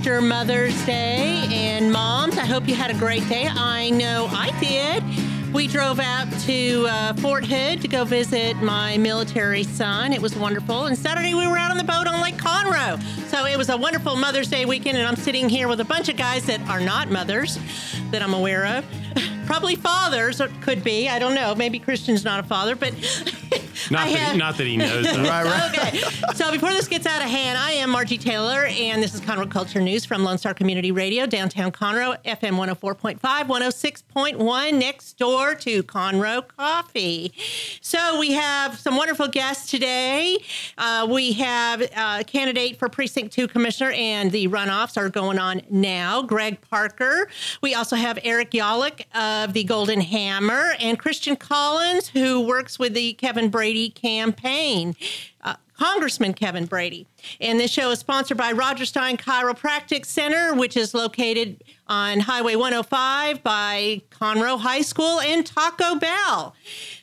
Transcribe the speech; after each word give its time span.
after 0.00 0.22
Mother's 0.22 0.86
Day. 0.86 1.44
And 1.50 1.92
moms, 1.92 2.38
I 2.38 2.46
hope 2.46 2.66
you 2.66 2.74
had 2.74 2.90
a 2.90 2.94
great 2.94 3.28
day. 3.28 3.46
I 3.46 3.90
know 3.90 4.28
I 4.30 4.50
did. 4.58 5.04
We 5.52 5.66
drove 5.66 6.00
out 6.00 6.26
to 6.46 6.86
uh, 6.88 7.12
Fort 7.16 7.44
Hood 7.44 7.82
to 7.82 7.88
go 7.88 8.04
visit 8.04 8.56
my 8.62 8.96
military 8.96 9.62
son. 9.62 10.14
It 10.14 10.22
was 10.22 10.34
wonderful. 10.34 10.86
And 10.86 10.96
Saturday 10.96 11.34
we 11.34 11.46
were 11.46 11.58
out 11.58 11.70
on 11.70 11.76
the 11.76 11.84
boat 11.84 12.06
on 12.06 12.22
Lake 12.22 12.36
Conroe. 12.36 12.98
So 13.28 13.44
it 13.44 13.58
was 13.58 13.68
a 13.68 13.76
wonderful 13.76 14.16
Mother's 14.16 14.48
Day 14.48 14.64
weekend. 14.64 14.96
And 14.96 15.06
I'm 15.06 15.16
sitting 15.16 15.50
here 15.50 15.68
with 15.68 15.80
a 15.80 15.84
bunch 15.84 16.08
of 16.08 16.16
guys 16.16 16.46
that 16.46 16.66
are 16.66 16.80
not 16.80 17.10
mothers 17.10 17.58
that 18.10 18.22
I'm 18.22 18.32
aware 18.32 18.78
of. 18.78 18.86
Probably 19.44 19.76
fathers, 19.76 20.40
could 20.62 20.82
be. 20.82 21.10
I 21.10 21.18
don't 21.18 21.34
know. 21.34 21.54
Maybe 21.54 21.78
Christian's 21.78 22.24
not 22.24 22.40
a 22.40 22.44
father, 22.44 22.74
but 22.74 22.94
Not, 23.90 24.08
that, 24.08 24.18
have- 24.18 24.32
he, 24.32 24.38
not 24.38 24.56
that 24.58 24.66
he 24.66 24.76
knows. 24.76 25.06
Right, 25.30 25.44
right. 25.44 25.78
okay. 25.78 25.98
So 26.34 26.50
before 26.50 26.70
this 26.70 26.88
gets 26.88 27.06
out 27.06 27.22
of 27.22 27.28
hand, 27.28 27.58
I 27.58 27.72
am 27.72 27.90
Margie 27.90 28.18
Taylor, 28.18 28.64
and 28.66 29.02
this 29.02 29.14
is 29.14 29.20
Conroe 29.20 29.50
Culture 29.50 29.80
News 29.80 30.04
from 30.04 30.24
Lone 30.24 30.38
Star 30.38 30.54
Community 30.54 30.90
Radio, 30.92 31.26
downtown 31.26 31.70
Conroe, 31.70 32.16
FM 32.24 32.56
104.5, 32.56 33.20
106.1, 33.20 34.74
next 34.78 35.18
door 35.18 35.54
to 35.54 35.82
Conroe 35.84 36.46
Coffee. 36.56 37.32
So 37.80 38.18
we 38.18 38.32
have 38.32 38.78
some 38.78 38.96
wonderful 38.96 39.28
guests 39.28 39.70
today. 39.70 40.38
Uh, 40.78 41.06
we 41.10 41.32
have 41.32 41.82
a 41.82 42.24
candidate 42.24 42.78
for 42.78 42.88
Precinct 42.88 43.32
2 43.32 43.46
Commissioner, 43.48 43.92
and 43.92 44.32
the 44.32 44.48
runoffs 44.48 44.96
are 44.96 45.08
going 45.08 45.38
on 45.38 45.62
now, 45.70 46.22
Greg 46.22 46.60
Parker. 46.62 47.28
We 47.62 47.74
also 47.74 47.94
have 47.96 48.18
Eric 48.24 48.50
Yollick 48.50 49.04
of 49.14 49.52
the 49.52 49.64
Golden 49.64 50.00
Hammer, 50.00 50.74
and 50.80 50.98
Christian 50.98 51.36
Collins, 51.36 52.08
who 52.08 52.40
works 52.40 52.78
with 52.78 52.94
the 52.94 53.12
Kevin 53.14 53.48
Brady 53.50 53.69
campaign. 53.94 54.96
Uh, 55.42 55.54
Congressman 55.80 56.34
Kevin 56.34 56.66
Brady. 56.66 57.06
And 57.40 57.58
this 57.58 57.70
show 57.70 57.90
is 57.90 57.98
sponsored 57.98 58.36
by 58.36 58.52
Roger 58.52 58.84
Stein 58.84 59.16
Chiropractic 59.16 60.04
Center, 60.04 60.52
which 60.52 60.76
is 60.76 60.92
located 60.92 61.64
on 61.86 62.20
Highway 62.20 62.54
105 62.54 63.42
by 63.42 64.02
Conroe 64.10 64.60
High 64.60 64.82
School 64.82 65.20
and 65.20 65.44
Taco 65.46 65.94
Bell. 65.94 66.54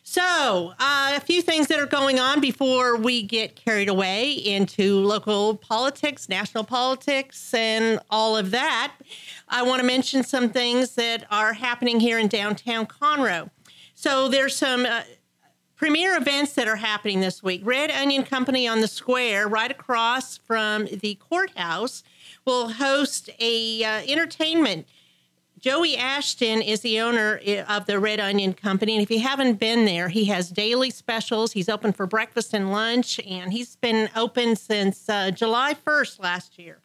So, 0.04 0.74
uh, 0.80 1.14
a 1.16 1.20
few 1.20 1.42
things 1.42 1.68
that 1.68 1.80
are 1.80 1.88
going 1.88 2.20
on 2.20 2.40
before 2.40 2.96
we 2.96 3.24
get 3.24 3.56
carried 3.56 3.90
away 3.90 4.32
into 4.32 5.00
local 5.00 5.56
politics, 5.56 6.30
national 6.30 6.64
politics, 6.64 7.56
and 7.56 8.00
all 8.12 8.38
of 8.38 8.52
that. 8.52 8.94
I 9.50 9.64
want 9.64 9.82
to 9.82 9.88
mention 9.88 10.24
some 10.24 10.50
things 10.50 10.94
that 10.96 11.26
are 11.32 11.54
happening 11.54 12.00
here 12.00 12.20
in 12.20 12.28
downtown 12.28 12.86
Conroe. 12.86 13.50
So, 13.96 14.28
there's 14.28 14.56
some. 14.56 14.86
Uh, 14.86 15.02
premier 15.78 16.18
events 16.18 16.54
that 16.54 16.68
are 16.68 16.76
happening 16.76 17.22
this 17.22 17.44
week. 17.44 17.62
Red 17.64 17.92
Onion 17.92 18.24
Company 18.24 18.68
on 18.68 18.82
the 18.82 18.88
square, 18.88 19.48
right 19.48 19.70
across 19.70 20.38
from 20.38 20.88
the 20.88 21.16
courthouse, 21.16 22.04
will 22.46 22.70
host 22.70 23.30
a 23.40 23.84
uh, 23.84 24.02
entertainment. 24.08 24.88
Joey 25.60 25.96
Ashton 25.96 26.62
is 26.62 26.82
the 26.82 27.00
owner 27.00 27.40
of 27.68 27.86
the 27.86 28.00
Red 28.00 28.20
Onion 28.20 28.54
Company, 28.54 28.94
and 28.94 29.02
if 29.02 29.10
you 29.10 29.20
haven't 29.20 29.60
been 29.60 29.86
there, 29.86 30.10
he 30.10 30.26
has 30.26 30.50
daily 30.50 30.90
specials. 30.90 31.52
He's 31.52 31.70
open 31.70 31.94
for 31.94 32.06
breakfast 32.06 32.54
and 32.54 32.72
lunch, 32.72 33.20
and 33.28 33.52
he's 33.52 33.76
been 33.76 34.10
open 34.16 34.56
since 34.56 35.10
uh, 35.10 35.32
July 35.32 35.74
1st 35.74 36.20
last 36.20 36.60
year. 36.60 36.80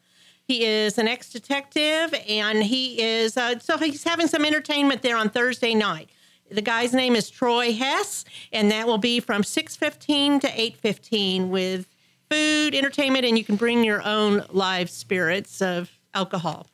He 0.47 0.65
is 0.65 0.97
an 0.97 1.07
ex-detective, 1.07 2.13
and 2.27 2.63
he 2.63 3.01
is 3.01 3.37
uh, 3.37 3.59
so 3.59 3.77
he's 3.77 4.03
having 4.03 4.27
some 4.27 4.43
entertainment 4.43 5.01
there 5.01 5.17
on 5.17 5.29
Thursday 5.29 5.73
night. 5.73 6.09
The 6.51 6.61
guy's 6.61 6.93
name 6.93 7.15
is 7.15 7.29
Troy 7.29 7.73
Hess, 7.73 8.25
and 8.51 8.69
that 8.71 8.85
will 8.85 8.97
be 8.97 9.19
from 9.19 9.43
6:15 9.43 10.39
to 10.41 10.47
8:15 10.59 11.49
with 11.49 11.87
food, 12.29 12.75
entertainment, 12.75 13.25
and 13.25 13.37
you 13.37 13.43
can 13.43 13.55
bring 13.55 13.83
your 13.83 14.01
own 14.03 14.45
live 14.49 14.89
spirits 14.89 15.61
of 15.61 15.91
alcohol. 16.13 16.67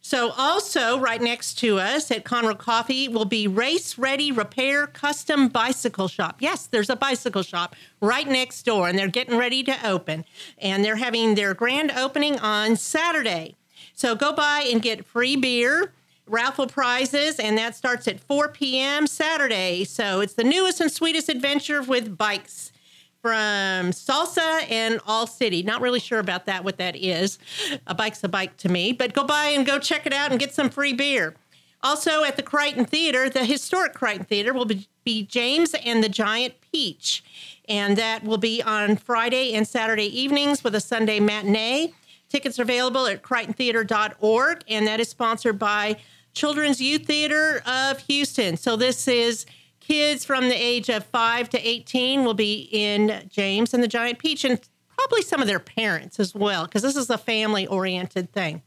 So, 0.00 0.30
also 0.38 0.98
right 0.98 1.20
next 1.20 1.58
to 1.58 1.78
us 1.78 2.10
at 2.10 2.24
Conroe 2.24 2.56
Coffee 2.56 3.08
will 3.08 3.26
be 3.26 3.46
Race 3.46 3.98
Ready 3.98 4.32
Repair 4.32 4.86
Custom 4.86 5.48
Bicycle 5.48 6.08
Shop. 6.08 6.36
Yes, 6.40 6.66
there's 6.66 6.88
a 6.88 6.96
bicycle 6.96 7.42
shop 7.42 7.76
right 8.00 8.26
next 8.26 8.62
door, 8.62 8.88
and 8.88 8.98
they're 8.98 9.08
getting 9.08 9.36
ready 9.36 9.62
to 9.64 9.86
open. 9.86 10.24
And 10.56 10.82
they're 10.82 10.96
having 10.96 11.34
their 11.34 11.52
grand 11.52 11.90
opening 11.90 12.38
on 12.38 12.76
Saturday. 12.76 13.56
So, 13.92 14.14
go 14.14 14.32
by 14.32 14.66
and 14.72 14.80
get 14.80 15.04
free 15.04 15.36
beer, 15.36 15.92
raffle 16.30 16.66
prizes, 16.66 17.38
and 17.38 17.56
that 17.58 17.76
starts 17.76 18.08
at 18.08 18.20
4 18.20 18.48
p.m. 18.48 19.06
Saturday. 19.06 19.84
So, 19.84 20.20
it's 20.20 20.34
the 20.34 20.44
newest 20.44 20.80
and 20.80 20.90
sweetest 20.90 21.28
adventure 21.28 21.82
with 21.82 22.16
bikes 22.16 22.72
from 23.20 23.90
Salsa 23.90 24.70
and 24.70 25.00
All 25.06 25.26
City. 25.26 25.62
Not 25.62 25.80
really 25.80 26.00
sure 26.00 26.18
about 26.18 26.46
that, 26.46 26.64
what 26.64 26.78
that 26.78 26.96
is. 26.96 27.38
A 27.86 27.94
bike's 27.94 28.22
a 28.22 28.28
bike 28.28 28.56
to 28.58 28.68
me, 28.68 28.92
but 28.92 29.12
go 29.12 29.24
by 29.24 29.46
and 29.46 29.66
go 29.66 29.78
check 29.78 30.06
it 30.06 30.12
out 30.12 30.30
and 30.30 30.38
get 30.38 30.54
some 30.54 30.70
free 30.70 30.92
beer. 30.92 31.34
Also 31.82 32.24
at 32.24 32.36
the 32.36 32.42
Crighton 32.42 32.84
Theater, 32.84 33.30
the 33.30 33.44
historic 33.44 33.94
Crighton 33.94 34.24
Theater 34.24 34.52
will 34.52 34.64
be, 34.64 34.88
be 35.04 35.24
James 35.24 35.74
and 35.84 36.02
the 36.02 36.08
Giant 36.08 36.54
Peach. 36.72 37.22
And 37.68 37.96
that 37.96 38.24
will 38.24 38.38
be 38.38 38.62
on 38.62 38.96
Friday 38.96 39.54
and 39.54 39.66
Saturday 39.66 40.06
evenings 40.20 40.64
with 40.64 40.74
a 40.74 40.80
Sunday 40.80 41.20
matinee. 41.20 41.92
Tickets 42.28 42.58
are 42.58 42.62
available 42.62 43.06
at 43.06 43.22
crichtontheater.org, 43.22 44.64
and 44.68 44.86
that 44.86 45.00
is 45.00 45.08
sponsored 45.08 45.58
by 45.58 45.96
Children's 46.38 46.80
Youth 46.80 47.04
Theater 47.04 47.64
of 47.66 47.98
Houston. 48.06 48.56
So 48.56 48.76
this 48.76 49.08
is 49.08 49.44
kids 49.80 50.24
from 50.24 50.48
the 50.48 50.54
age 50.54 50.88
of 50.88 51.04
5 51.04 51.48
to 51.50 51.58
18 51.58 52.22
will 52.22 52.32
be 52.32 52.68
in 52.70 53.24
James 53.28 53.74
and 53.74 53.82
the 53.82 53.88
Giant 53.88 54.20
Peach, 54.20 54.44
and 54.44 54.60
probably 54.96 55.22
some 55.22 55.40
of 55.40 55.48
their 55.48 55.58
parents 55.58 56.20
as 56.20 56.36
well, 56.36 56.66
because 56.66 56.82
this 56.82 56.94
is 56.94 57.10
a 57.10 57.18
family 57.18 57.66
oriented 57.66 58.30
thing. 58.30 58.62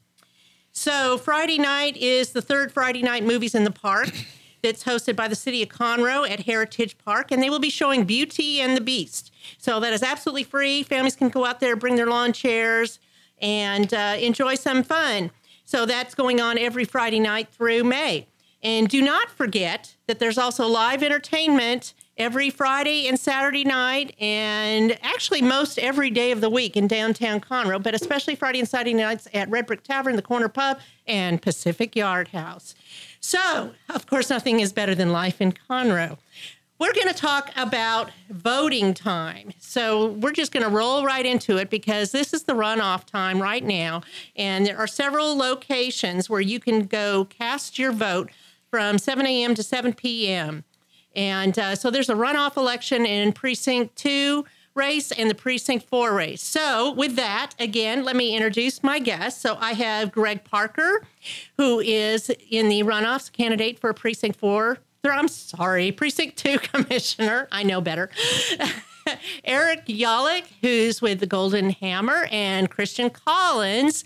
So 0.73 1.17
Friday 1.17 1.59
night 1.59 1.95
is 1.95 2.33
the 2.33 2.41
third 2.41 2.73
Friday 2.73 3.03
night 3.03 3.23
movies 3.23 3.55
in 3.55 3.63
the 3.63 3.71
park. 3.71 4.09
That's 4.61 4.83
hosted 4.83 5.15
by 5.15 5.29
the 5.29 5.35
city 5.35 5.63
of 5.63 5.69
Conroe 5.69 6.29
at 6.29 6.41
Heritage 6.41 6.97
Park, 6.97 7.31
and 7.31 7.41
they 7.41 7.49
will 7.49 7.59
be 7.59 7.69
showing 7.69 8.03
Beauty 8.03 8.59
and 8.59 8.75
the 8.75 8.81
Beast. 8.81 9.33
So 9.57 9.79
that 9.79 9.93
is 9.93 10.03
absolutely 10.03 10.43
free. 10.43 10.83
Families 10.83 11.15
can 11.15 11.29
go 11.29 11.45
out 11.45 11.61
there, 11.61 11.77
bring 11.77 11.95
their 11.95 12.07
lawn 12.07 12.33
chairs, 12.33 12.99
and 13.41 13.93
uh, 13.93 14.17
enjoy 14.19 14.55
some 14.55 14.83
fun. 14.83 15.31
So 15.71 15.85
that's 15.85 16.15
going 16.15 16.41
on 16.41 16.57
every 16.57 16.83
Friday 16.83 17.21
night 17.21 17.47
through 17.47 17.85
May. 17.85 18.27
And 18.61 18.89
do 18.89 19.01
not 19.01 19.31
forget 19.31 19.95
that 20.05 20.19
there's 20.19 20.37
also 20.37 20.67
live 20.67 21.01
entertainment 21.01 21.93
every 22.17 22.49
Friday 22.49 23.07
and 23.07 23.17
Saturday 23.17 23.63
night, 23.63 24.13
and 24.19 24.99
actually 25.01 25.41
most 25.41 25.79
every 25.79 26.09
day 26.09 26.31
of 26.33 26.41
the 26.41 26.49
week 26.49 26.75
in 26.75 26.87
downtown 26.87 27.39
Conroe, 27.39 27.81
but 27.81 27.95
especially 27.95 28.35
Friday 28.35 28.59
and 28.59 28.67
Saturday 28.67 28.93
nights 28.93 29.29
at 29.33 29.49
Red 29.49 29.65
Brick 29.65 29.81
Tavern, 29.83 30.17
the 30.17 30.21
Corner 30.21 30.49
Pub, 30.49 30.77
and 31.07 31.41
Pacific 31.41 31.95
Yard 31.95 32.27
House. 32.27 32.75
So, 33.21 33.71
of 33.87 34.07
course, 34.07 34.29
nothing 34.29 34.59
is 34.59 34.73
better 34.73 34.93
than 34.93 35.13
life 35.13 35.39
in 35.39 35.53
Conroe. 35.53 36.17
We're 36.81 36.93
going 36.93 37.09
to 37.09 37.13
talk 37.13 37.51
about 37.55 38.09
voting 38.31 38.95
time. 38.95 39.51
So 39.59 40.13
we're 40.13 40.31
just 40.31 40.51
going 40.51 40.63
to 40.63 40.69
roll 40.69 41.05
right 41.05 41.23
into 41.23 41.57
it 41.57 41.69
because 41.69 42.11
this 42.11 42.33
is 42.33 42.45
the 42.45 42.53
runoff 42.53 43.05
time 43.05 43.39
right 43.39 43.63
now. 43.63 44.01
And 44.35 44.65
there 44.65 44.79
are 44.79 44.87
several 44.87 45.37
locations 45.37 46.27
where 46.27 46.41
you 46.41 46.59
can 46.59 46.87
go 46.87 47.25
cast 47.25 47.77
your 47.77 47.91
vote 47.91 48.31
from 48.71 48.97
7 48.97 49.27
a.m. 49.27 49.53
to 49.53 49.61
7 49.61 49.93
p.m. 49.93 50.63
And 51.15 51.59
uh, 51.59 51.75
so 51.75 51.91
there's 51.91 52.09
a 52.09 52.15
runoff 52.15 52.57
election 52.57 53.05
in 53.05 53.31
Precinct 53.31 53.95
2 53.97 54.43
race 54.73 55.11
and 55.11 55.29
the 55.29 55.35
Precinct 55.35 55.87
4 55.87 56.15
race. 56.15 56.41
So, 56.41 56.93
with 56.93 57.15
that, 57.15 57.51
again, 57.59 58.03
let 58.03 58.15
me 58.15 58.35
introduce 58.35 58.81
my 58.81 58.97
guests. 58.97 59.39
So, 59.39 59.55
I 59.59 59.73
have 59.73 60.11
Greg 60.11 60.45
Parker, 60.45 61.05
who 61.57 61.79
is 61.79 62.31
in 62.49 62.69
the 62.69 62.81
runoffs 62.81 63.31
candidate 63.31 63.77
for 63.77 63.93
Precinct 63.93 64.39
4. 64.39 64.79
I'm 65.09 65.27
sorry, 65.27 65.91
Precinct 65.91 66.37
2 66.37 66.59
Commissioner. 66.59 67.47
I 67.51 67.63
know 67.63 67.81
better. 67.81 68.09
Eric 69.43 69.85
Yollick, 69.87 70.43
who's 70.61 71.01
with 71.01 71.19
the 71.19 71.25
Golden 71.25 71.71
Hammer, 71.71 72.27
and 72.31 72.69
Christian 72.69 73.09
Collins, 73.09 74.03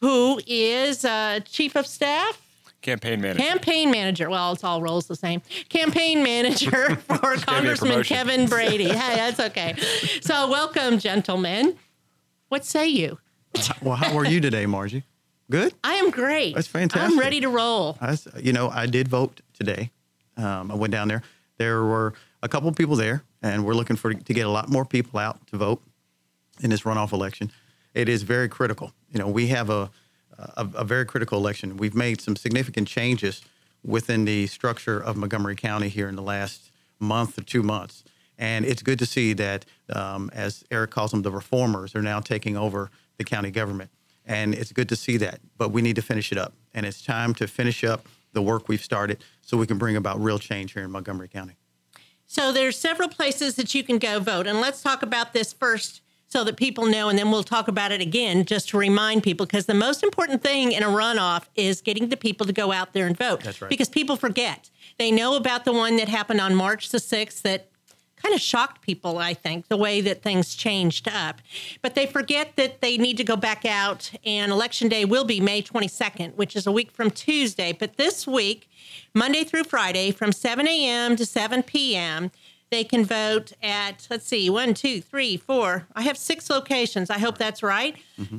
who 0.00 0.40
is 0.46 1.04
uh, 1.04 1.40
Chief 1.44 1.74
of 1.76 1.86
Staff 1.86 2.40
Campaign 2.80 3.20
manager. 3.20 3.42
campaign 3.42 3.90
manager. 3.90 4.30
Well, 4.30 4.52
it's 4.52 4.62
all 4.62 4.80
roles 4.80 5.08
the 5.08 5.16
same. 5.16 5.42
Campaign 5.68 6.22
manager 6.22 6.94
for 7.08 7.34
Congressman. 7.38 8.04
Kevin 8.04 8.46
Brady. 8.46 8.84
Hey, 8.88 9.16
that's 9.16 9.40
okay. 9.40 9.74
So, 10.20 10.48
welcome, 10.48 10.98
gentlemen. 11.00 11.76
What 12.48 12.64
say 12.64 12.86
you? 12.86 13.18
Well, 13.82 13.96
how 13.96 14.16
are 14.16 14.24
you 14.24 14.40
today, 14.40 14.66
Margie? 14.66 15.02
Good. 15.50 15.74
I 15.82 15.94
am 15.94 16.10
great. 16.10 16.54
That's 16.54 16.68
fantastic. 16.68 17.10
I'm 17.10 17.18
ready 17.18 17.40
to 17.40 17.48
roll. 17.48 17.98
I, 18.00 18.10
s- 18.10 18.28
you 18.40 18.52
know, 18.52 18.68
I 18.68 18.86
did 18.86 19.08
vote 19.08 19.40
today. 19.54 19.90
Um, 20.36 20.70
I 20.70 20.74
went 20.74 20.92
down 20.92 21.08
there. 21.08 21.22
There 21.58 21.82
were 21.84 22.14
a 22.42 22.48
couple 22.48 22.68
of 22.68 22.76
people 22.76 22.96
there, 22.96 23.22
and 23.42 23.64
we're 23.64 23.74
looking 23.74 23.96
for 23.96 24.12
to 24.12 24.34
get 24.34 24.46
a 24.46 24.50
lot 24.50 24.68
more 24.68 24.84
people 24.84 25.18
out 25.18 25.46
to 25.48 25.56
vote 25.56 25.82
in 26.60 26.70
this 26.70 26.82
runoff 26.82 27.12
election. 27.12 27.50
It 27.94 28.08
is 28.08 28.22
very 28.22 28.48
critical. 28.48 28.92
You 29.10 29.18
know, 29.18 29.28
we 29.28 29.48
have 29.48 29.70
a 29.70 29.90
a, 30.38 30.68
a 30.74 30.84
very 30.84 31.06
critical 31.06 31.38
election. 31.38 31.76
We've 31.76 31.94
made 31.94 32.20
some 32.20 32.36
significant 32.36 32.88
changes 32.88 33.42
within 33.84 34.24
the 34.24 34.46
structure 34.48 34.98
of 35.00 35.16
Montgomery 35.16 35.56
County 35.56 35.88
here 35.88 36.08
in 36.08 36.16
the 36.16 36.22
last 36.22 36.70
month 36.98 37.38
or 37.38 37.42
two 37.42 37.62
months, 37.62 38.04
and 38.38 38.64
it's 38.64 38.82
good 38.82 38.98
to 38.98 39.06
see 39.06 39.32
that, 39.34 39.64
um, 39.90 40.30
as 40.34 40.64
Eric 40.70 40.90
calls 40.90 41.10
them, 41.10 41.22
the 41.22 41.30
reformers 41.30 41.94
are 41.94 42.02
now 42.02 42.20
taking 42.20 42.56
over 42.56 42.90
the 43.16 43.24
county 43.24 43.50
government, 43.50 43.90
and 44.24 44.54
it's 44.54 44.72
good 44.72 44.88
to 44.88 44.96
see 44.96 45.16
that. 45.18 45.40
But 45.56 45.70
we 45.70 45.82
need 45.82 45.96
to 45.96 46.02
finish 46.02 46.32
it 46.32 46.38
up, 46.38 46.52
and 46.74 46.84
it's 46.84 47.02
time 47.02 47.34
to 47.34 47.46
finish 47.46 47.84
up 47.84 48.06
the 48.36 48.42
work 48.42 48.68
we've 48.68 48.84
started 48.84 49.24
so 49.40 49.56
we 49.56 49.66
can 49.66 49.78
bring 49.78 49.96
about 49.96 50.22
real 50.22 50.38
change 50.38 50.74
here 50.74 50.84
in 50.84 50.90
Montgomery 50.90 51.26
County. 51.26 51.56
So 52.26 52.52
there's 52.52 52.78
several 52.78 53.08
places 53.08 53.56
that 53.56 53.74
you 53.74 53.82
can 53.82 53.98
go 53.98 54.20
vote, 54.20 54.46
and 54.46 54.60
let's 54.60 54.82
talk 54.82 55.02
about 55.02 55.32
this 55.32 55.52
first 55.52 56.02
so 56.28 56.44
that 56.44 56.56
people 56.56 56.86
know, 56.86 57.08
and 57.08 57.18
then 57.18 57.30
we'll 57.30 57.44
talk 57.44 57.68
about 57.68 57.92
it 57.92 58.00
again 58.00 58.44
just 58.44 58.68
to 58.70 58.76
remind 58.76 59.22
people. 59.22 59.46
Because 59.46 59.66
the 59.66 59.74
most 59.74 60.02
important 60.02 60.42
thing 60.42 60.72
in 60.72 60.82
a 60.82 60.88
runoff 60.88 61.44
is 61.54 61.80
getting 61.80 62.08
the 62.08 62.16
people 62.16 62.44
to 62.46 62.52
go 62.52 62.72
out 62.72 62.92
there 62.92 63.06
and 63.06 63.16
vote. 63.16 63.42
That's 63.42 63.62
right. 63.62 63.68
Because 63.70 63.88
people 63.88 64.16
forget. 64.16 64.70
They 64.98 65.10
know 65.10 65.36
about 65.36 65.64
the 65.64 65.72
one 65.72 65.96
that 65.96 66.08
happened 66.08 66.40
on 66.40 66.54
March 66.54 66.90
the 66.90 66.98
sixth 66.98 67.42
that 67.44 67.70
kind 68.16 68.34
of 68.34 68.40
shocked 68.40 68.82
people, 68.82 69.18
I 69.18 69.34
think, 69.34 69.68
the 69.68 69.76
way 69.76 70.00
that 70.00 70.22
things 70.22 70.54
changed 70.54 71.08
up. 71.08 71.40
But 71.82 71.94
they 71.94 72.06
forget 72.06 72.56
that 72.56 72.80
they 72.80 72.96
need 72.98 73.16
to 73.18 73.24
go 73.24 73.36
back 73.36 73.64
out, 73.64 74.10
and 74.24 74.50
election 74.50 74.88
day 74.88 75.04
will 75.04 75.24
be 75.24 75.40
May 75.40 75.62
22nd, 75.62 76.34
which 76.34 76.56
is 76.56 76.66
a 76.66 76.72
week 76.72 76.90
from 76.90 77.10
Tuesday. 77.10 77.72
But 77.72 77.96
this 77.96 78.26
week, 78.26 78.68
Monday 79.14 79.44
through 79.44 79.64
Friday, 79.64 80.10
from 80.10 80.32
7 80.32 80.66
a.m. 80.66 81.16
to 81.16 81.26
7 81.26 81.62
p.m., 81.62 82.30
they 82.70 82.82
can 82.82 83.04
vote 83.04 83.52
at, 83.62 84.06
let's 84.10 84.26
see, 84.26 84.50
one, 84.50 84.74
two, 84.74 85.00
three, 85.00 85.36
four. 85.36 85.86
I 85.94 86.02
have 86.02 86.18
six 86.18 86.50
locations. 86.50 87.10
I 87.10 87.18
hope 87.18 87.38
that's 87.38 87.62
right. 87.62 87.96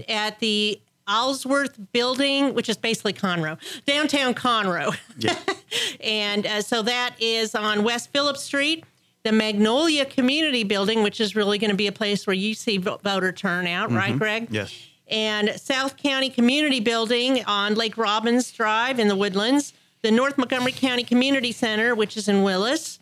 At 0.09 0.39
the 0.39 0.81
Alsworth 1.07 1.77
Building, 1.94 2.53
which 2.53 2.68
is 2.68 2.75
basically 2.75 3.13
Conroe, 3.13 3.57
downtown 3.85 4.33
Conroe. 4.33 4.95
Yeah. 5.18 5.38
And 6.00 6.45
uh, 6.45 6.62
so 6.62 6.81
that 6.83 7.15
is 7.19 7.53
on 7.53 7.83
West 7.83 8.12
Phillips 8.13 8.41
Street, 8.41 8.85
the 9.24 9.31
Magnolia 9.31 10.06
Community 10.06 10.64
Building, 10.64 11.04
which 11.04 11.19
is 11.19 11.36
really 11.36 11.58
going 11.58 11.72
to 11.72 11.75
be 11.75 11.88
a 11.88 11.92
place 11.92 12.25
where 12.25 12.34
you 12.36 12.54
see 12.54 12.78
voter 12.78 13.31
turnout, 13.31 13.92
right, 13.92 14.18
Greg? 14.18 14.48
Yes. 14.52 14.74
And 15.10 15.50
South 15.60 15.98
County 15.98 16.30
Community 16.30 16.80
Building 16.80 17.44
on 17.46 17.75
Lake 17.75 17.98
Robbins 17.98 18.52
Drive 18.52 19.00
in 19.00 19.08
the 19.08 19.16
Woodlands, 19.16 19.74
the 20.02 20.12
North 20.12 20.38
Montgomery 20.38 20.72
County 20.74 21.04
Community 21.04 21.52
Center, 21.52 21.96
which 21.96 22.16
is 22.18 22.28
in 22.28 22.44
Willis, 22.44 23.00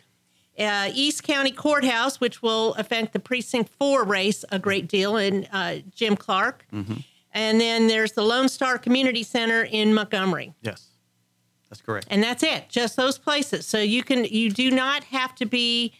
uh, 0.57 0.89
East 0.93 1.23
County 1.23 1.51
Courthouse, 1.51 2.19
which 2.21 2.41
will 2.41 2.73
affect 2.75 3.13
the 3.13 3.19
Precinct 3.19 3.69
4 3.77 4.03
race 4.03 4.45
a 4.51 4.57
great 4.59 4.87
deal, 4.87 5.17
in 5.17 5.45
uh, 5.51 5.77
Jim 5.95 6.15
Clark. 6.15 6.65
And 6.71 7.59
then 7.59 7.87
there's 7.87 8.13
the 8.13 8.21
Lone 8.23 8.47
Star 8.49 8.77
Community 8.77 9.21
Center 9.23 9.63
in 9.63 9.93
Montgomery 9.93 10.53
Yes. 10.61 10.87
That's 11.69 11.81
correct. 11.81 12.07
and 12.09 12.23
that's 12.23 12.43
it 12.43 12.69
just 12.69 12.95
those 12.95 13.17
places 13.17 13.65
so 13.65 13.79
you 13.79 14.03
can 14.03 14.23
you 14.23 14.49
do 14.51 14.69
not 14.71 15.03
have 15.05 15.35
to 15.35 15.45
be 15.45 15.91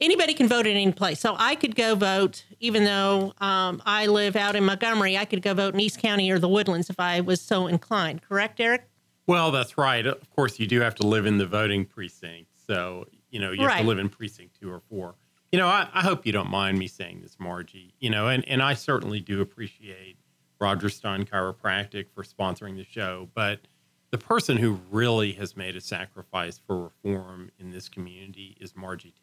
anybody 0.00 0.34
can 0.34 0.48
vote 0.48 0.66
in 0.66 0.76
any 0.76 0.92
place 0.92 1.20
so 1.20 1.34
i 1.38 1.54
could 1.54 1.74
go 1.74 1.94
vote 1.94 2.44
even 2.60 2.84
though 2.84 3.32
um, 3.38 3.80
i 3.86 4.06
live 4.06 4.36
out 4.36 4.54
in 4.56 4.64
montgomery 4.64 5.16
i 5.16 5.24
could 5.24 5.42
go 5.42 5.54
vote 5.54 5.74
in 5.74 5.80
east 5.80 6.00
county 6.00 6.30
or 6.30 6.38
the 6.38 6.48
woodlands 6.48 6.90
if 6.90 6.98
i 7.00 7.20
was 7.20 7.40
so 7.40 7.66
inclined 7.66 8.20
correct 8.22 8.60
eric 8.60 8.88
Well, 9.26 9.50
that's 9.50 9.76
right. 9.76 10.06
Of 10.06 10.30
course, 10.30 10.60
you 10.60 10.68
do 10.68 10.80
have 10.82 10.94
to 10.96 11.06
live 11.06 11.26
in 11.26 11.36
the 11.38 11.46
voting 11.46 11.84
precinct. 11.84 12.48
So, 12.64 13.06
you 13.30 13.40
know, 13.40 13.50
you 13.50 13.66
have 13.66 13.80
to 13.80 13.86
live 13.88 13.98
in 13.98 14.08
precinct 14.08 14.60
two 14.60 14.70
or 14.70 14.80
four. 14.88 15.16
You 15.50 15.58
know, 15.58 15.66
I, 15.66 15.88
I 15.92 16.02
hope 16.02 16.24
you 16.26 16.30
don't 16.32 16.48
mind 16.48 16.78
me 16.78 16.86
saying 16.86 17.22
this, 17.22 17.36
Margie. 17.40 17.92
You 17.98 18.08
know, 18.10 18.28
and, 18.28 18.46
and 18.48 18.62
I 18.62 18.74
certainly 18.74 19.18
do 19.18 19.40
appreciate 19.40 20.16
Roger 20.60 20.88
Stein 20.88 21.24
Chiropractic 21.24 22.06
for 22.14 22.22
sponsoring 22.22 22.76
the 22.76 22.84
show. 22.84 23.28
But 23.34 23.66
the 24.12 24.18
person 24.18 24.58
who 24.58 24.78
really 24.92 25.32
has 25.32 25.56
made 25.56 25.74
a 25.74 25.80
sacrifice 25.80 26.60
for 26.64 26.84
reform 26.84 27.50
in 27.58 27.72
this 27.72 27.88
community 27.88 28.56
is 28.60 28.76
Margie 28.76 29.14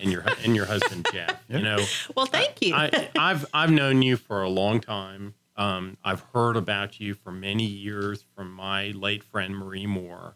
and 0.00 0.10
your 0.10 0.24
and 0.44 0.56
your 0.56 0.66
husband 0.66 1.06
Jeff. 1.12 1.40
You 1.48 1.60
know, 1.60 1.78
well 2.16 2.26
thank 2.26 2.62
you 2.62 2.74
I, 2.74 3.10
I've 3.16 3.46
I've 3.52 3.70
known 3.70 4.02
you 4.02 4.16
for 4.16 4.42
a 4.42 4.48
long 4.48 4.80
time. 4.80 5.34
Um, 5.56 5.96
I've 6.02 6.20
heard 6.32 6.56
about 6.56 6.98
you 6.98 7.14
for 7.14 7.30
many 7.30 7.64
years 7.64 8.24
from 8.34 8.52
my 8.52 8.88
late 8.88 9.22
friend 9.22 9.56
Marie 9.56 9.86
Moore, 9.86 10.34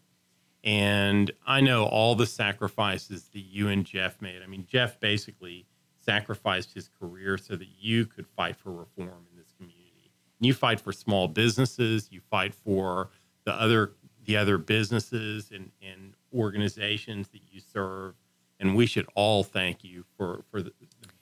and 0.63 1.31
I 1.47 1.61
know 1.61 1.87
all 1.87 2.15
the 2.15 2.27
sacrifices 2.27 3.29
that 3.33 3.41
you 3.41 3.69
and 3.69 3.85
Jeff 3.85 4.23
made. 4.23 4.43
I 4.43 4.47
mean, 4.47 4.65
Jeff 4.71 5.01
basically 5.01 5.67
sacrificed 6.09 6.73
his 6.73 6.89
career 6.89 7.37
so 7.37 7.57
that 7.57 7.69
you 7.81 8.07
could 8.07 8.27
fight 8.27 8.57
for 8.57 8.71
reform 8.71 9.27
in 9.31 9.39
this 9.39 9.53
community. 9.57 10.13
You 10.41 10.55
fight 10.55 10.81
for 10.81 10.93
small 10.93 11.29
businesses. 11.29 12.09
You 12.11 12.21
fight 12.31 12.55
for 12.55 13.11
the 13.45 13.53
other 13.53 13.93
the 14.25 14.37
other 14.37 14.59
businesses 14.59 15.51
and, 15.51 15.71
and 15.83 16.15
organizations 16.35 17.29
that 17.29 17.41
you 17.51 17.61
serve. 17.61 18.15
And 18.61 18.75
we 18.75 18.87
should 18.87 19.07
all 19.15 19.45
thank 19.45 19.85
you 19.85 20.05
for 20.17 20.43
for 20.51 20.63
the 20.63 20.73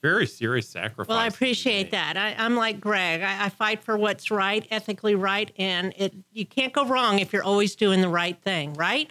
very 0.02 0.26
serious 0.26 0.68
sacrifice. 0.68 1.08
well 1.08 1.18
i 1.18 1.26
appreciate 1.26 1.90
that 1.90 2.16
I, 2.16 2.34
i'm 2.38 2.54
like 2.54 2.78
greg 2.80 3.22
I, 3.22 3.46
I 3.46 3.48
fight 3.48 3.82
for 3.82 3.96
what's 3.96 4.30
right 4.30 4.64
ethically 4.70 5.16
right 5.16 5.50
and 5.58 5.92
it 5.96 6.14
you 6.32 6.46
can't 6.46 6.72
go 6.72 6.84
wrong 6.86 7.18
if 7.18 7.32
you're 7.32 7.42
always 7.42 7.74
doing 7.74 8.02
the 8.02 8.08
right 8.08 8.40
thing 8.40 8.74
right 8.74 9.10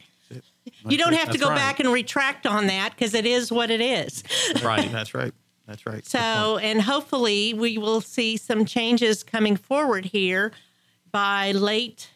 you 0.88 0.98
don't 0.98 1.14
have 1.14 1.32
to 1.32 1.38
go 1.38 1.50
right. 1.50 1.56
back 1.56 1.80
and 1.80 1.92
retract 1.92 2.48
on 2.48 2.68
that 2.68 2.92
because 2.92 3.14
it 3.14 3.26
is 3.26 3.52
what 3.52 3.70
it 3.72 3.82
is 3.82 4.24
Right. 4.64 4.90
That's 4.92 5.14
right. 5.14 5.34
That's 5.68 5.86
right. 5.86 6.06
So, 6.06 6.58
and 6.60 6.82
hopefully 6.82 7.54
we 7.54 7.78
will 7.78 8.00
see 8.02 8.38
some 8.38 8.66
changes 8.66 9.24
coming 9.24 9.56
forward 9.58 10.06
here 10.06 10.52
by 11.12 11.52
late 11.54 12.10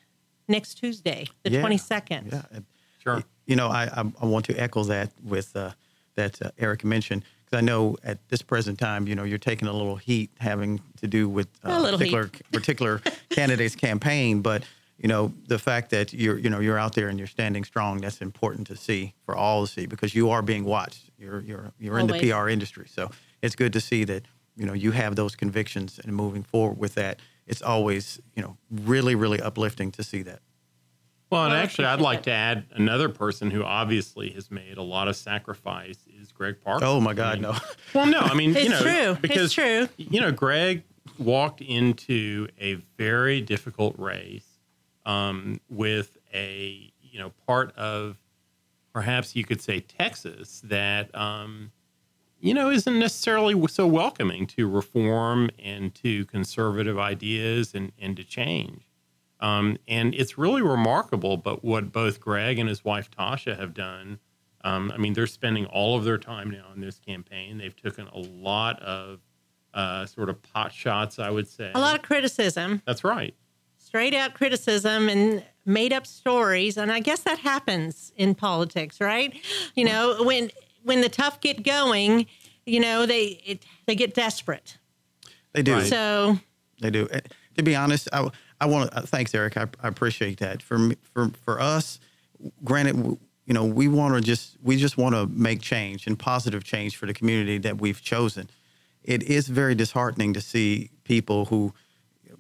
next 0.48 0.76
Tuesday, 0.76 1.28
the 1.44 1.52
Yeah. 1.52 1.64
22nd. 1.64 2.32
Yeah. 2.32 2.60
Sure. 3.04 3.24
You 3.48 3.56
know, 3.56 3.68
I, 3.68 3.86
I, 3.86 4.04
I 4.22 4.26
want 4.26 4.46
to 4.46 4.56
echo 4.56 4.84
that 4.86 5.12
with 5.24 5.56
uh, 5.56 5.72
that 6.20 6.42
uh, 6.42 6.52
Eric 6.58 6.84
mentioned 6.84 7.24
because 7.46 7.58
I 7.58 7.62
know 7.62 7.96
at 8.04 8.28
this 8.30 8.42
present 8.42 8.78
time, 8.78 9.08
you 9.08 9.16
know, 9.16 9.24
you're 9.24 9.38
taking 9.38 9.68
a 9.68 9.74
little 9.74 9.96
heat 9.96 10.30
having 10.40 10.82
to 10.98 11.08
do 11.08 11.28
with 11.28 11.48
uh, 11.64 11.92
particular 11.92 12.30
particular 12.52 13.02
candidate's 13.30 13.76
campaign, 13.76 14.42
but 14.42 14.64
you 14.98 15.08
know, 15.08 15.34
the 15.48 15.58
fact 15.58 15.92
that 15.92 16.14
you're 16.14 16.38
you 16.38 16.50
know 16.50 16.60
you're 16.60 16.78
out 16.78 16.94
there 16.94 17.08
and 17.08 17.18
you're 17.18 17.28
standing 17.28 17.64
strong, 17.64 18.02
that's 18.02 18.22
important 18.22 18.68
to 18.68 18.76
see 18.76 19.14
for 19.26 19.36
all 19.36 19.66
to 19.66 19.72
see 19.72 19.86
because 19.86 20.14
you 20.14 20.30
are 20.30 20.42
being 20.42 20.66
watched. 20.66 21.10
You're 21.18 21.42
you're 21.42 21.72
you're 21.80 21.98
in 22.00 22.08
the 22.08 22.20
PR 22.20 22.50
industry, 22.50 22.88
so 22.88 23.10
it's 23.42 23.56
good 23.56 23.74
to 23.74 23.82
see 23.82 24.04
that 24.04 24.24
you 24.58 24.66
know 24.66 24.74
you 24.74 24.92
have 24.92 25.16
those 25.16 25.36
convictions 25.36 26.00
and 26.04 26.14
moving 26.14 26.44
forward 26.44 26.78
with 26.78 26.96
that. 26.96 27.20
It's 27.48 27.62
always 27.62 28.20
you 28.36 28.44
know 28.44 28.58
really 28.70 29.16
really 29.16 29.42
uplifting 29.42 29.92
to 29.94 30.04
see 30.04 30.22
that. 30.24 30.42
Well, 31.30 31.46
and 31.46 31.54
actually, 31.54 31.86
I'd 31.86 32.02
like 32.02 32.24
to 32.24 32.32
add 32.32 32.66
another 32.72 33.08
person 33.08 33.52
who 33.52 33.64
obviously 33.64 34.32
has 34.32 34.50
made 34.50 34.78
a 34.78 34.82
lot 34.82 35.08
of 35.08 35.16
sacrifice 35.16 36.00
is 36.20 36.32
Greg 36.32 36.56
Parker. 36.64 36.86
Oh 36.86 37.00
my 37.00 37.12
I 37.12 37.14
God, 37.14 37.34
mean, 37.36 37.42
no. 37.44 37.58
Well, 37.94 38.06
no, 38.08 38.20
I 38.20 38.34
mean, 38.34 38.54
you 38.56 38.70
know, 38.70 38.82
true. 38.82 39.12
It's 39.12 39.20
because 39.22 39.54
true. 39.54 39.88
you 39.98 40.22
know, 40.22 40.32
Greg 40.32 40.84
walked 41.20 41.62
into 41.62 42.48
a 42.60 42.76
very 42.98 43.42
difficult 43.42 43.94
race 44.00 44.48
um, 45.06 45.60
with 45.70 46.18
a 46.34 46.92
you 47.02 47.20
know 47.20 47.32
part 47.46 47.76
of 47.76 48.18
perhaps 48.94 49.36
you 49.36 49.44
could 49.44 49.62
say 49.62 49.80
Texas 49.82 50.62
that 50.64 51.14
um, 51.16 51.72
you 52.40 52.54
know 52.56 52.72
isn't 52.72 52.98
necessarily 52.98 53.68
so 53.68 53.86
welcoming 53.86 54.48
to 54.48 54.68
reform 54.68 55.50
and 55.64 55.94
to 55.96 56.26
conservative 56.26 56.98
ideas 56.98 57.76
and 57.76 57.92
and 58.00 58.18
to 58.18 58.24
change. 58.24 58.89
Um, 59.42 59.78
and 59.88 60.14
it's 60.14 60.38
really 60.38 60.62
remarkable, 60.62 61.38
but 61.38 61.64
what 61.64 61.92
both 61.92 62.20
Greg 62.20 62.60
and 62.60 62.68
his 62.68 62.84
wife 62.84 63.10
Tasha 63.12 63.58
have 63.58 63.74
done. 63.74 64.20
Um, 64.66 64.92
I 64.94 64.98
mean, 64.98 65.14
they're 65.14 65.28
spending 65.28 65.66
all 65.68 65.98
of 65.98 66.04
their 66.04 66.18
time 66.18 66.52
now 66.52 66.66
in 66.76 66.82
this 66.82 67.00
campaign. 67.00 67.58
They've 67.58 67.76
taken 67.76 68.08
a 68.08 68.18
lot 68.20 68.82
of 68.82 69.22
uh, 69.74 70.06
sort 70.06 70.30
of 70.30 70.42
pot 70.42 70.74
shots, 70.74 71.20
I 71.20 71.30
would 71.30 71.48
say. 71.48 71.72
A 71.74 71.80
lot 71.80 71.96
of 71.96 72.02
criticism, 72.02 72.82
That's 72.86 73.04
right. 73.06 73.34
straight 73.78 74.14
out 74.14 74.34
criticism 74.34 75.08
and 75.08 75.46
made 75.66 75.94
up 75.94 76.06
stories. 76.06 76.76
And 76.76 76.92
I 76.92 77.00
guess 77.00 77.22
that 77.22 77.40
happens 77.40 78.12
in 78.18 78.36
politics, 78.36 79.00
right? 79.00 79.34
You 79.76 79.86
know, 79.86 80.24
when 80.24 80.52
when 80.84 81.00
the 81.02 81.10
tough 81.10 81.40
get 81.40 81.64
going, 81.64 82.26
you 82.66 82.80
know, 82.82 83.06
they 83.06 83.42
it, 83.46 83.64
they 83.86 83.96
get 83.96 84.14
desperate. 84.14 84.78
They 85.54 85.62
do. 85.62 85.76
Right. 85.76 85.86
So 85.88 86.40
They 86.82 86.90
do. 86.90 87.08
Uh, 87.14 87.22
To 87.56 87.64
be 87.64 87.76
honest, 87.76 88.10
I, 88.12 88.28
I 88.62 88.66
want 88.66 88.92
to 88.92 88.98
uh, 88.98 89.02
thanks 89.02 89.34
Eric. 89.34 89.58
I, 89.58 89.68
I 89.82 89.88
appreciate 89.88 90.40
that. 90.40 90.62
For 90.62 90.92
for 91.04 91.30
for 91.44 91.62
us, 91.62 92.00
granted, 92.64 92.96
you 93.46 93.54
know, 93.54 93.66
we 93.66 93.88
want 93.88 94.16
to 94.16 94.22
just 94.22 94.58
we 94.62 94.78
just 94.78 94.98
want 94.98 95.16
to 95.16 95.28
make 95.28 95.62
change 95.62 96.08
and 96.08 96.18
positive 96.18 96.64
change 96.64 96.98
for 96.98 97.06
the 97.06 97.14
community 97.14 97.58
that 97.60 97.80
we've 97.80 98.02
chosen, 98.02 98.50
it 99.04 99.24
is 99.24 99.48
very 99.48 99.76
disheartening 99.76 100.34
to 100.34 100.42
see 100.42 100.92
people 101.04 101.46
who 101.46 101.74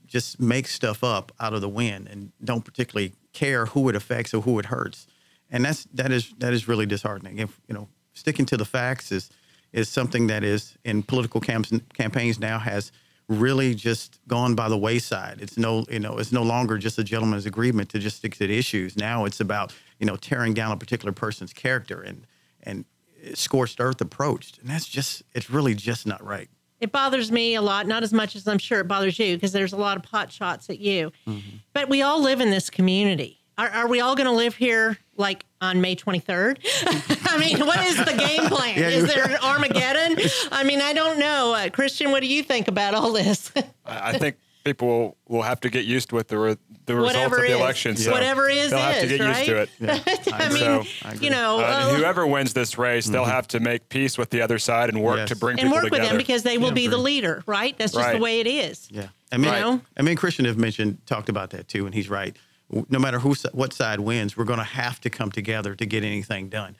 just 0.07 0.39
make 0.39 0.67
stuff 0.67 1.03
up 1.03 1.31
out 1.39 1.53
of 1.53 1.61
the 1.61 1.69
wind 1.69 2.07
and 2.07 2.31
don't 2.43 2.65
particularly 2.65 3.13
care 3.31 3.67
who 3.67 3.87
it 3.89 3.95
affects 3.95 4.33
or 4.33 4.41
who 4.41 4.59
it 4.59 4.65
hurts. 4.65 5.07
And 5.51 5.65
that's 5.65 5.85
that 5.93 6.11
is 6.11 6.33
that 6.39 6.53
is 6.53 6.67
really 6.67 6.85
disheartening. 6.85 7.39
If 7.39 7.59
you 7.67 7.73
know, 7.73 7.87
sticking 8.13 8.45
to 8.47 8.57
the 8.57 8.65
facts 8.65 9.11
is 9.11 9.29
is 9.71 9.87
something 9.87 10.27
that 10.27 10.43
is 10.43 10.77
in 10.83 11.03
political 11.03 11.39
camps, 11.39 11.71
campaigns 11.93 12.39
now 12.39 12.57
has 12.59 12.91
really 13.29 13.75
just 13.75 14.19
gone 14.27 14.55
by 14.55 14.67
the 14.67 14.77
wayside. 14.77 15.37
It's 15.39 15.57
no, 15.57 15.85
you 15.89 15.99
know, 15.99 16.17
it's 16.17 16.31
no 16.31 16.43
longer 16.43 16.77
just 16.77 16.97
a 16.97 17.03
gentleman's 17.03 17.45
agreement 17.45 17.89
to 17.89 17.99
just 17.99 18.17
stick 18.17 18.33
to 18.35 18.47
the 18.47 18.57
issues. 18.57 18.97
Now 18.97 19.25
it's 19.25 19.39
about, 19.39 19.71
you 19.99 20.05
know, 20.05 20.15
tearing 20.15 20.53
down 20.53 20.71
a 20.71 20.77
particular 20.77 21.13
person's 21.13 21.53
character 21.53 22.01
and 22.01 22.25
and 22.63 22.85
scorched 23.35 23.79
earth 23.79 24.01
approached. 24.01 24.57
And 24.57 24.69
that's 24.69 24.87
just 24.87 25.23
it's 25.33 25.49
really 25.49 25.75
just 25.75 26.07
not 26.07 26.23
right. 26.25 26.49
It 26.81 26.91
bothers 26.91 27.31
me 27.31 27.55
a 27.55 27.61
lot, 27.61 27.87
not 27.87 28.03
as 28.03 28.13
much 28.13 28.35
as 28.35 28.47
I'm 28.47 28.57
sure 28.57 28.79
it 28.79 28.87
bothers 28.87 29.19
you, 29.19 29.35
because 29.35 29.51
there's 29.51 29.73
a 29.73 29.77
lot 29.77 29.97
of 29.97 30.03
pot 30.03 30.31
shots 30.31 30.69
at 30.69 30.79
you. 30.79 31.11
Mm-hmm. 31.27 31.57
But 31.73 31.89
we 31.89 32.01
all 32.01 32.21
live 32.21 32.39
in 32.39 32.51
this 32.51 32.69
community. 32.69 33.38
Are, 33.59 33.69
are 33.71 33.87
we 33.89 33.99
all 33.99 34.15
going 34.15 34.25
to 34.25 34.31
live 34.31 34.55
here 34.55 34.97
like 35.17 35.43
on 35.59 35.81
May 35.81 35.93
23rd? 35.93 36.59
I 37.29 37.37
mean, 37.37 37.59
what 37.67 37.85
is 37.85 37.97
the 37.97 38.13
game 38.13 38.47
plan? 38.47 38.79
Yeah, 38.79 38.87
is 38.87 39.13
there 39.13 39.25
an 39.25 39.35
Armageddon? 39.43 40.17
I 40.49 40.63
mean, 40.63 40.79
I 40.79 40.93
don't 40.93 41.19
know. 41.19 41.53
Uh, 41.53 41.69
Christian, 41.69 42.11
what 42.11 42.21
do 42.21 42.27
you 42.27 42.41
think 42.41 42.69
about 42.69 42.93
all 42.93 43.11
this? 43.11 43.51
I 43.85 44.17
think 44.17 44.37
people 44.63 44.87
will, 44.87 45.17
will 45.27 45.41
have 45.41 45.59
to 45.59 45.69
get 45.69 45.83
used 45.83 46.13
with 46.13 46.29
the, 46.29 46.39
re- 46.39 46.57
the 46.85 46.95
results 46.95 47.17
of 47.17 47.31
the 47.31 47.47
is. 47.47 47.59
election. 47.59 47.97
So 47.97 48.13
Whatever 48.13 48.47
is, 48.47 48.69
they'll 48.69 48.79
have 48.79 49.01
to 49.01 49.07
get 49.09 49.19
right? 49.19 49.37
used 49.37 49.49
to 49.49 49.57
it. 49.57 49.69
Yeah. 49.81 49.99
I, 50.33 50.45
I 50.45 50.49
mean, 50.53 50.85
so, 50.85 51.11
you 51.19 51.29
know, 51.29 51.59
uh, 51.59 51.63
uh, 51.63 51.95
whoever 51.95 52.25
wins 52.25 52.53
this 52.53 52.77
race, 52.77 53.07
mm-hmm. 53.07 53.13
they'll 53.13 53.25
have 53.25 53.49
to 53.49 53.59
make 53.59 53.89
peace 53.89 54.17
with 54.17 54.29
the 54.29 54.41
other 54.41 54.57
side 54.57 54.87
and 54.87 55.03
work 55.03 55.17
yes. 55.17 55.27
to 55.29 55.35
bring 55.35 55.59
and 55.59 55.67
people 55.67 55.75
work 55.75 55.83
together. 55.83 56.03
with 56.03 56.09
them 56.11 56.17
because 56.17 56.43
they 56.43 56.57
will 56.57 56.67
yeah, 56.67 56.75
be 56.75 56.87
the 56.87 56.97
leader, 56.97 57.43
right? 57.45 57.77
That's 57.77 57.91
just 57.91 58.05
right. 58.05 58.15
the 58.15 58.21
way 58.21 58.39
it 58.39 58.47
is. 58.47 58.87
Yeah. 58.89 59.07
I 59.33 59.37
mean, 59.37 59.51
right. 59.51 59.81
I 59.97 60.01
mean, 60.01 60.15
Christian 60.15 60.45
have 60.45 60.57
mentioned 60.57 61.05
talked 61.05 61.27
about 61.27 61.49
that 61.49 61.67
too, 61.67 61.85
and 61.85 61.93
he's 61.93 62.09
right 62.09 62.37
no 62.71 62.99
matter 62.99 63.19
who 63.19 63.35
what 63.51 63.73
side 63.73 63.99
wins, 63.99 64.37
we're 64.37 64.45
going 64.45 64.59
to 64.59 64.65
have 64.65 64.99
to 65.01 65.09
come 65.09 65.31
together 65.31 65.75
to 65.75 65.85
get 65.85 66.03
anything 66.03 66.49
done. 66.49 66.75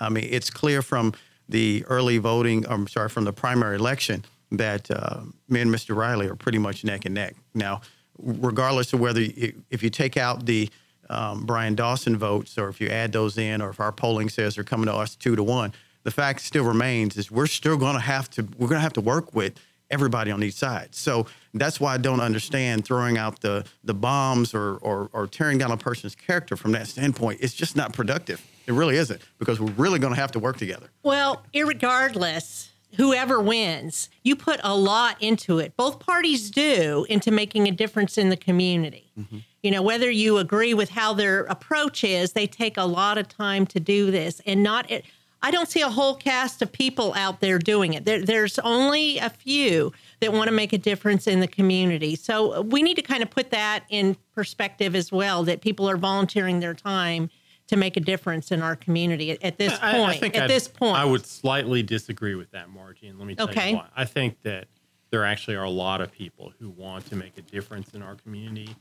I 0.00 0.08
mean, 0.08 0.26
it's 0.30 0.50
clear 0.50 0.82
from 0.82 1.14
the 1.48 1.84
early 1.86 2.18
voting, 2.18 2.64
I'm 2.68 2.88
sorry, 2.88 3.08
from 3.08 3.24
the 3.24 3.32
primary 3.32 3.76
election 3.76 4.24
that 4.52 4.90
uh, 4.90 5.20
me 5.48 5.60
and 5.60 5.70
Mr. 5.70 5.96
Riley 5.96 6.28
are 6.28 6.36
pretty 6.36 6.58
much 6.58 6.84
neck 6.84 7.04
and 7.04 7.14
neck. 7.14 7.34
Now, 7.54 7.82
regardless 8.18 8.92
of 8.92 9.00
whether 9.00 9.20
you, 9.20 9.62
if 9.70 9.82
you 9.82 9.90
take 9.90 10.16
out 10.16 10.46
the 10.46 10.70
um, 11.10 11.44
Brian 11.44 11.74
Dawson 11.74 12.16
votes 12.16 12.56
or 12.56 12.68
if 12.68 12.80
you 12.80 12.88
add 12.88 13.12
those 13.12 13.36
in 13.36 13.60
or 13.60 13.70
if 13.70 13.80
our 13.80 13.92
polling 13.92 14.28
says 14.28 14.54
they're 14.54 14.64
coming 14.64 14.86
to 14.86 14.94
us 14.94 15.16
two 15.16 15.36
to 15.36 15.42
one, 15.42 15.72
the 16.04 16.10
fact 16.10 16.40
still 16.40 16.64
remains 16.64 17.16
is 17.16 17.30
we're 17.30 17.46
still 17.46 17.76
going 17.76 17.94
to 17.94 18.00
have 18.00 18.30
to 18.30 18.42
we're 18.58 18.68
going 18.68 18.78
to 18.78 18.82
have 18.82 18.92
to 18.94 19.00
work 19.00 19.34
with 19.34 19.54
everybody 19.94 20.30
on 20.30 20.42
each 20.42 20.54
side. 20.54 20.94
So 20.94 21.26
that's 21.54 21.80
why 21.80 21.94
I 21.94 21.98
don't 21.98 22.20
understand 22.20 22.84
throwing 22.84 23.16
out 23.16 23.40
the 23.40 23.64
the 23.84 23.94
bombs 23.94 24.52
or, 24.52 24.76
or, 24.76 25.08
or 25.12 25.26
tearing 25.26 25.58
down 25.58 25.70
a 25.70 25.76
person's 25.76 26.14
character 26.14 26.56
from 26.56 26.72
that 26.72 26.88
standpoint. 26.88 27.38
It's 27.40 27.54
just 27.54 27.76
not 27.76 27.92
productive. 27.92 28.44
It 28.66 28.72
really 28.72 28.96
isn't 28.96 29.20
because 29.38 29.60
we're 29.60 29.72
really 29.72 29.98
going 29.98 30.14
to 30.14 30.20
have 30.20 30.32
to 30.32 30.38
work 30.38 30.56
together. 30.56 30.88
Well, 31.02 31.44
regardless, 31.54 32.70
whoever 32.96 33.40
wins, 33.40 34.08
you 34.22 34.36
put 34.36 34.60
a 34.64 34.76
lot 34.76 35.16
into 35.20 35.58
it. 35.58 35.76
Both 35.76 36.00
parties 36.00 36.50
do 36.50 37.06
into 37.08 37.30
making 37.30 37.68
a 37.68 37.72
difference 37.72 38.18
in 38.18 38.30
the 38.30 38.36
community. 38.36 39.10
Mm-hmm. 39.18 39.38
You 39.62 39.70
know, 39.70 39.82
whether 39.82 40.10
you 40.10 40.38
agree 40.38 40.74
with 40.74 40.90
how 40.90 41.14
their 41.14 41.44
approach 41.44 42.04
is, 42.04 42.32
they 42.32 42.46
take 42.46 42.76
a 42.76 42.84
lot 42.84 43.18
of 43.18 43.28
time 43.28 43.66
to 43.68 43.80
do 43.80 44.10
this 44.10 44.40
and 44.46 44.62
not. 44.62 44.90
It, 44.90 45.04
I 45.44 45.50
don't 45.50 45.68
see 45.68 45.82
a 45.82 45.90
whole 45.90 46.14
cast 46.14 46.62
of 46.62 46.72
people 46.72 47.12
out 47.12 47.40
there 47.40 47.58
doing 47.58 47.92
it. 47.92 48.06
There, 48.06 48.24
there's 48.24 48.58
only 48.60 49.18
a 49.18 49.28
few 49.28 49.92
that 50.20 50.32
want 50.32 50.48
to 50.48 50.54
make 50.54 50.72
a 50.72 50.78
difference 50.78 51.26
in 51.26 51.40
the 51.40 51.46
community. 51.46 52.16
So 52.16 52.54
uh, 52.54 52.62
we 52.62 52.82
need 52.82 52.94
to 52.94 53.02
kind 53.02 53.22
of 53.22 53.28
put 53.28 53.50
that 53.50 53.84
in 53.90 54.16
perspective 54.34 54.96
as 54.96 55.12
well 55.12 55.44
that 55.44 55.60
people 55.60 55.86
are 55.88 55.98
volunteering 55.98 56.60
their 56.60 56.72
time 56.72 57.28
to 57.66 57.76
make 57.76 57.98
a 57.98 58.00
difference 58.00 58.52
in 58.52 58.62
our 58.62 58.74
community 58.74 59.32
at, 59.32 59.42
at 59.44 59.58
this 59.58 59.72
point. 59.72 59.84
I, 59.94 60.12
I 60.12 60.16
think 60.16 60.34
at 60.34 60.44
I'd, 60.44 60.50
this 60.50 60.66
point, 60.66 60.96
I 60.96 61.04
would 61.04 61.26
slightly 61.26 61.82
disagree 61.82 62.34
with 62.36 62.50
that, 62.52 62.70
Margie, 62.70 63.08
and 63.08 63.18
let 63.18 63.28
me 63.28 63.34
tell 63.34 63.50
okay. 63.50 63.70
you 63.72 63.76
why. 63.76 63.88
I 63.94 64.06
think 64.06 64.40
that 64.42 64.68
there 65.10 65.26
actually 65.26 65.56
are 65.56 65.64
a 65.64 65.70
lot 65.70 66.00
of 66.00 66.10
people 66.10 66.54
who 66.58 66.70
want 66.70 67.04
to 67.10 67.16
make 67.16 67.36
a 67.36 67.42
difference 67.42 67.92
in 67.92 68.00
our 68.00 68.14
community, 68.14 68.74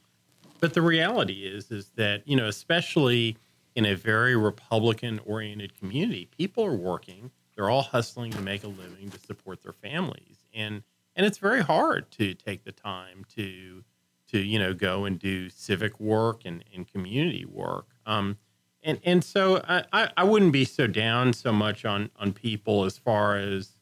but 0.61 0.73
the 0.73 0.81
reality 0.81 1.45
is, 1.45 1.71
is 1.71 1.91
that 1.97 2.25
you 2.25 2.37
know, 2.37 2.47
especially 2.47 3.37
in 3.75 3.85
a 3.85 3.95
very 3.95 4.35
Republican 4.35 5.19
oriented 5.25 5.77
community. 5.77 6.29
People 6.37 6.65
are 6.65 6.75
working, 6.75 7.31
they're 7.55 7.69
all 7.69 7.81
hustling 7.81 8.31
to 8.31 8.41
make 8.41 8.63
a 8.63 8.67
living 8.67 9.09
to 9.09 9.19
support 9.19 9.61
their 9.61 9.73
families. 9.73 10.45
And 10.53 10.83
and 11.15 11.25
it's 11.25 11.37
very 11.37 11.61
hard 11.61 12.09
to 12.11 12.33
take 12.33 12.63
the 12.63 12.71
time 12.71 13.25
to 13.35 13.83
to 14.29 14.39
you 14.39 14.59
know 14.59 14.73
go 14.73 15.05
and 15.05 15.19
do 15.19 15.49
civic 15.49 15.99
work 15.99 16.41
and, 16.45 16.63
and 16.73 16.91
community 16.91 17.45
work. 17.45 17.87
Um, 18.05 18.37
and 18.81 18.99
and 19.03 19.23
so 19.23 19.63
I, 19.67 20.09
I 20.17 20.23
wouldn't 20.23 20.51
be 20.51 20.65
so 20.65 20.87
down 20.87 21.33
so 21.33 21.51
much 21.51 21.85
on 21.85 22.09
on 22.17 22.33
people 22.33 22.83
as 22.83 22.97
far 22.97 23.37
as 23.37 23.77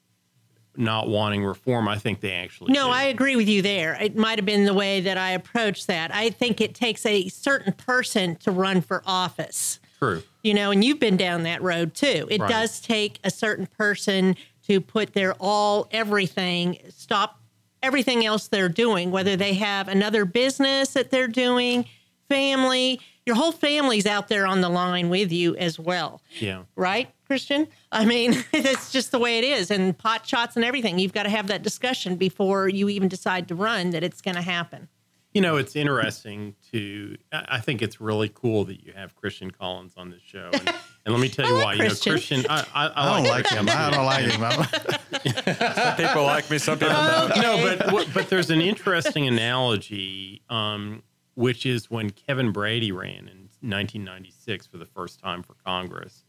not 0.77 1.09
wanting 1.09 1.43
reform. 1.43 1.87
I 1.87 1.97
think 1.97 2.21
they 2.21 2.31
actually 2.31 2.73
no. 2.73 2.87
Do. 2.87 2.91
I 2.91 3.03
agree 3.03 3.35
with 3.35 3.49
you 3.49 3.61
there. 3.61 3.95
It 4.01 4.15
might 4.15 4.37
have 4.37 4.45
been 4.45 4.65
the 4.65 4.73
way 4.73 5.01
that 5.01 5.17
I 5.17 5.31
approached 5.31 5.87
that. 5.87 6.13
I 6.13 6.29
think 6.29 6.61
it 6.61 6.73
takes 6.73 7.05
a 7.05 7.27
certain 7.29 7.73
person 7.73 8.35
to 8.37 8.51
run 8.51 8.81
for 8.81 9.03
office. 9.05 9.79
True. 9.99 10.23
You 10.43 10.53
know, 10.53 10.71
and 10.71 10.83
you've 10.83 10.99
been 10.99 11.17
down 11.17 11.43
that 11.43 11.61
road 11.61 11.93
too. 11.93 12.27
It 12.31 12.41
right. 12.41 12.49
does 12.49 12.79
take 12.79 13.19
a 13.23 13.29
certain 13.29 13.67
person 13.67 14.35
to 14.67 14.81
put 14.81 15.13
their 15.13 15.33
all, 15.33 15.87
everything, 15.91 16.77
stop 16.89 17.39
everything 17.83 18.25
else 18.25 18.47
they're 18.47 18.69
doing, 18.69 19.11
whether 19.11 19.35
they 19.35 19.53
have 19.55 19.87
another 19.87 20.25
business 20.25 20.93
that 20.93 21.11
they're 21.11 21.27
doing, 21.27 21.85
family, 22.31 23.01
your 23.25 23.35
whole 23.35 23.51
family's 23.51 24.05
out 24.05 24.29
there 24.29 24.47
on 24.47 24.61
the 24.61 24.69
line 24.69 25.09
with 25.09 25.31
you 25.31 25.55
as 25.57 25.77
well. 25.77 26.21
Yeah. 26.39 26.63
Right, 26.75 27.09
Christian? 27.27 27.67
I 27.91 28.05
mean, 28.05 28.43
that's 28.53 28.91
just 28.91 29.11
the 29.11 29.19
way 29.19 29.37
it 29.37 29.43
is. 29.43 29.69
And 29.69 29.97
pot 29.97 30.25
shots 30.25 30.55
and 30.55 30.63
everything. 30.63 30.97
You've 30.97 31.13
got 31.13 31.23
to 31.23 31.29
have 31.29 31.47
that 31.47 31.61
discussion 31.61 32.15
before 32.15 32.69
you 32.69 32.89
even 32.89 33.09
decide 33.09 33.47
to 33.49 33.55
run 33.55 33.91
that 33.91 34.03
it's 34.03 34.21
going 34.21 34.35
to 34.35 34.41
happen. 34.41 34.87
You 35.33 35.39
know, 35.39 35.55
it's 35.55 35.77
interesting 35.77 36.55
to. 36.73 37.15
I 37.31 37.61
think 37.61 37.81
it's 37.81 38.01
really 38.01 38.27
cool 38.27 38.65
that 38.65 38.83
you 38.83 38.91
have 38.93 39.15
Christian 39.15 39.49
Collins 39.49 39.93
on 39.95 40.09
this 40.09 40.21
show, 40.21 40.49
and, 40.51 40.67
and 41.05 41.15
let 41.15 41.21
me 41.21 41.29
tell 41.29 41.45
you 41.47 41.53
like 41.53 41.63
why. 41.63 41.77
Christian. 41.77 42.11
You 42.11 42.43
know, 42.43 42.49
Christian, 42.49 42.51
I, 42.51 42.65
I, 42.73 42.87
I, 42.87 42.91
I 42.95 43.21
don't 43.21 43.29
like 43.29 43.47
him. 43.47 43.69
I 43.69 43.91
don't 43.91 44.05
like 44.05 44.25
him. 44.25 45.73
some 45.73 45.95
people 45.95 46.23
like 46.23 46.51
me. 46.51 46.57
Some 46.57 46.79
people 46.79 46.93
don't. 46.93 47.37
No, 47.37 47.77
but 47.89 48.13
but 48.13 48.29
there's 48.29 48.49
an 48.49 48.59
interesting 48.59 49.25
analogy, 49.25 50.41
um, 50.49 51.01
which 51.41 51.65
is 51.65 51.89
when 51.89 52.11
Kevin 52.11 52.51
Brady 52.51 52.91
ran 52.91 53.27
in 53.27 53.49
1996 53.61 54.67
for 54.67 54.77
the 54.77 54.85
first 54.85 55.19
time 55.19 55.41
for 55.41 55.55
Congress. 55.65 56.23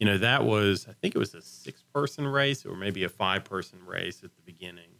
You 0.00 0.06
know, 0.06 0.18
that 0.18 0.44
was 0.44 0.86
I 0.88 0.92
think 0.92 1.14
it 1.14 1.18
was 1.18 1.34
a 1.34 1.40
six-person 1.40 2.26
race 2.26 2.66
or 2.66 2.76
maybe 2.76 3.04
a 3.04 3.08
five-person 3.08 3.78
race 3.86 4.24
at 4.24 4.34
the 4.34 4.42
beginning, 4.42 4.90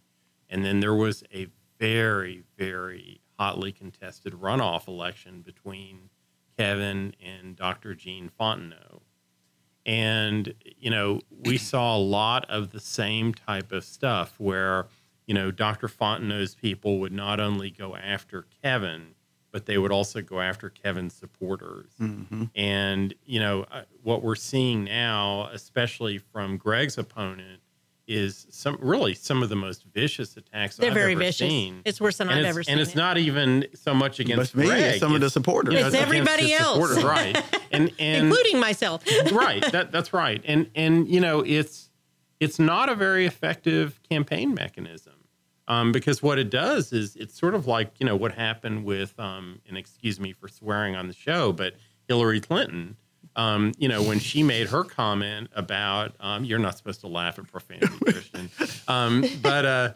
and 0.48 0.64
then 0.64 0.78
there 0.78 0.94
was 0.94 1.24
a 1.34 1.48
very 1.80 2.44
very 2.56 3.20
hotly 3.38 3.72
contested 3.72 4.34
runoff 4.34 4.86
election 4.86 5.42
between 5.42 6.10
Kevin 6.56 7.14
and 7.20 7.56
Dr. 7.56 7.94
Gene 7.94 8.30
Fontenot. 8.40 9.02
And, 9.84 10.54
you 10.78 10.90
know, 10.90 11.20
we 11.44 11.58
saw 11.58 11.96
a 11.96 11.98
lot 11.98 12.48
of 12.48 12.70
the 12.70 12.80
same 12.80 13.34
type 13.34 13.72
of 13.72 13.84
stuff 13.84 14.34
where, 14.38 14.86
you 15.26 15.34
know, 15.34 15.50
Dr. 15.50 15.86
Fontenot's 15.86 16.54
people 16.54 16.98
would 16.98 17.12
not 17.12 17.38
only 17.38 17.70
go 17.70 17.94
after 17.94 18.46
Kevin, 18.62 19.14
but 19.56 19.64
they 19.64 19.78
would 19.78 19.90
also 19.90 20.20
go 20.20 20.38
after 20.38 20.68
Kevin's 20.68 21.14
supporters. 21.14 21.90
Mm-hmm. 21.98 22.44
And, 22.56 23.14
you 23.24 23.40
know, 23.40 23.64
uh, 23.70 23.84
what 24.02 24.22
we're 24.22 24.34
seeing 24.34 24.84
now, 24.84 25.48
especially 25.50 26.18
from 26.18 26.58
Greg's 26.58 26.98
opponent, 26.98 27.62
is 28.06 28.46
some 28.50 28.76
really 28.82 29.14
some 29.14 29.42
of 29.42 29.48
the 29.48 29.56
most 29.56 29.86
vicious 29.94 30.36
attacks 30.36 30.76
They're 30.76 30.90
I've 30.90 30.94
very 30.94 31.12
ever 31.12 31.20
vicious. 31.20 31.48
seen. 31.48 31.80
It's 31.86 32.02
worse 32.02 32.18
than 32.18 32.28
and 32.28 32.40
I've 32.40 32.44
ever 32.44 32.64
seen. 32.64 32.72
And 32.72 32.82
it's 32.82 32.90
it. 32.90 32.96
not 32.96 33.16
even 33.16 33.64
so 33.72 33.94
much 33.94 34.20
against 34.20 34.54
me, 34.54 34.66
Greg. 34.66 34.82
it's 34.82 35.00
some 35.00 35.14
of 35.14 35.22
the 35.22 35.30
supporters. 35.30 35.72
It's 35.72 35.94
everybody 35.94 36.52
else, 36.52 37.02
right? 37.02 37.42
And 37.72 37.90
and 37.98 38.26
including 38.26 38.60
myself. 38.60 39.04
right. 39.32 39.62
That 39.72 39.90
that's 39.90 40.12
right. 40.12 40.42
And 40.44 40.70
and 40.74 41.08
you 41.08 41.20
know 41.20 41.40
it's 41.40 41.88
it's 42.40 42.58
not 42.58 42.90
a 42.90 42.94
very 42.94 43.24
effective 43.24 44.02
campaign 44.10 44.52
mechanism. 44.52 45.14
Um, 45.68 45.90
because 45.90 46.22
what 46.22 46.38
it 46.38 46.48
does 46.48 46.92
is 46.92 47.16
it's 47.16 47.36
sort 47.36 47.54
of 47.54 47.66
like 47.66 47.92
you 47.98 48.06
know 48.06 48.16
what 48.16 48.32
happened 48.32 48.84
with 48.84 49.18
um, 49.18 49.60
and 49.68 49.76
excuse 49.76 50.20
me 50.20 50.32
for 50.32 50.48
swearing 50.48 50.94
on 50.94 51.08
the 51.08 51.14
show, 51.14 51.52
but 51.52 51.74
Hillary 52.08 52.40
Clinton 52.40 52.96
um, 53.36 53.72
you 53.78 53.88
know, 53.88 54.02
when 54.02 54.18
she 54.18 54.42
made 54.42 54.68
her 54.68 54.82
comment 54.82 55.50
about, 55.54 56.14
um, 56.20 56.44
you're 56.44 56.58
not 56.58 56.78
supposed 56.78 57.00
to 57.02 57.06
laugh 57.06 57.38
at 57.38 57.46
profanity, 57.46 57.94
Christian, 58.04 58.50
um, 58.88 59.24
but, 59.42 59.64
uh, 59.64 59.92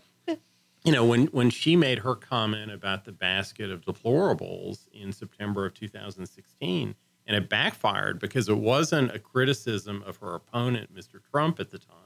you 0.84 0.92
know, 0.92 1.04
when, 1.04 1.26
when 1.28 1.50
she 1.50 1.74
made 1.74 2.00
her 2.00 2.14
comment 2.14 2.70
about 2.70 3.04
the 3.04 3.12
basket 3.12 3.70
of 3.70 3.80
deplorables 3.82 4.88
in 4.92 5.12
September 5.12 5.66
of 5.66 5.74
2016, 5.74 6.94
and 7.26 7.36
it 7.36 7.48
backfired 7.48 8.18
because 8.18 8.48
it 8.48 8.58
wasn't 8.58 9.14
a 9.14 9.18
criticism 9.18 10.02
of 10.06 10.18
her 10.18 10.34
opponent, 10.34 10.94
Mr. 10.94 11.20
Trump, 11.30 11.60
at 11.60 11.70
the 11.70 11.78
time. 11.78 11.96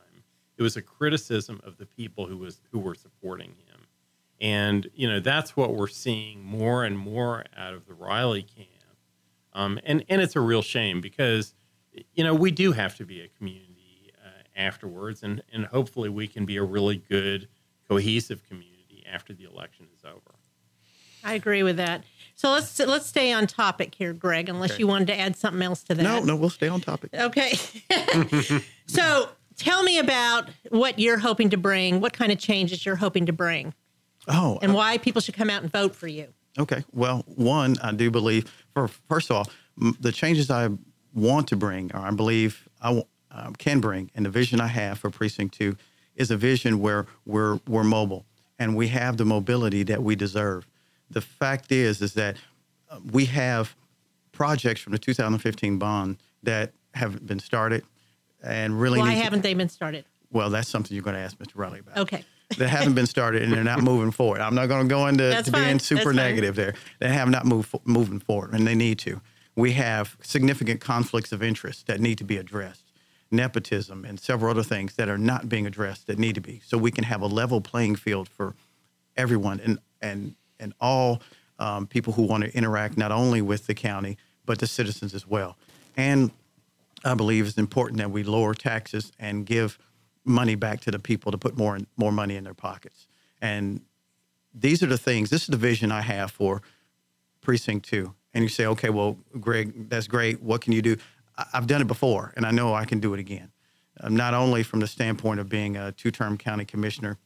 It 0.56 0.62
was 0.62 0.76
a 0.76 0.82
criticism 0.82 1.60
of 1.64 1.76
the 1.78 1.86
people 1.86 2.26
who 2.26 2.36
was 2.38 2.60
who 2.72 2.78
were 2.78 2.94
supporting 2.94 3.50
him, 3.50 3.86
and 4.40 4.88
you 4.94 5.08
know 5.08 5.20
that's 5.20 5.56
what 5.56 5.74
we're 5.74 5.88
seeing 5.88 6.44
more 6.44 6.84
and 6.84 6.98
more 6.98 7.44
out 7.56 7.74
of 7.74 7.86
the 7.86 7.94
Riley 7.94 8.42
camp. 8.42 8.68
Um, 9.52 9.78
and 9.84 10.04
and 10.08 10.20
it's 10.20 10.36
a 10.36 10.40
real 10.40 10.62
shame 10.62 11.00
because 11.00 11.54
you 12.14 12.22
know 12.24 12.34
we 12.34 12.50
do 12.50 12.72
have 12.72 12.96
to 12.96 13.04
be 13.04 13.20
a 13.20 13.28
community 13.28 14.12
uh, 14.24 14.28
afterwards, 14.56 15.22
and 15.22 15.42
and 15.52 15.66
hopefully 15.66 16.08
we 16.08 16.26
can 16.28 16.44
be 16.46 16.56
a 16.56 16.62
really 16.62 16.96
good 16.96 17.48
cohesive 17.88 18.42
community 18.48 19.04
after 19.12 19.32
the 19.32 19.44
election 19.44 19.86
is 19.96 20.04
over. 20.04 20.34
I 21.26 21.34
agree 21.34 21.62
with 21.62 21.78
that. 21.78 22.04
So 22.34 22.50
let's 22.50 22.78
let's 22.80 23.06
stay 23.06 23.32
on 23.32 23.46
topic 23.46 23.94
here, 23.94 24.12
Greg. 24.12 24.48
Unless 24.48 24.72
Okay. 24.72 24.80
you 24.80 24.86
wanted 24.86 25.06
to 25.08 25.18
add 25.18 25.36
something 25.36 25.62
else 25.62 25.82
to 25.84 25.94
that. 25.94 26.02
No, 26.02 26.20
no, 26.20 26.36
we'll 26.36 26.50
stay 26.50 26.68
on 26.68 26.80
topic. 26.80 27.10
Okay. 27.14 27.54
so 28.86 29.28
tell 29.56 29.82
me 29.82 29.98
about 29.98 30.48
what 30.70 30.98
you're 30.98 31.18
hoping 31.18 31.50
to 31.50 31.56
bring. 31.56 32.00
What 32.00 32.12
kind 32.12 32.32
of 32.32 32.38
changes 32.38 32.84
you're 32.84 32.96
hoping 32.96 33.26
to 33.26 33.32
bring, 33.32 33.74
Oh, 34.28 34.58
and 34.62 34.74
why 34.74 34.98
people 34.98 35.20
should 35.20 35.34
come 35.34 35.50
out 35.50 35.62
and 35.62 35.70
vote 35.70 35.94
for 35.94 36.06
you. 36.08 36.28
Okay. 36.58 36.84
Well, 36.92 37.24
one, 37.26 37.76
I 37.82 37.92
do 37.92 38.10
believe, 38.10 38.50
for 38.72 38.88
first 38.88 39.30
of 39.30 39.36
all, 39.36 39.48
m- 39.80 39.96
the 40.00 40.12
changes 40.12 40.50
I 40.50 40.68
want 41.12 41.48
to 41.48 41.56
bring, 41.56 41.90
or 41.94 42.00
I 42.00 42.10
believe 42.10 42.68
I 42.80 42.86
w- 42.88 43.04
um, 43.30 43.54
can 43.56 43.80
bring, 43.80 44.10
and 44.14 44.24
the 44.24 44.30
vision 44.30 44.60
I 44.60 44.68
have 44.68 44.98
for 44.98 45.10
Precinct 45.10 45.54
Two, 45.54 45.76
is 46.14 46.30
a 46.30 46.36
vision 46.36 46.78
where 46.80 47.06
we're 47.26 47.58
we're 47.66 47.82
mobile 47.84 48.24
and 48.58 48.76
we 48.76 48.86
have 48.88 49.16
the 49.16 49.24
mobility 49.24 49.82
that 49.82 50.00
we 50.02 50.14
deserve. 50.14 50.66
The 51.10 51.20
fact 51.20 51.72
is, 51.72 52.00
is 52.00 52.14
that 52.14 52.36
uh, 52.88 53.00
we 53.10 53.24
have 53.26 53.74
projects 54.30 54.80
from 54.80 54.92
the 54.92 54.98
2015 54.98 55.76
bond 55.78 56.18
that 56.44 56.72
have 56.94 57.26
been 57.26 57.40
started, 57.40 57.82
and 58.44 58.78
really 58.80 58.98
Why 59.00 59.12
haven't 59.12 59.42
they 59.42 59.54
been 59.54 59.68
started? 59.68 60.04
well, 60.30 60.50
that's 60.50 60.68
something 60.68 60.94
you're 60.94 61.04
going 61.04 61.16
to 61.16 61.22
ask 61.22 61.38
Mr. 61.38 61.52
Riley 61.54 61.78
about. 61.80 61.96
Okay. 61.98 62.24
that 62.58 62.68
haven't 62.68 62.94
been 62.94 63.06
started 63.06 63.42
and 63.42 63.52
they're 63.52 63.62
not 63.64 63.82
moving 63.92 64.10
forward. 64.10 64.40
I'm 64.40 64.54
not 64.54 64.66
going 64.66 64.82
to 64.82 64.88
go 64.88 65.06
into 65.06 65.42
to 65.42 65.50
being 65.50 65.64
That's 65.64 65.84
super 65.84 66.02
fine. 66.06 66.16
negative 66.16 66.56
there. 66.56 66.74
They 66.98 67.08
have 67.08 67.28
not 67.28 67.44
moved 67.46 67.74
moving 67.84 68.20
forward, 68.20 68.52
and 68.52 68.66
they 68.66 68.74
need 68.74 68.98
to. 69.00 69.20
We 69.56 69.72
have 69.72 70.16
significant 70.22 70.80
conflicts 70.80 71.30
of 71.32 71.42
interest 71.42 71.86
that 71.86 72.00
need 72.00 72.18
to 72.18 72.24
be 72.24 72.36
addressed, 72.36 72.84
nepotism, 73.30 74.04
and 74.04 74.18
several 74.20 74.50
other 74.50 74.62
things 74.64 74.94
that 74.96 75.08
are 75.08 75.18
not 75.18 75.48
being 75.48 75.66
addressed 75.66 76.06
that 76.08 76.18
need 76.18 76.34
to 76.34 76.40
be, 76.40 76.60
so 76.66 76.76
we 76.76 76.90
can 76.90 77.04
have 77.04 77.22
a 77.22 77.26
level 77.26 77.60
playing 77.60 77.96
field 77.96 78.28
for 78.28 78.54
everyone 79.16 79.60
and 79.60 79.78
and 80.02 80.34
and 80.58 80.74
all 80.80 81.22
um, 81.58 81.86
people 81.86 82.12
who 82.14 82.22
want 82.22 82.42
to 82.44 82.54
interact 82.56 82.96
not 82.98 83.12
only 83.12 83.40
with 83.40 83.66
the 83.66 83.74
county 83.74 84.16
but 84.46 84.58
the 84.58 84.66
citizens 84.66 85.14
as 85.14 85.26
well. 85.26 85.56
And 85.96 86.30
I 87.04 87.14
believe 87.14 87.46
it's 87.46 87.58
important 87.58 87.98
that 87.98 88.10
we 88.10 88.22
lower 88.22 88.54
taxes 88.54 89.12
and 89.18 89.44
give 89.46 89.78
money 90.24 90.54
back 90.54 90.80
to 90.80 90.90
the 90.90 90.98
people 90.98 91.32
to 91.32 91.38
put 91.38 91.56
more 91.56 91.78
more 91.96 92.12
money 92.12 92.36
in 92.36 92.44
their 92.44 92.54
pockets. 92.54 93.06
And 93.40 93.82
these 94.54 94.82
are 94.82 94.86
the 94.86 94.98
things. 94.98 95.30
This 95.30 95.42
is 95.42 95.48
the 95.48 95.56
vision 95.56 95.92
I 95.92 96.00
have 96.00 96.30
for 96.30 96.62
precinct 97.40 97.86
two. 97.86 98.14
And 98.32 98.42
you 98.42 98.48
say, 98.48 98.66
okay, 98.66 98.90
well, 98.90 99.18
Greg, 99.38 99.88
that's 99.88 100.06
great. 100.06 100.42
What 100.42 100.60
can 100.60 100.72
you 100.72 100.82
do? 100.82 100.96
I've 101.52 101.66
done 101.66 101.80
it 101.80 101.86
before, 101.86 102.32
and 102.36 102.46
I 102.46 102.50
know 102.50 102.74
I 102.74 102.84
can 102.84 103.00
do 103.00 103.12
it 103.14 103.20
again. 103.20 103.50
Um, 104.00 104.16
not 104.16 104.34
only 104.34 104.62
from 104.62 104.80
the 104.80 104.86
standpoint 104.86 105.40
of 105.40 105.48
being 105.48 105.76
a 105.76 105.92
two-term 105.92 106.38
county 106.38 106.64
commissioner 106.64 107.18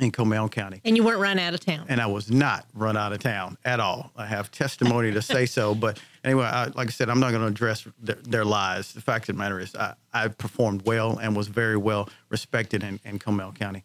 in 0.00 0.10
Comal 0.10 0.50
County, 0.50 0.80
And 0.84 0.96
you 0.96 1.04
weren't 1.04 1.20
run 1.20 1.38
out 1.38 1.52
of 1.52 1.60
town. 1.60 1.84
and 1.88 2.00
I 2.00 2.06
was 2.06 2.30
not 2.30 2.66
run 2.74 2.96
out 2.96 3.12
of 3.12 3.18
town 3.18 3.58
at 3.64 3.78
all. 3.78 4.10
I 4.16 4.24
have 4.24 4.50
testimony 4.50 5.12
to 5.12 5.20
say 5.20 5.44
so. 5.44 5.74
But 5.82 6.00
anyway, 6.24 6.46
I, 6.46 6.66
like 6.68 6.88
I 6.88 6.90
said, 6.90 7.10
I'm 7.10 7.20
not 7.20 7.30
going 7.30 7.42
to 7.42 7.48
address 7.48 7.86
their, 8.00 8.16
their 8.16 8.44
lies. 8.44 8.94
The 8.94 9.02
fact 9.02 9.28
of 9.28 9.36
the 9.36 9.38
matter 9.38 9.60
is, 9.60 9.74
I, 9.74 9.94
I 10.12 10.28
performed 10.28 10.86
well 10.86 11.18
and 11.18 11.36
was 11.36 11.48
very 11.48 11.76
well 11.76 12.08
respected 12.30 12.82
in, 12.82 13.00
in 13.04 13.18
Comal 13.18 13.54
County, 13.54 13.84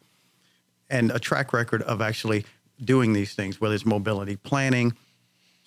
and 0.90 1.12
a 1.12 1.20
track 1.20 1.52
record 1.52 1.82
of 1.84 2.02
actually 2.02 2.46
doing 2.84 3.12
these 3.12 3.34
things, 3.34 3.60
whether 3.60 3.76
it's 3.76 3.86
mobility 3.86 4.38
planning, 4.38 4.94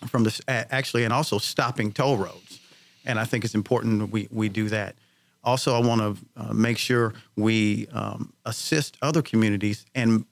from 0.06 0.24
this 0.24 0.40
actually, 0.48 1.04
and 1.04 1.12
also 1.12 1.36
stopping 1.36 1.92
toll 1.92 2.16
roads. 2.16 2.60
And 3.04 3.18
I 3.18 3.24
think 3.24 3.44
it's 3.44 3.54
important 3.54 4.10
we 4.10 4.28
we 4.30 4.48
do 4.48 4.70
that. 4.70 4.94
Also, 5.42 5.74
I 5.74 5.80
want 5.86 6.00
to 6.00 6.26
uh, 6.36 6.52
make 6.52 6.76
sure 6.78 7.14
we 7.36 7.86
um, 7.92 8.32
assist 8.44 8.96
other 9.00 9.22
communities 9.22 9.86
and 9.94 10.26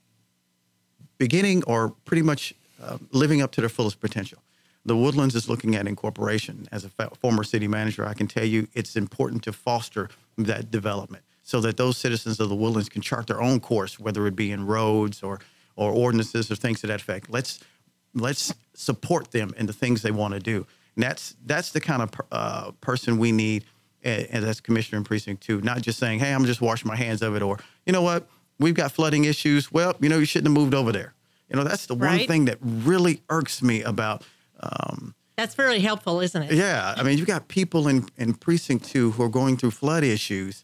beginning 1.19 1.63
or 1.65 1.91
pretty 2.05 2.23
much 2.23 2.55
uh, 2.83 2.99
living 3.13 3.43
up 3.43 3.51
to 3.53 3.61
their 3.61 3.69
fullest 3.69 4.01
potential. 4.01 4.39
The 4.85 4.97
Woodlands 4.97 5.35
is 5.35 5.49
looking 5.49 5.75
at 5.75 5.87
incorporation. 5.87 6.67
As 6.73 6.85
a 6.85 6.89
fa- 6.89 7.11
former 7.21 7.45
city 7.45 7.69
manager, 7.69 8.07
I 8.07 8.15
can 8.15 8.27
tell 8.27 8.45
you 8.45 8.69
it's 8.75 8.97
important 8.97 9.43
to 9.45 9.53
foster 9.53 10.09
that 10.39 10.71
development 10.71 11.25
so 11.43 11.61
that 11.61 11.77
those 11.77 11.99
citizens 11.99 12.41
of 12.41 12.49
the 12.49 12.55
Woodlands 12.55 12.89
can 12.89 13.03
chart 13.03 13.27
their 13.27 13.43
own 13.43 13.61
course, 13.61 13.99
whether 13.99 14.27
it 14.27 14.37
be 14.37 14.51
in 14.53 14.67
roads 14.67 15.23
or 15.23 15.41
or 15.77 15.93
ordinances 15.93 16.51
or 16.51 16.57
things 16.57 16.81
to 16.81 16.87
that 16.89 17.01
effect. 17.01 17.31
Let's 17.31 17.61
let's 18.15 18.53
support 18.75 19.31
them 19.33 19.53
in 19.57 19.67
the 19.67 19.73
things 19.73 20.03
they 20.03 20.11
want 20.11 20.35
to 20.35 20.41
do. 20.41 20.67
And 20.95 21.05
that's 21.05 21.37
that's 21.47 21.71
the 21.73 21.81
kind 21.81 22.03
of 22.03 22.11
uh, 22.33 22.71
person 22.81 23.19
we 23.19 23.33
need 23.33 23.65
a- 24.05 24.27
as 24.35 24.45
as 24.45 24.61
commissioner 24.61 24.99
in 24.99 25.05
precinct 25.05 25.43
two. 25.43 25.61
Not 25.61 25.83
just 25.83 25.99
saying, 25.99 26.21
"Hey, 26.21 26.33
I'm 26.33 26.45
just 26.45 26.61
washing 26.61 26.89
my 26.89 26.97
hands 26.97 27.23
of 27.23 27.37
it," 27.37 27.43
or 27.43 27.59
you 27.87 27.93
know 27.93 28.03
what, 28.03 28.29
we've 28.59 28.75
got 28.75 28.93
flooding 28.93 29.25
issues. 29.25 29.71
Well, 29.73 29.95
you 30.01 30.09
know, 30.09 30.19
you 30.19 30.25
shouldn't 30.25 30.49
have 30.55 30.61
moved 30.63 30.75
over 30.75 30.93
there. 30.93 31.15
You 31.49 31.57
know, 31.57 31.65
that's 31.65 31.87
the 31.87 31.95
one 31.95 32.27
thing 32.27 32.45
that 32.47 32.59
really 32.63 33.23
irks 33.31 33.63
me 33.63 33.83
about. 33.83 34.23
Um, 34.61 35.15
That's 35.37 35.55
very 35.55 35.79
helpful, 35.81 36.21
isn't 36.21 36.43
it? 36.43 36.53
yeah, 36.53 36.95
I 36.97 37.03
mean, 37.03 37.17
you've 37.17 37.27
got 37.27 37.49
people 37.49 37.89
in, 37.89 38.07
in 38.19 38.35
precinct 38.35 38.85
two 38.85 39.13
who 39.13 39.23
are 39.23 39.29
going 39.31 39.57
through 39.57 39.71
flood 39.71 40.05
issues, 40.05 40.63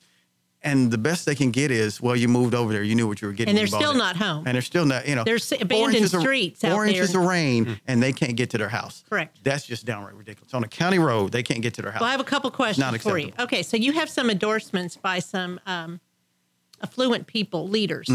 and 0.62 0.90
the 0.90 0.98
best 0.98 1.24
they 1.26 1.34
can 1.34 1.50
get 1.50 1.70
is, 1.70 2.00
well, 2.02 2.16
you 2.16 2.26
moved 2.28 2.54
over 2.54 2.72
there, 2.72 2.82
you 2.82 2.94
knew 2.94 3.06
what 3.06 3.22
you 3.22 3.28
were 3.28 3.32
getting, 3.34 3.50
And 3.50 3.58
they're 3.58 3.66
still 3.66 3.94
not 3.94 4.16
home. 4.16 4.44
and 4.46 4.54
they're 4.54 4.62
still 4.62 4.84
not, 4.84 5.06
you 5.06 5.14
know, 5.14 5.22
There's 5.24 5.48
four 5.48 5.58
abandoned 5.62 5.94
inches 5.96 6.12
of- 6.14 6.20
streets 6.22 6.64
out 6.64 6.72
four 6.72 6.86
inches 6.86 7.14
of 7.14 7.22
rain, 7.22 7.80
and 7.86 8.02
they 8.02 8.12
can't 8.12 8.34
get 8.36 8.50
to 8.50 8.58
their 8.58 8.68
house. 8.68 9.04
Correct. 9.08 9.38
That's 9.44 9.64
just 9.66 9.86
downright 9.86 10.14
ridiculous. 10.16 10.52
On 10.54 10.64
a 10.64 10.68
county 10.68 10.98
road, 10.98 11.32
they 11.32 11.42
can't 11.42 11.62
get 11.62 11.72
to 11.74 11.82
their 11.82 11.92
house. 11.92 12.00
Well, 12.00 12.08
I 12.08 12.12
have 12.12 12.20
a 12.20 12.24
couple 12.24 12.50
questions 12.50 13.02
for 13.02 13.16
you. 13.16 13.32
Okay, 13.38 13.62
so 13.62 13.76
you 13.76 13.92
have 13.92 14.10
some 14.10 14.28
endorsements 14.28 14.96
by 14.96 15.20
some 15.20 15.60
um, 15.66 16.00
affluent 16.84 17.26
people, 17.26 17.68
leaders 17.68 18.08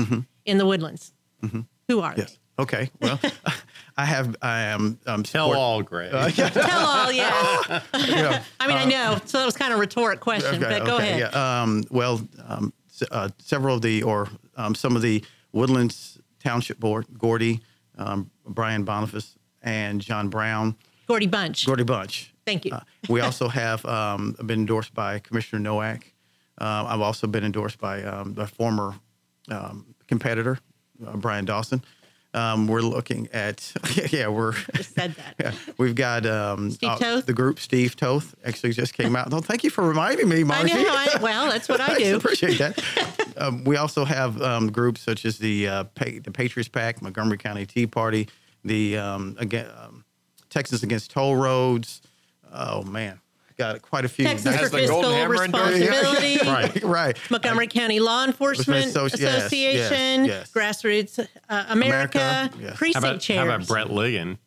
in 0.46 0.58
the 0.58 0.66
Woodlands. 0.66 1.12
Who 1.42 2.00
are 2.02 2.12
Mm-hmm. 2.12 2.20
yes. 2.22 2.38
Okay. 2.60 2.90
Well, 3.02 3.20
I 3.98 4.06
have. 4.06 4.36
I 4.42 4.60
am. 4.62 5.00
Um, 5.08 5.24
Tell 5.24 5.48
support- 5.48 5.58
all, 5.58 5.82
Greg. 5.82 6.12
they? 6.12 6.32
Tell 6.50 6.86
all, 6.86 7.12
yes. 7.12 7.84
Yeah. 8.08 8.44
I 8.60 8.68
mean, 8.68 8.78
I 8.78 8.86
know. 8.86 9.18
So 9.26 9.40
that 9.40 9.46
was 9.46 9.56
kind 9.58 9.72
of 9.72 9.78
a 9.78 9.82
rhetoric 9.82 10.20
question, 10.20 10.60
but 10.60 10.86
go 10.86 10.98
ahead. 10.98 11.20
Yeah. 11.20 11.62
Um, 11.62 11.84
well, 11.90 12.22
um, 12.48 12.74
uh, 13.12 13.30
several 13.40 13.76
of 13.78 13.82
the, 13.82 14.04
or 14.04 14.28
um, 14.58 14.76
some 14.76 14.96
of 14.98 15.02
the 15.02 15.24
Woodlands 15.54 16.20
Township 16.44 16.80
Board, 16.80 17.06
Gordy, 17.18 17.62
um, 17.98 18.30
Brian 18.46 18.84
Boniface, 18.84 19.38
and 19.64 20.02
John 20.02 20.28
Brown, 20.30 20.76
Gordy 21.08 21.28
Bunch. 21.28 21.66
Gordy 21.66 21.84
Bunch. 21.86 22.34
Thank 22.46 22.66
you. 22.66 22.74
Uh, 22.74 22.82
we 23.10 23.22
also 23.22 23.48
have 23.48 23.86
um, 23.86 24.36
been 24.46 24.60
endorsed 24.60 24.94
by 24.94 25.20
Commissioner 25.20 25.62
Noack. 25.70 26.04
Uh, 26.60 26.86
I've 26.88 27.02
also 27.02 27.26
been 27.28 27.44
endorsed 27.44 27.80
by 27.80 28.04
um, 28.04 28.34
the 28.34 28.46
former 28.48 28.96
um, 29.50 29.96
competitor, 30.08 30.60
uh, 31.06 31.16
Brian 31.18 31.46
Dawson. 31.46 31.84
Um, 32.34 32.68
we're 32.68 32.82
looking 32.82 33.28
at, 33.34 33.74
yeah, 34.12 34.28
we're. 34.28 34.52
Just 34.76 34.94
said 34.94 35.16
that. 35.16 35.36
Yeah, 35.40 35.74
we've 35.80 35.96
got 35.96 36.26
um, 36.28 36.70
Steve 36.70 37.00
Toth? 37.00 37.26
the 37.26 37.34
group 37.34 37.60
Steve 37.60 37.96
Toth 37.96 38.36
actually 38.46 38.74
just 38.74 38.94
came 38.94 39.16
out. 39.16 39.34
Oh, 39.34 39.40
thank 39.40 39.64
you 39.64 39.72
for 39.72 39.84
reminding 39.88 40.30
me, 40.30 40.42
I 40.42 40.44
Margie. 40.44 40.74
know. 40.76 40.84
I, 40.88 41.18
well, 41.22 41.50
that's 41.50 41.68
what 41.68 41.82
I 41.82 41.98
do. 41.98 42.16
appreciate 42.18 42.60
that. 42.60 42.84
um, 43.38 43.64
we 43.64 43.78
also 43.78 44.06
have 44.06 44.40
um, 44.44 44.72
groups 44.72 45.02
such 45.02 45.26
as 45.26 45.40
the 45.40 45.68
uh, 45.68 45.84
pa- 45.86 46.20
the 46.24 46.30
Patriots 46.32 46.68
PAC, 46.70 47.02
Montgomery 47.02 47.38
County 47.40 47.66
Tea 47.66 47.88
Party, 47.88 48.28
the 48.64 48.98
um, 48.98 49.36
again 49.40 49.66
um, 49.82 50.04
Texas 50.52 50.84
Against 50.84 51.10
Toll 51.10 51.36
Roads. 51.36 52.02
Oh 52.54 52.84
man, 52.84 53.22
got 53.60 53.82
quite 53.84 54.06
a 54.06 54.10
few. 54.10 54.26
Texas 54.26 54.56
Has 54.56 54.72
for 54.72 54.80
the 54.82 54.88
Golden 54.88 55.12
Fiscal 55.12 55.14
Hammer 55.14 55.44
endorsed? 55.44 55.74
Responsibility. 55.80 56.40
Right. 56.50 56.84
right. 56.84 57.18
Montgomery 57.30 57.68
County 57.68 58.00
Law 58.00 58.24
Enforcement 58.26 58.86
Associ- 58.88 59.24
Association, 59.28 60.26
yes, 60.26 60.28
yes. 60.28 60.52
Grassroots 60.52 61.20
uh, 61.50 61.66
America, 61.70 62.18
America, 62.20 62.58
yes. 62.60 62.70
How 62.72 62.76
precinct 62.78 62.98
about, 63.06 63.20
chairs. 63.20 63.40
how 63.50 63.56
about 63.56 63.68
Brett 63.68 63.88
Ligon? 63.88 64.38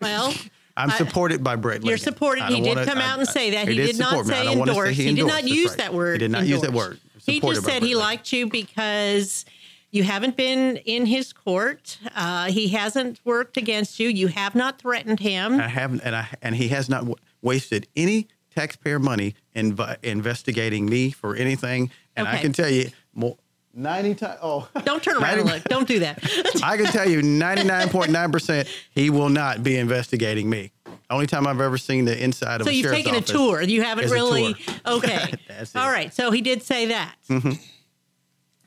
Well, 0.00 0.34
I'm 0.76 0.90
I- 0.90 0.96
supported 0.98 1.42
by 1.42 1.56
Brett. 1.56 1.82
You're 1.84 1.96
supported. 1.96 2.44
He 2.44 2.54
don't 2.54 2.62
did 2.62 2.68
wanna- 2.76 2.86
come 2.86 2.98
I- 2.98 3.06
out 3.10 3.18
and 3.18 3.28
say 3.28 3.50
that. 3.50 3.66
He, 3.66 3.74
did 3.74 3.86
did, 3.86 3.98
not 3.98 4.10
support 4.10 4.26
me. 4.28 4.34
I 4.34 4.44
say 4.44 4.52
endorse. 4.60 4.88
say 4.96 5.02
He, 5.02 5.14
did 5.14 5.26
not 5.26 5.48
use 5.48 5.70
right. 5.70 5.78
that 5.78 5.94
word. 5.94 6.12
He 6.14 6.18
did 6.18 6.30
not 6.30 6.46
use 6.46 6.60
that 6.60 6.72
word. 6.72 7.00
He 7.26 7.40
just 7.40 7.64
said 7.64 7.82
he 7.82 7.94
liked 7.94 8.32
you 8.32 8.46
because 8.48 9.44
you 9.90 10.02
haven't 10.02 10.36
been 10.36 10.76
in 10.78 11.06
his 11.06 11.32
court. 11.32 11.98
Uh, 12.14 12.46
he 12.50 12.68
hasn't 12.68 13.20
worked 13.24 13.56
against 13.56 13.98
you. 13.98 14.08
You 14.08 14.28
have 14.28 14.54
not 14.54 14.78
threatened 14.78 15.20
him. 15.20 15.60
I 15.60 15.68
haven't, 15.68 16.00
and 16.04 16.14
I 16.14 16.28
and 16.42 16.54
he 16.54 16.68
has 16.68 16.88
not 16.88 17.00
w- 17.00 17.16
wasted 17.42 17.86
any 17.96 18.28
taxpayer 18.58 18.98
money 18.98 19.34
in 19.54 19.78
investigating 20.02 20.86
me 20.86 21.10
for 21.10 21.36
anything. 21.36 21.90
And 22.16 22.26
I 22.26 22.38
can 22.38 22.52
tell 22.52 22.68
you 22.70 22.90
more. 23.14 23.36
Ninety 23.74 24.14
times. 24.14 24.38
Oh, 24.42 24.68
Don't 24.84 25.02
turn 25.02 25.16
around 25.18 25.38
and 25.38 25.46
90 25.46 25.54
look. 25.54 25.64
Don't 25.64 25.86
do 25.86 26.00
that. 26.00 26.18
I 26.64 26.76
can 26.76 26.86
tell 26.86 27.08
you, 27.08 27.22
ninety-nine 27.22 27.90
point 27.90 28.10
nine 28.10 28.32
percent, 28.32 28.66
he 28.90 29.10
will 29.10 29.28
not 29.28 29.62
be 29.62 29.76
investigating 29.76 30.50
me. 30.50 30.72
Only 31.10 31.26
time 31.26 31.46
I've 31.46 31.60
ever 31.60 31.78
seen 31.78 32.04
the 32.04 32.20
inside 32.22 32.60
of 32.60 32.66
So 32.66 32.70
a 32.70 32.74
you've 32.74 32.90
taken 32.90 33.14
a 33.14 33.20
tour. 33.20 33.62
You 33.62 33.82
haven't 33.82 34.10
really. 34.10 34.56
Okay. 34.86 35.32
That's 35.46 35.76
All 35.76 35.90
right. 35.90 36.12
So 36.12 36.30
he 36.30 36.40
did 36.40 36.62
say 36.62 36.86
that. 36.86 37.14
Mm-hmm. 37.28 37.52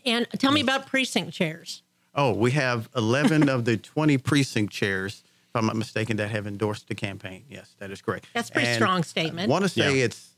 And 0.06 0.28
tell 0.38 0.52
me 0.52 0.62
about 0.62 0.88
precinct 0.88 1.34
chairs. 1.34 1.84
Oh, 2.16 2.34
we 2.34 2.52
have 2.52 2.90
11 2.96 3.50
of 3.50 3.66
the 3.66 3.78
20 3.78 4.18
precinct 4.18 4.74
chairs, 4.74 5.24
if 5.52 5.56
I'm 5.60 5.66
not 5.66 5.76
mistaken, 5.76 6.16
that 6.18 6.32
have 6.32 6.48
endorsed 6.48 6.88
the 6.88 6.96
campaign. 6.96 7.44
Yes, 7.50 7.76
that 7.80 7.92
is 7.92 8.02
correct. 8.02 8.28
That's 8.34 8.50
a 8.50 8.54
pretty 8.54 8.74
strong 8.74 9.04
statement. 9.04 9.50
I 9.50 9.52
want 9.52 9.64
to 9.66 9.70
say 9.70 9.98
Yeah. 9.98 10.06
it's 10.06 10.30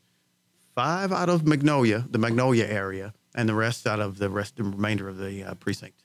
five 0.74 1.12
out 1.12 1.30
of 1.30 1.46
Magnolia, 1.46 2.06
the 2.10 2.18
Magnolia 2.18 2.66
area, 2.66 3.14
and 3.36 3.48
the 3.48 3.54
rest 3.54 3.86
out 3.86 4.00
of 4.00 4.18
the 4.18 4.28
rest, 4.30 4.56
the 4.56 4.64
remainder 4.64 5.08
of 5.08 5.18
the 5.20 5.44
uh, 5.44 5.54
precinct. 5.56 6.02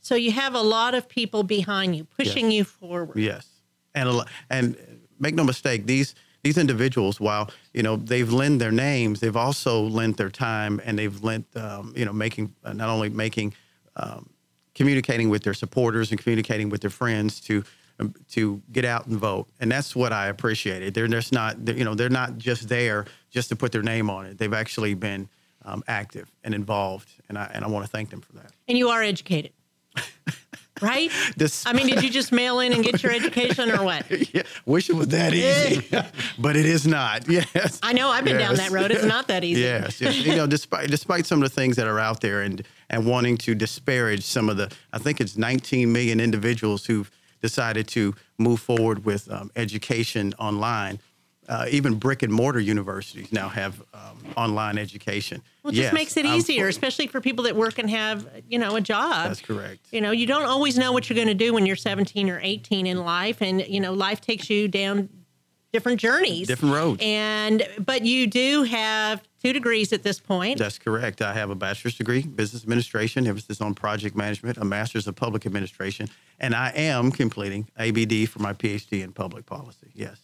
So 0.00 0.16
you 0.16 0.32
have 0.32 0.54
a 0.56 0.60
lot 0.62 0.94
of 0.94 1.08
people 1.08 1.44
behind 1.44 1.94
you, 1.94 2.04
pushing 2.04 2.46
Yes. 2.46 2.54
you 2.54 2.64
forward. 2.64 3.16
Yes, 3.18 3.46
and 3.94 4.08
a 4.08 4.12
lo- 4.12 4.24
and 4.50 4.76
make 5.20 5.34
no 5.36 5.44
mistake, 5.44 5.86
these 5.86 6.14
these 6.42 6.58
individuals, 6.58 7.20
while 7.20 7.50
you 7.72 7.84
know 7.84 7.94
they've 7.94 8.32
lent 8.32 8.58
their 8.58 8.72
names, 8.72 9.20
they've 9.20 9.36
also 9.36 9.82
lent 9.82 10.16
their 10.16 10.30
time, 10.30 10.80
and 10.84 10.98
they've 10.98 11.22
lent 11.22 11.46
um, 11.56 11.92
you 11.96 12.04
know 12.04 12.12
making 12.12 12.52
uh, 12.64 12.72
not 12.72 12.88
only 12.88 13.10
making 13.10 13.54
um, 13.94 14.28
communicating 14.74 15.28
with 15.28 15.42
their 15.44 15.54
supporters 15.54 16.10
and 16.10 16.20
communicating 16.20 16.68
with 16.68 16.80
their 16.80 16.90
friends 16.90 17.40
to 17.40 17.62
to 18.30 18.62
get 18.72 18.84
out 18.84 19.06
and 19.06 19.18
vote, 19.18 19.48
and 19.60 19.70
that's 19.70 19.96
what 19.96 20.12
I 20.12 20.28
appreciated. 20.28 20.94
They're 20.94 21.08
just 21.08 21.32
not 21.32 21.56
you 21.68 21.84
know 21.84 21.94
they're 21.94 22.08
not 22.08 22.38
just 22.38 22.68
there 22.68 23.06
just 23.30 23.48
to 23.50 23.56
put 23.56 23.72
their 23.72 23.82
name 23.82 24.10
on 24.10 24.26
it. 24.26 24.38
They've 24.38 24.52
actually 24.52 24.94
been 24.94 25.28
um, 25.64 25.82
active 25.88 26.30
and 26.44 26.54
involved, 26.54 27.10
and 27.28 27.38
I 27.38 27.50
and 27.52 27.64
I 27.64 27.68
want 27.68 27.84
to 27.84 27.90
thank 27.90 28.10
them 28.10 28.20
for 28.20 28.32
that. 28.34 28.52
And 28.68 28.78
you 28.78 28.88
are 28.88 29.02
educated. 29.02 29.52
right? 30.82 31.10
This- 31.36 31.66
I 31.66 31.72
mean, 31.72 31.88
did 31.88 32.02
you 32.02 32.10
just 32.10 32.30
mail 32.30 32.60
in 32.60 32.72
and 32.72 32.84
get 32.84 33.02
your 33.02 33.12
education 33.20 33.70
or 33.70 33.82
what? 33.82 34.04
yeah, 34.32 34.42
wish 34.64 34.88
it 34.88 34.94
was 34.94 35.08
that 35.08 35.34
easy, 35.34 35.86
but 36.38 36.56
it 36.56 36.66
is 36.66 36.86
not. 36.86 37.28
Yes, 37.28 37.80
I 37.82 37.92
know 37.92 38.10
I've 38.10 38.24
been 38.24 38.38
down 38.38 38.54
that 38.56 38.70
road. 38.70 38.90
It's 38.90 39.04
not 39.04 39.28
that 39.28 39.44
easy. 39.44 39.62
Yes, 39.62 40.00
yes. 40.00 40.16
You 40.16 40.36
know, 40.36 40.46
despite 40.46 40.88
despite 40.90 41.26
some 41.26 41.42
of 41.42 41.48
the 41.48 41.54
things 41.54 41.76
that 41.76 41.86
are 41.86 41.98
out 41.98 42.20
there 42.20 42.42
and 42.42 42.62
and 42.90 43.06
wanting 43.06 43.36
to 43.38 43.54
disparage 43.54 44.24
some 44.24 44.48
of 44.48 44.56
the, 44.56 44.72
I 44.92 44.98
think 44.98 45.20
it's 45.20 45.36
19 45.36 45.92
million 45.92 46.20
individuals 46.20 46.86
who've 46.86 47.10
decided 47.40 47.88
to 47.88 48.14
move 48.38 48.60
forward 48.60 49.04
with 49.04 49.30
um, 49.30 49.50
education 49.56 50.34
online. 50.38 50.98
Uh, 51.48 51.64
even 51.70 51.94
brick 51.94 52.22
and 52.22 52.30
mortar 52.30 52.60
universities 52.60 53.32
now 53.32 53.48
have 53.48 53.80
um, 53.94 54.18
online 54.36 54.76
education. 54.76 55.42
Well, 55.62 55.72
it 55.72 55.76
just 55.76 55.94
makes 55.94 56.14
it 56.18 56.26
easier, 56.26 56.64
for- 56.64 56.68
especially 56.68 57.06
for 57.06 57.22
people 57.22 57.44
that 57.44 57.56
work 57.56 57.78
and 57.78 57.88
have, 57.88 58.28
you 58.46 58.58
know, 58.58 58.76
a 58.76 58.82
job. 58.82 59.28
That's 59.28 59.40
correct. 59.40 59.86
You 59.90 60.02
know, 60.02 60.10
you 60.10 60.26
don't 60.26 60.44
always 60.44 60.76
know 60.76 60.92
what 60.92 61.08
you're 61.08 61.14
going 61.14 61.28
to 61.28 61.32
do 61.34 61.54
when 61.54 61.64
you're 61.64 61.74
17 61.74 62.28
or 62.28 62.38
18 62.42 62.86
in 62.86 62.98
life, 62.98 63.40
and 63.40 63.66
you 63.66 63.80
know, 63.80 63.94
life 63.94 64.20
takes 64.20 64.50
you 64.50 64.68
down 64.68 65.08
different 65.72 66.00
journeys, 66.00 66.46
Different 66.48 66.74
roads. 66.74 67.00
And 67.04 67.66
but 67.78 68.04
you 68.04 68.26
do 68.26 68.62
have 68.64 69.22
two 69.42 69.52
degrees 69.52 69.92
at 69.92 70.02
this 70.02 70.18
point. 70.20 70.58
That's 70.58 70.78
correct. 70.78 71.20
I 71.22 71.32
have 71.34 71.50
a 71.50 71.54
bachelor's 71.54 71.96
degree, 71.96 72.22
business 72.22 72.62
administration, 72.62 73.26
emphasis 73.26 73.60
on 73.60 73.74
project 73.74 74.16
management, 74.16 74.56
a 74.58 74.64
master's 74.64 75.06
of 75.06 75.14
public 75.16 75.46
administration, 75.46 76.08
and 76.40 76.54
I 76.54 76.70
am 76.74 77.10
completing 77.10 77.68
ABD 77.78 78.28
for 78.28 78.38
my 78.40 78.52
PhD 78.52 79.02
in 79.02 79.12
public 79.12 79.46
policy. 79.46 79.90
Yes. 79.94 80.18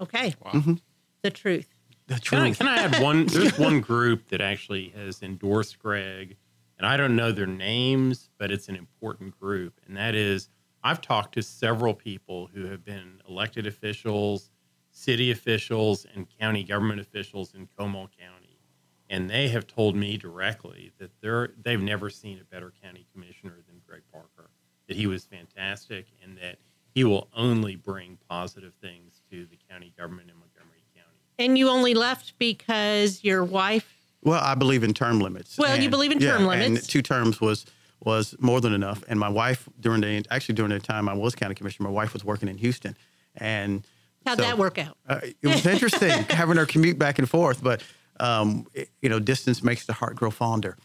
Okay, 0.00 0.34
Mm-hmm. 0.44 0.74
the 1.22 1.30
truth. 1.30 1.68
The 2.06 2.20
Can 2.20 2.38
I, 2.40 2.46
truth. 2.48 2.58
can 2.58 2.68
I 2.68 2.76
add 2.76 3.02
one? 3.02 3.26
There's 3.32 3.58
one 3.58 3.80
group 3.80 4.28
that 4.28 4.40
actually 4.42 4.88
has 4.90 5.22
endorsed 5.22 5.78
Greg, 5.78 6.36
and 6.78 6.86
I 6.86 6.96
don't 6.96 7.16
know 7.16 7.32
their 7.32 7.46
names, 7.46 8.28
but 8.38 8.50
it's 8.50 8.68
an 8.68 8.76
important 8.76 9.38
group. 9.40 9.80
And 9.86 9.96
that 9.96 10.14
is, 10.14 10.48
I've 10.84 11.00
talked 11.00 11.32
to 11.34 11.42
several 11.42 11.94
people 11.94 12.50
who 12.54 12.66
have 12.66 12.84
been 12.84 13.22
elected 13.26 13.66
officials, 13.66 14.50
city 14.90 15.30
officials, 15.30 16.06
and 16.14 16.26
county 16.38 16.62
government 16.62 17.00
officials 17.00 17.54
in 17.54 17.66
Comal 17.66 18.08
County. 18.16 18.60
And 19.08 19.28
they 19.30 19.48
have 19.48 19.66
told 19.66 19.96
me 19.96 20.18
directly 20.18 20.92
that 20.98 21.10
they're, 21.22 21.50
they've 21.62 21.80
never 21.80 22.10
seen 22.10 22.38
a 22.38 22.44
better 22.44 22.72
county 22.82 23.06
commissioner 23.12 23.56
than 23.66 23.80
Greg 23.86 24.02
Parker, 24.12 24.50
that 24.86 24.96
he 24.96 25.06
was 25.06 25.24
fantastic, 25.24 26.06
and 26.22 26.36
that 26.36 26.58
he 26.94 27.02
will 27.02 27.28
only 27.34 27.76
bring 27.76 28.18
positive 28.28 28.74
things 28.82 29.22
to 29.30 29.46
the 29.46 29.58
county 29.70 29.92
government 29.98 30.28
in 30.30 30.36
Montgomery 30.38 30.84
County. 30.94 31.18
And 31.38 31.56
you 31.56 31.68
only 31.70 31.94
left 31.94 32.38
because 32.38 33.24
your 33.24 33.42
wife. 33.42 33.90
Well, 34.22 34.40
I 34.42 34.54
believe 34.54 34.84
in 34.84 34.94
term 34.94 35.20
limits. 35.20 35.56
Well, 35.58 35.78
you 35.78 35.88
believe 35.90 36.12
in 36.12 36.18
term 36.18 36.42
And 36.48 36.74
limits. 36.74 36.86
two 36.86 37.02
terms 37.02 37.40
was 37.40 37.64
was 38.04 38.34
more 38.38 38.60
than 38.60 38.72
enough. 38.72 39.02
And 39.08 39.18
my 39.18 39.28
wife 39.28 39.68
during 39.80 40.00
the 40.00 40.24
actually 40.30 40.54
during 40.54 40.70
the 40.70 40.80
time 40.80 41.08
I 41.08 41.14
was 41.14 41.34
county 41.34 41.54
commissioner, 41.54 41.88
my 41.88 41.94
wife 41.94 42.12
was 42.12 42.24
working 42.24 42.48
in 42.48 42.58
Houston, 42.58 42.96
and 43.36 43.84
How'd 44.26 44.38
so, 44.38 44.42
that 44.44 44.56
work 44.58 44.78
out? 44.78 44.96
Uh, 45.08 45.20
it 45.42 45.46
was 45.46 45.66
interesting 45.66 46.10
having 46.30 46.56
her 46.56 46.66
commute 46.66 46.98
back 46.98 47.18
and 47.18 47.28
forth, 47.28 47.62
but 47.62 47.82
um, 48.20 48.66
it- 48.74 48.90
you 49.02 49.08
know, 49.08 49.18
distance 49.18 49.62
makes 49.62 49.86
the 49.86 49.92
heart 49.92 50.16
grow 50.16 50.30
fonder. 50.30 50.76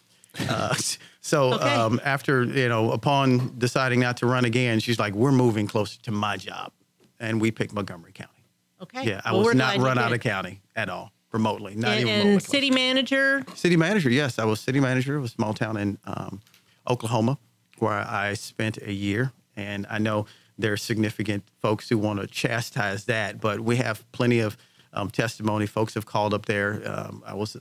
Uh, 0.49 0.75
so 1.21 1.53
Okay. 1.53 1.69
um, 1.75 1.99
after 2.03 2.43
you 2.43 2.67
know, 2.69 2.91
upon 2.91 3.57
deciding 3.57 3.99
not 4.01 4.17
to 4.17 4.25
run 4.25 4.45
again, 4.45 4.79
she's 4.79 4.99
like, 4.99 5.13
"We're 5.13 5.31
moving 5.31 5.67
closer 5.67 5.99
to 6.03 6.11
my 6.11 6.37
job," 6.37 6.71
and 7.19 7.39
we 7.41 7.51
picked 7.51 7.73
Montgomery 7.73 8.11
County. 8.13 8.33
Okay. 8.81 9.05
Yeah, 9.07 9.21
I 9.25 9.31
Well, 9.33 9.43
was 9.43 9.55
not 9.55 9.77
run 9.77 9.97
out 9.97 10.13
of 10.13 10.19
county 10.21 10.61
at 10.75 10.87
all, 10.89 11.11
remotely, 11.33 11.75
not 11.75 11.91
And, 11.91 12.01
even 12.01 12.19
remotely 12.19 12.39
city 12.39 12.71
manager. 12.71 13.43
City 13.55 13.75
manager, 13.75 14.09
yes, 14.09 14.39
I 14.39 14.45
was 14.45 14.59
city 14.61 14.79
manager 14.79 15.17
of 15.17 15.23
a 15.25 15.27
small 15.27 15.53
town 15.53 15.75
in 15.77 15.97
um, 16.05 16.41
Oklahoma, 16.89 17.37
where 17.77 17.91
I 17.93 18.33
spent 18.33 18.77
a 18.77 18.91
year, 18.91 19.31
and 19.55 19.85
I 19.89 19.99
know 19.99 20.25
there 20.57 20.73
are 20.73 20.77
significant 20.77 21.43
folks 21.61 21.87
who 21.89 21.97
want 21.97 22.19
to 22.19 22.27
chastise 22.27 23.05
that, 23.05 23.39
but 23.39 23.61
we 23.61 23.77
have 23.77 24.09
plenty 24.11 24.39
of 24.39 24.57
um, 24.93 25.09
testimony. 25.09 25.65
Folks 25.67 25.93
have 25.93 26.05
called 26.05 26.33
up 26.33 26.45
there. 26.47 26.81
Um, 26.85 27.23
I 27.25 27.33
was 27.35 27.55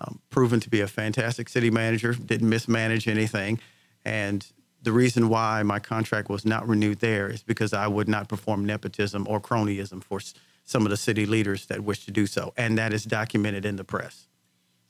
um, 0.00 0.20
proven 0.30 0.60
to 0.60 0.68
be 0.68 0.80
a 0.80 0.88
fantastic 0.88 1.48
city 1.48 1.70
manager, 1.70 2.12
didn't 2.14 2.48
mismanage 2.48 3.06
anything, 3.08 3.60
and 4.04 4.46
the 4.82 4.90
reason 4.92 5.28
why 5.28 5.62
my 5.62 5.78
contract 5.78 6.28
was 6.28 6.44
not 6.44 6.66
renewed 6.66 6.98
there 6.98 7.28
is 7.28 7.44
because 7.44 7.72
I 7.72 7.86
would 7.86 8.08
not 8.08 8.28
perform 8.28 8.64
nepotism 8.66 9.28
or 9.28 9.40
cronyism 9.40 10.02
for 10.02 10.18
s- 10.18 10.34
some 10.64 10.84
of 10.84 10.90
the 10.90 10.96
city 10.96 11.24
leaders 11.24 11.66
that 11.66 11.84
wish 11.84 12.04
to 12.06 12.10
do 12.10 12.26
so, 12.26 12.52
and 12.56 12.76
that 12.78 12.92
is 12.92 13.04
documented 13.04 13.64
in 13.64 13.76
the 13.76 13.84
press. 13.84 14.26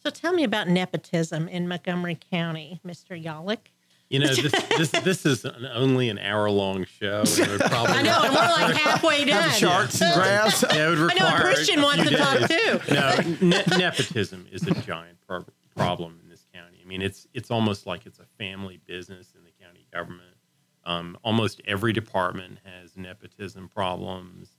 So 0.02 0.08
tell 0.08 0.32
me 0.32 0.44
about 0.44 0.66
nepotism 0.66 1.46
in 1.46 1.68
Montgomery 1.68 2.18
County, 2.30 2.80
Mr. 2.86 3.22
Yollick. 3.22 3.70
You 4.12 4.18
know, 4.18 4.26
this 4.34 4.52
this 4.76 4.90
this 4.90 5.26
is 5.26 5.44
an, 5.46 5.66
only 5.72 6.10
an 6.10 6.18
hour 6.18 6.50
long 6.50 6.84
show. 6.84 7.20
and 7.20 7.28
It 7.38 7.48
would 7.48 7.60
probably 7.62 7.94
I 7.94 8.02
know, 8.02 8.20
and 8.22 8.34
we're 8.34 8.66
like 8.66 8.76
halfway 8.82 9.24
done. 9.24 9.50
charts 9.52 10.00
and 10.02 10.14
graphs. 10.14 10.62
Yeah, 10.70 10.88
it 10.92 10.98
would 10.98 11.10
I 11.10 11.14
know 11.14 11.36
a 11.36 11.40
Christian 11.40 11.80
wants 11.80 12.08
to 12.10 12.16
talk 12.16 12.38
too. 12.48 12.80
No, 12.94 13.16
ne- 13.40 13.78
nepotism 13.78 14.46
is 14.52 14.66
a 14.66 14.74
giant 14.82 15.18
pro- 15.26 15.46
problem 15.74 16.20
in 16.22 16.28
this 16.28 16.44
county. 16.52 16.78
I 16.84 16.86
mean, 16.86 17.00
it's 17.00 17.26
it's 17.32 17.50
almost 17.50 17.86
like 17.86 18.04
it's 18.04 18.18
a 18.18 18.26
family 18.38 18.78
business 18.86 19.32
in 19.34 19.44
the 19.44 19.64
county 19.64 19.86
government. 19.92 20.36
Um, 20.84 21.16
almost 21.24 21.62
every 21.64 21.92
department 21.94 22.58
has 22.64 22.96
nepotism 22.96 23.68
problems. 23.68 24.50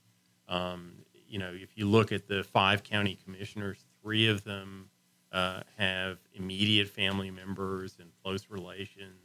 Um, 0.48 0.94
you 1.28 1.38
know, 1.38 1.52
if 1.54 1.76
you 1.76 1.86
look 1.86 2.10
at 2.10 2.26
the 2.26 2.42
five 2.42 2.82
county 2.82 3.16
commissioners, 3.24 3.84
three 4.02 4.26
of 4.26 4.42
them 4.42 4.88
uh, 5.32 5.60
have 5.78 6.18
immediate 6.32 6.88
family 6.88 7.30
members 7.30 7.96
and 8.00 8.10
close 8.22 8.46
relations 8.50 9.23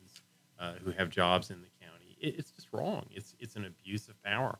uh, 0.59 0.73
who 0.83 0.91
have 0.91 1.09
jobs 1.09 1.49
in 1.49 1.61
the 1.61 1.67
county. 1.85 2.17
It, 2.19 2.35
it's 2.39 2.51
just 2.51 2.67
wrong. 2.71 3.05
It's 3.11 3.35
it's 3.39 3.55
an 3.55 3.65
abuse 3.65 4.07
of 4.09 4.21
power. 4.23 4.59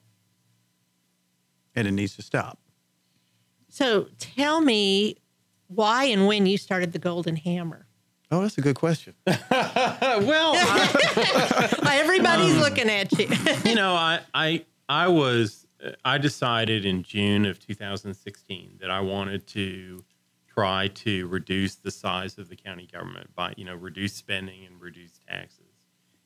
and 1.76 1.88
it 1.88 1.92
needs 1.92 2.16
to 2.16 2.22
stop. 2.22 2.60
So 3.70 4.08
tell 4.18 4.62
me 4.62 5.18
why 5.68 6.06
and 6.06 6.26
when 6.28 6.46
you 6.48 6.58
started 6.58 6.92
the 6.94 7.00
Golden 7.00 7.36
Hammer. 7.36 7.86
Oh, 8.32 8.42
that's 8.42 8.58
a 8.58 8.62
good 8.62 8.76
question. 8.76 9.14
well, 9.26 10.56
Everybody's 11.88 12.56
Um, 12.56 12.60
looking 12.62 12.90
at 12.90 13.12
you. 13.18 13.28
you 13.70 13.76
know, 13.76 13.94
I, 13.94 14.20
I, 14.34 14.66
I 14.88 15.08
was, 15.08 15.68
I 16.06 16.18
decided 16.18 16.86
in 16.86 17.04
June 17.04 17.46
of 17.46 17.60
2016 17.60 18.78
that 18.82 18.92
I 18.92 19.00
wanted 19.02 19.48
to 19.48 20.04
try 20.48 20.90
to 20.90 21.28
reduce 21.28 21.76
the 21.76 21.92
size 21.92 22.38
of 22.38 22.50
the 22.50 22.56
county 22.56 22.88
government 22.92 23.34
by, 23.36 23.54
you 23.58 23.66
know, 23.66 23.76
reduce 23.76 24.14
spending 24.14 24.66
and 24.66 24.80
reduce 24.82 25.20
taxes. 25.28 25.66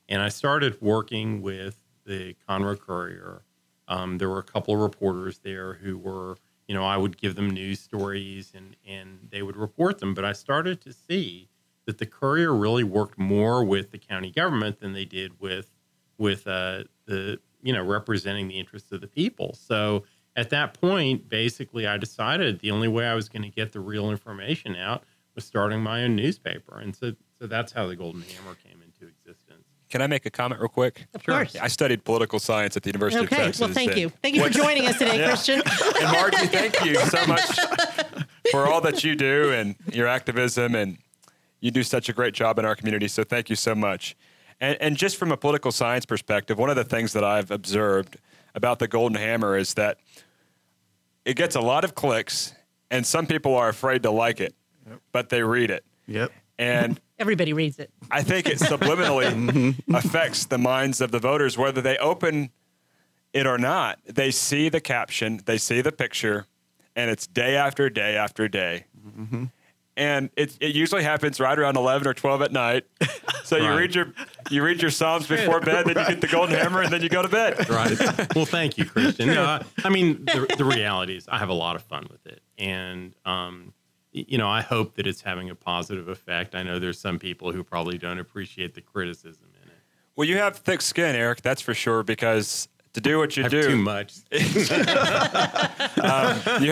And 0.08 0.22
I 0.22 0.28
started 0.28 0.80
working 0.80 1.42
with 1.42 1.78
the 2.04 2.36
Conroe 2.48 2.78
Courier. 2.78 3.42
Um, 3.88 4.18
there 4.18 4.28
were 4.28 4.38
a 4.38 4.44
couple 4.44 4.74
of 4.74 4.80
reporters 4.80 5.40
there 5.40 5.74
who 5.74 5.98
were, 5.98 6.36
you 6.68 6.74
know, 6.74 6.84
I 6.84 6.96
would 6.96 7.16
give 7.16 7.34
them 7.34 7.50
news 7.50 7.80
stories 7.80 8.52
and, 8.54 8.76
and 8.86 9.28
they 9.30 9.42
would 9.42 9.56
report 9.56 9.98
them. 9.98 10.14
But 10.14 10.24
I 10.24 10.32
started 10.32 10.80
to 10.82 10.92
see 10.92 11.48
that 11.86 11.98
the 11.98 12.06
Courier 12.06 12.54
really 12.54 12.84
worked 12.84 13.18
more 13.18 13.64
with 13.64 13.90
the 13.90 13.98
county 13.98 14.30
government 14.30 14.80
than 14.80 14.92
they 14.92 15.04
did 15.04 15.40
with 15.40 15.70
with 16.16 16.46
uh, 16.46 16.84
the 17.06 17.40
you 17.62 17.72
know 17.72 17.82
representing 17.82 18.48
the 18.48 18.58
interests 18.58 18.92
of 18.92 19.00
the 19.00 19.06
people. 19.06 19.54
So 19.54 20.04
at 20.36 20.50
that 20.50 20.80
point, 20.80 21.28
basically, 21.28 21.86
I 21.86 21.96
decided 21.96 22.60
the 22.60 22.70
only 22.70 22.88
way 22.88 23.06
I 23.06 23.14
was 23.14 23.28
going 23.28 23.42
to 23.42 23.50
get 23.50 23.72
the 23.72 23.80
real 23.80 24.10
information 24.10 24.76
out 24.76 25.04
was 25.34 25.44
starting 25.44 25.80
my 25.80 26.04
own 26.04 26.16
newspaper, 26.16 26.78
and 26.78 26.94
so 26.94 27.14
so 27.38 27.46
that's 27.46 27.72
how 27.72 27.86
the 27.86 27.96
Golden 27.96 28.22
Hammer 28.22 28.54
came 28.54 28.74
existence. 28.74 28.93
Can 29.94 30.02
I 30.02 30.08
make 30.08 30.26
a 30.26 30.30
comment 30.30 30.60
real 30.60 30.68
quick? 30.68 31.06
Of 31.14 31.24
course. 31.24 31.54
I 31.54 31.68
studied 31.68 32.02
political 32.02 32.40
science 32.40 32.76
at 32.76 32.82
the 32.82 32.88
University 32.88 33.24
of 33.24 33.32
Okay. 33.32 33.44
Texas. 33.44 33.60
Well, 33.60 33.70
thank 33.70 33.96
you. 33.96 34.08
Thank 34.08 34.34
you 34.34 34.42
for 34.42 34.50
joining 34.50 34.88
us 34.88 34.98
today, 34.98 35.24
Christian. 35.24 35.62
And 36.00 36.10
Margie, 36.10 36.48
thank 36.48 36.84
you 36.84 36.96
so 36.96 37.24
much 37.28 37.60
for 38.50 38.66
all 38.66 38.80
that 38.80 39.04
you 39.04 39.14
do 39.14 39.52
and 39.52 39.76
your 39.92 40.08
activism. 40.08 40.74
And 40.74 40.98
you 41.60 41.70
do 41.70 41.84
such 41.84 42.08
a 42.08 42.12
great 42.12 42.34
job 42.34 42.58
in 42.58 42.64
our 42.64 42.74
community. 42.74 43.06
So 43.06 43.22
thank 43.22 43.48
you 43.48 43.54
so 43.54 43.76
much. 43.76 44.16
And, 44.60 44.76
and 44.80 44.96
just 44.96 45.16
from 45.16 45.30
a 45.30 45.36
political 45.36 45.70
science 45.70 46.04
perspective, 46.06 46.58
one 46.58 46.70
of 46.70 46.76
the 46.76 46.82
things 46.82 47.12
that 47.12 47.22
I've 47.22 47.52
observed 47.52 48.16
about 48.56 48.80
the 48.80 48.88
Golden 48.88 49.16
Hammer 49.16 49.56
is 49.56 49.74
that 49.74 49.98
it 51.24 51.36
gets 51.36 51.54
a 51.54 51.60
lot 51.60 51.84
of 51.84 51.94
clicks, 51.94 52.52
and 52.90 53.06
some 53.06 53.28
people 53.28 53.54
are 53.54 53.68
afraid 53.68 54.02
to 54.02 54.10
like 54.10 54.40
it, 54.40 54.56
but 55.12 55.28
they 55.28 55.44
read 55.44 55.70
it. 55.70 55.84
Yep. 56.08 56.32
And 56.58 57.00
Everybody 57.18 57.52
reads 57.52 57.78
it. 57.78 57.90
I 58.10 58.22
think 58.22 58.46
it 58.48 58.58
subliminally 58.58 59.76
affects 59.94 60.46
the 60.46 60.58
minds 60.58 61.00
of 61.00 61.10
the 61.12 61.18
voters, 61.20 61.56
whether 61.56 61.80
they 61.80 61.96
open 61.98 62.50
it 63.32 63.46
or 63.46 63.58
not. 63.58 63.98
They 64.06 64.30
see 64.30 64.68
the 64.68 64.80
caption, 64.80 65.40
they 65.44 65.58
see 65.58 65.80
the 65.80 65.92
picture, 65.92 66.46
and 66.96 67.10
it's 67.10 67.26
day 67.26 67.56
after 67.56 67.88
day 67.90 68.16
after 68.16 68.48
day. 68.48 68.86
And 69.96 70.30
it, 70.36 70.56
it 70.60 70.74
usually 70.74 71.04
happens 71.04 71.38
right 71.38 71.56
around 71.56 71.76
eleven 71.76 72.08
or 72.08 72.14
twelve 72.14 72.42
at 72.42 72.52
night. 72.52 72.84
So 73.44 73.58
you 73.58 73.76
read 73.76 73.94
your 73.94 74.10
you 74.48 74.64
read 74.64 74.80
your 74.80 74.90
psalms 74.90 75.26
before 75.26 75.60
bed, 75.60 75.84
then 75.84 75.98
you 75.98 76.06
get 76.14 76.22
the 76.22 76.26
golden 76.28 76.56
hammer, 76.56 76.80
and 76.80 76.90
then 76.90 77.02
you 77.02 77.10
go 77.10 77.20
to 77.20 77.28
bed. 77.28 77.68
right. 77.68 78.34
Well, 78.34 78.46
thank 78.46 78.78
you, 78.78 78.86
Christian. 78.86 79.28
No, 79.28 79.44
I, 79.44 79.62
I 79.84 79.90
mean, 79.90 80.24
the, 80.24 80.46
the 80.56 80.64
reality 80.64 81.14
is 81.14 81.28
I 81.28 81.36
have 81.36 81.50
a 81.50 81.54
lot 81.54 81.76
of 81.76 81.82
fun 81.82 82.06
with 82.10 82.26
it. 82.26 82.40
And, 82.56 83.14
um, 83.26 83.73
y- 83.73 83.73
you 84.14 84.38
know, 84.38 84.48
I 84.48 84.60
hope 84.62 84.94
that 84.94 85.06
it's 85.06 85.20
having 85.22 85.50
a 85.50 85.54
positive 85.54 86.08
effect. 86.08 86.54
I 86.54 86.62
know 86.62 86.78
there's 86.78 86.98
some 87.00 87.18
people 87.18 87.52
who 87.52 87.62
probably 87.64 87.98
don't 87.98 88.18
appreciate 88.20 88.74
the 88.74 88.80
criticism 88.80 89.48
in 89.62 89.68
it. 89.68 89.76
Well, 90.16 90.26
you 90.28 90.38
have 90.38 90.56
thick 90.58 90.80
skin, 90.80 91.16
Eric. 91.16 91.42
That's 91.42 91.60
for 91.60 91.74
sure. 91.74 92.02
Because 92.04 92.68
to 92.92 93.00
do 93.00 93.18
what 93.18 93.36
you 93.36 93.48
do, 93.48 93.62
too 93.70 93.76
much. 93.76 94.14
you 94.30 94.38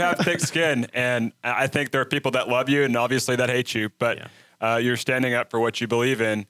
have 0.00 0.18
thick 0.20 0.40
skin, 0.40 0.86
and 0.94 1.32
I 1.42 1.66
think 1.66 1.90
there 1.90 2.00
are 2.00 2.04
people 2.06 2.30
that 2.32 2.48
love 2.48 2.68
you 2.68 2.84
and 2.84 2.96
obviously 2.96 3.36
that 3.36 3.48
hate 3.50 3.74
you, 3.74 3.90
but 3.98 4.18
Yeah. 4.18 4.28
uh, 4.74 4.76
you're 4.76 4.96
standing 4.96 5.34
up 5.34 5.50
for 5.50 5.58
what 5.60 5.80
you 5.80 5.86
believe 5.88 6.20
in, 6.20 6.46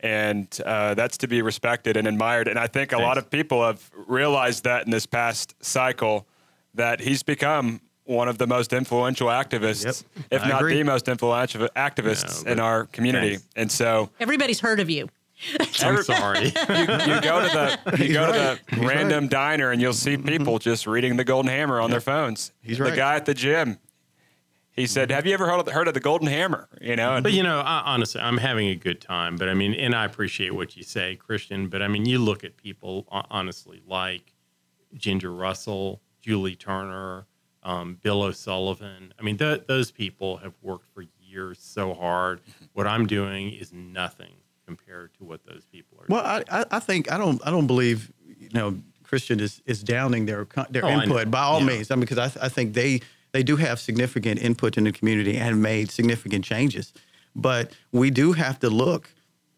and 0.00 0.46
uh, 0.64 0.94
that's 0.94 1.16
to 1.18 1.26
be 1.28 1.42
respected 1.42 1.96
and 1.96 2.06
admired. 2.06 2.48
And 2.48 2.58
I 2.58 2.66
think 2.68 2.92
a 2.92 2.98
lot 2.98 3.18
of 3.18 3.28
people 3.30 3.64
have 3.64 3.90
realized 4.06 4.64
that 4.64 4.84
in 4.84 4.90
this 4.90 5.06
past 5.06 5.54
cycle 5.60 6.26
that 6.74 7.00
he's 7.00 7.22
become 7.22 7.80
one 8.06 8.28
of 8.28 8.38
the 8.38 8.46
most 8.46 8.72
influential 8.72 9.28
activists, 9.28 9.84
Yep. 10.14 10.26
if 10.30 10.42
I 10.44 10.48
not 10.48 10.60
agree. 10.62 10.74
the 10.78 10.84
most 10.84 11.08
influential 11.08 11.68
activists 11.76 12.44
No, 12.44 12.52
in 12.52 12.60
our 12.60 12.84
community. 12.86 13.30
thanks. 13.36 13.46
And 13.56 13.70
so 13.70 14.10
Everybody's 14.20 14.60
heard 14.60 14.80
of 14.80 14.88
you. 14.88 15.08
I'm 15.82 16.02
sorry. 16.02 16.44
you, 16.44 16.50
you 16.50 17.20
go 17.20 17.46
to 17.46 17.50
the 17.52 17.78
you 17.98 18.04
He's 18.04 18.12
go 18.14 18.24
right. 18.30 18.58
to 18.58 18.64
the 18.70 18.76
He's 18.76 18.84
random 18.86 19.28
diner 19.28 19.70
and 19.70 19.82
you'll 19.82 19.92
see 19.92 20.16
mm-hmm. 20.16 20.26
people 20.26 20.58
just 20.58 20.86
reading 20.86 21.16
the 21.16 21.24
Golden 21.24 21.50
Hammer 21.50 21.80
on 21.80 21.90
their 21.90 22.00
phones. 22.00 22.52
He's 22.62 22.78
the 22.78 22.84
right. 22.84 22.96
guy 22.96 23.16
at 23.16 23.26
the 23.26 23.34
gym. 23.34 23.78
He 24.72 24.86
said, 24.86 25.08
mm-hmm. 25.08 25.16
"Have 25.16 25.26
you 25.26 25.34
ever 25.34 25.46
heard 25.46 25.60
of, 25.60 25.68
heard 25.72 25.88
of 25.88 25.94
the 25.94 26.00
Golden 26.00 26.28
Hammer?" 26.28 26.68
You 26.80 26.96
know, 26.96 27.14
and 27.16 27.22
But 27.22 27.32
you 27.32 27.42
know, 27.42 27.60
I, 27.60 27.82
honestly, 27.86 28.20
I'm 28.20 28.38
having 28.38 28.68
a 28.68 28.74
good 28.74 29.00
time. 29.00 29.36
But 29.36 29.48
I 29.48 29.54
mean, 29.54 29.74
and 29.74 29.94
I 29.94 30.04
appreciate 30.04 30.54
what 30.54 30.76
you 30.76 30.82
say, 30.82 31.16
Christian. 31.16 31.68
But 31.68 31.82
I 31.82 31.88
mean, 31.88 32.06
you 32.06 32.18
look 32.18 32.44
at 32.44 32.56
people 32.56 33.06
honestly 33.10 33.82
like 33.86 34.32
Ginger 34.94 35.32
Russell, 35.32 36.00
Julie 36.20 36.56
Turner, 36.56 37.26
um, 37.66 37.98
Bill 38.02 38.22
O'Sullivan. 38.22 39.12
I 39.18 39.22
mean, 39.22 39.36
th- 39.36 39.64
those 39.66 39.90
people 39.90 40.36
have 40.38 40.54
worked 40.62 40.86
for 40.94 41.04
years 41.20 41.58
so 41.60 41.92
hard. 41.92 42.40
What 42.72 42.86
I'm 42.86 43.06
doing 43.06 43.52
is 43.52 43.72
nothing 43.72 44.32
compared 44.66 45.12
to 45.18 45.24
what 45.24 45.44
those 45.44 45.64
people 45.70 45.98
are. 46.00 46.06
Doing. 46.06 46.22
Well, 46.22 46.42
I, 46.50 46.60
I, 46.60 46.64
I 46.70 46.78
think 46.78 47.10
I 47.12 47.18
don't 47.18 47.40
I 47.46 47.50
don't 47.50 47.66
believe 47.66 48.12
you 48.24 48.48
know 48.54 48.78
Christian 49.02 49.40
is, 49.40 49.60
is 49.66 49.82
downing 49.82 50.26
their 50.26 50.46
their 50.70 50.84
Oh, 50.84 50.90
input 50.90 51.30
by 51.30 51.40
all 51.42 51.60
Yeah. 51.60 51.66
means. 51.66 51.90
I 51.90 51.94
mean, 51.96 52.00
because 52.02 52.18
I, 52.18 52.28
th- 52.28 52.44
I 52.44 52.48
think 52.48 52.74
they 52.74 53.00
they 53.32 53.42
do 53.42 53.56
have 53.56 53.78
significant 53.80 54.40
input 54.40 54.78
in 54.78 54.84
the 54.84 54.92
community 54.92 55.36
and 55.36 55.60
made 55.60 55.90
significant 55.90 56.44
changes, 56.44 56.92
but 57.34 57.72
we 57.92 58.10
do 58.10 58.32
have 58.32 58.58
to 58.60 58.70
look 58.70 59.10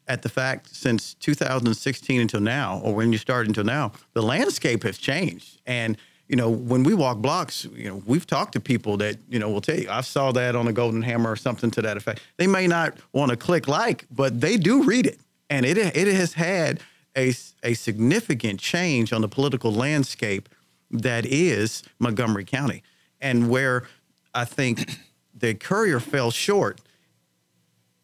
at 0.09 0.23
the 0.23 0.29
fact 0.31 0.75
since 0.75 1.13
2016 1.15 2.21
until 2.21 2.41
now, 2.41 2.81
or 2.83 2.95
when 2.95 3.13
you 3.13 3.19
started 3.19 3.49
until 3.49 3.65
now, 3.65 3.93
the 4.15 4.23
landscape 4.23 4.83
has 4.83 4.97
changed. 4.97 5.61
And 5.67 5.99
you 6.29 6.37
know, 6.37 6.51
when 6.51 6.83
we 6.83 6.95
walk 6.95 7.19
blocks, 7.19 7.67
you 7.75 7.89
know, 7.89 8.03
we've 8.07 8.27
talked 8.27 8.53
to 8.53 8.61
people 8.61 8.99
that 8.99 9.17
you 9.29 9.39
know 9.39 9.49
will 9.49 9.61
tell 9.61 9.79
you, 9.79 9.89
I 9.91 10.03
saw 10.03 10.31
that 10.33 10.55
on 10.55 10.69
a 10.69 10.73
Golden 10.73 11.03
Hammer 11.03 11.31
or 11.31 11.37
something 11.37 11.71
to 11.73 11.83
that 11.83 11.97
effect. 11.97 12.21
They 12.37 12.47
may 12.47 12.67
not 12.67 12.99
want 13.13 13.31
to 13.31 13.37
click 13.37 13.67
like, 13.67 14.05
but 14.11 14.41
they 14.41 14.57
do 14.57 14.85
read 14.85 15.07
it, 15.07 15.19
and 15.49 15.65
it 15.65 15.79
it 15.79 16.07
has 16.07 16.35
had 16.35 16.81
a 17.17 17.35
a 17.63 17.75
significant 17.75 18.61
change 18.61 19.13
on 19.13 19.23
the 19.23 19.29
political 19.29 19.73
landscape 19.73 20.49
that 20.91 21.25
is 21.25 21.83
Montgomery 21.99 22.45
County, 22.45 22.83
and 23.21 23.49
where 23.49 23.89
I 24.35 24.45
think 24.45 24.99
the 25.35 25.55
Courier 25.55 26.01
fell 26.01 26.31
short 26.31 26.81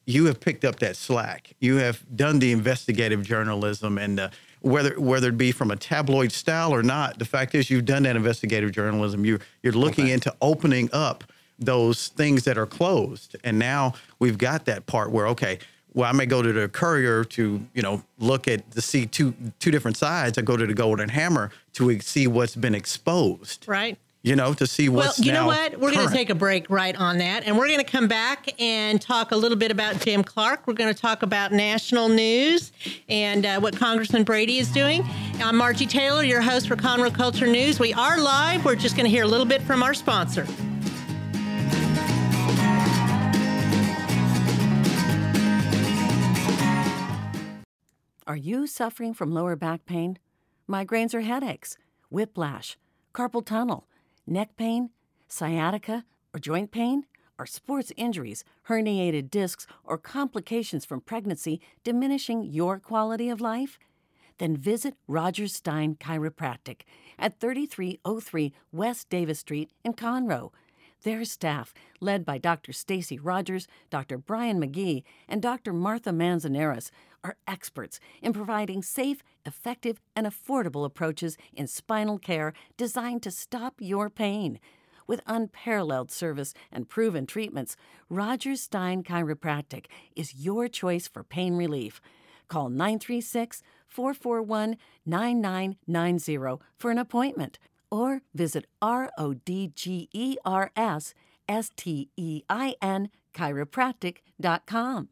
you 0.07 0.27
have 0.27 0.41
picked 0.41 0.65
up 0.65 0.81
that 0.81 0.97
slack. 0.97 1.55
You 1.61 1.77
have 1.77 2.05
done 2.15 2.39
the 2.39 2.53
investigative 2.53 3.23
journalism, 3.23 3.99
and 3.99 4.21
uh, 4.21 4.29
whether 4.65 4.99
whether 4.99 5.29
it 5.29 5.37
be 5.37 5.53
from 5.53 5.71
a 5.71 5.77
tabloid 5.77 6.33
style 6.33 6.75
or 6.75 6.83
not, 6.83 7.19
the 7.19 7.25
fact 7.25 7.55
is 7.55 7.71
you've 7.71 7.85
done 7.85 8.05
that 8.05 8.17
investigative 8.17 8.73
journalism. 8.73 9.25
You 9.25 9.39
you're 9.63 9.75
looking 9.75 10.09
into 10.09 10.35
opening 10.41 10.89
up 10.93 11.25
those 11.59 12.09
things 12.09 12.45
that 12.45 12.57
are 12.57 12.67
closed, 12.67 13.37
and 13.45 13.59
now 13.59 13.95
we've 14.19 14.39
got 14.39 14.65
that 14.65 14.87
part 14.87 15.11
where 15.11 15.29
okay. 15.29 15.59
Well, 15.93 16.09
I 16.09 16.13
may 16.13 16.27
go 16.27 16.43
to 16.43 16.53
the 16.53 16.69
Courier 16.69 17.23
to, 17.23 17.65
you 17.73 17.81
know, 17.81 18.03
look 18.19 18.49
at 18.49 18.69
to 18.73 18.81
see 18.81 19.07
two 19.07 19.33
two 19.61 19.71
different 19.71 19.97
sides. 19.97 20.39
I 20.39 20.43
go 20.43 20.57
to 20.57 20.67
the 20.67 20.75
Golden 20.75 21.09
Hammer 21.09 21.51
to 21.75 22.01
see 22.01 22.27
what's 22.27 22.57
been 22.57 22.75
exposed. 22.75 23.65
Right. 23.69 23.97
You 24.25 24.37
know, 24.37 24.55
to 24.55 24.67
see 24.67 24.89
what's 24.89 24.97
Well, 24.97 25.07
what's 25.09 25.19
you 25.19 25.33
know 25.33 25.45
what? 25.45 25.79
We're 25.79 25.93
going 25.93 26.09
to 26.09 26.15
take 26.15 26.31
a 26.31 26.35
break 26.35 26.71
right 26.71 26.97
on 26.97 27.19
that, 27.19 27.45
and 27.45 27.59
we're 27.59 27.67
going 27.67 27.85
to 27.85 27.85
come 27.85 28.09
back 28.09 28.59
and 28.59 28.99
talk 28.99 29.33
a 29.33 29.37
little 29.37 29.59
bit 29.59 29.71
about 29.71 30.01
Jim 30.01 30.25
Clark. 30.25 30.67
We're 30.67 30.73
going 30.73 30.93
to 30.93 30.99
talk 30.99 31.23
about 31.23 31.53
national 31.53 32.09
news 32.09 32.73
and 33.11 33.45
uh, 33.45 33.61
what 33.61 33.77
Congressman 33.77 34.25
Brady 34.25 34.57
is 34.57 34.71
doing. 34.73 35.05
I'm 35.43 35.57
Margie 35.57 35.85
Taylor, 35.85 36.25
your 36.25 36.41
host 36.41 36.69
for 36.69 36.75
Conroe 36.75 37.15
Culture 37.15 37.47
News. 37.47 37.79
We 37.79 37.93
are 37.93 38.19
live. 38.19 38.65
We're 38.65 38.77
just 38.77 38.97
going 38.97 39.05
to 39.05 39.11
hear 39.11 39.25
a 39.25 39.29
little 39.29 39.45
bit 39.45 39.61
from 39.61 39.83
our 39.83 39.93
sponsor. 39.93 40.47
Are 48.27 48.37
you 48.37 48.67
suffering 48.67 49.13
from 49.13 49.35
lower 49.35 49.55
back 49.55 49.85
pain, 49.85 50.19
migraines 50.67 51.13
or 51.13 51.21
headaches, 51.21 51.77
whiplash, 52.09 52.79
carpal 53.13 53.45
tunnel, 53.45 53.87
neck 54.27 54.57
pain, 54.57 54.91
sciatica, 55.29 56.05
or 56.33 56.41
joint 56.41 56.71
pain? 56.71 57.05
Are 57.39 57.47
sports 57.47 57.93
injuries, 57.97 58.45
herniated 58.69 59.31
discs, 59.31 59.67
or 59.83 59.99
complications 59.99 60.85
from 60.85 61.01
pregnancy 61.01 61.61
diminishing 61.83 62.45
your 62.45 62.79
quality 62.79 63.29
of 63.29 63.41
life? 63.41 63.79
Then 64.39 64.57
visit 64.57 64.95
Rodgers 65.09 65.55
Stein 65.55 65.97
Chiropractic 65.97 66.83
at 67.19 67.41
3303 67.41 68.53
West 68.73 69.09
Davis 69.09 69.41
Street 69.41 69.71
in 69.85 69.95
Conroe. 69.95 70.51
Their 71.03 71.25
staff, 71.25 71.75
led 72.01 72.25
by 72.25 72.39
Dr. 72.39 72.73
Stacy 72.73 73.19
Rodgers, 73.19 73.67
Dr. 73.91 74.17
Brian 74.17 74.61
McGee, 74.61 75.03
and 75.29 75.43
Dr. 75.43 75.73
Martha 75.73 76.13
Manzanares, 76.13 76.91
are 77.25 77.37
experts 77.49 77.99
in 78.23 78.33
providing 78.33 78.83
safe, 78.83 79.23
effective, 79.45 80.01
and 80.15 80.27
affordable 80.27 80.85
approaches 80.85 81.37
in 81.53 81.67
spinal 81.67 82.19
care 82.19 82.53
designed 82.77 83.23
to 83.23 83.31
stop 83.31 83.75
your 83.81 84.11
pain. 84.11 84.61
With 85.07 85.23
unparalleled 85.27 86.11
service 86.11 86.55
and 86.71 86.89
proven 86.89 87.27
treatments, 87.27 87.77
Rodgers 88.09 88.63
Stein 88.63 89.03
Chiropractic 89.03 89.87
is 90.15 90.35
your 90.35 90.69
choice 90.69 91.09
for 91.09 91.25
pain 91.25 91.57
relief. 91.57 92.01
Call 92.49 92.69
936 92.69 93.63
441 93.89 94.77
9990 95.07 96.63
for 96.77 96.91
an 96.91 96.99
appointment 96.99 97.59
or 97.91 98.23
visit 98.35 98.67
R 98.83 99.11
O 99.17 99.35
D 99.35 99.73
G 99.75 100.09
E 100.13 100.37
R 100.45 100.71
S 100.77 101.15
S 101.49 101.71
T 101.77 102.11
E 102.17 102.43
I 102.49 102.75
N 102.83 103.11
chiropractic.com. 103.35 105.09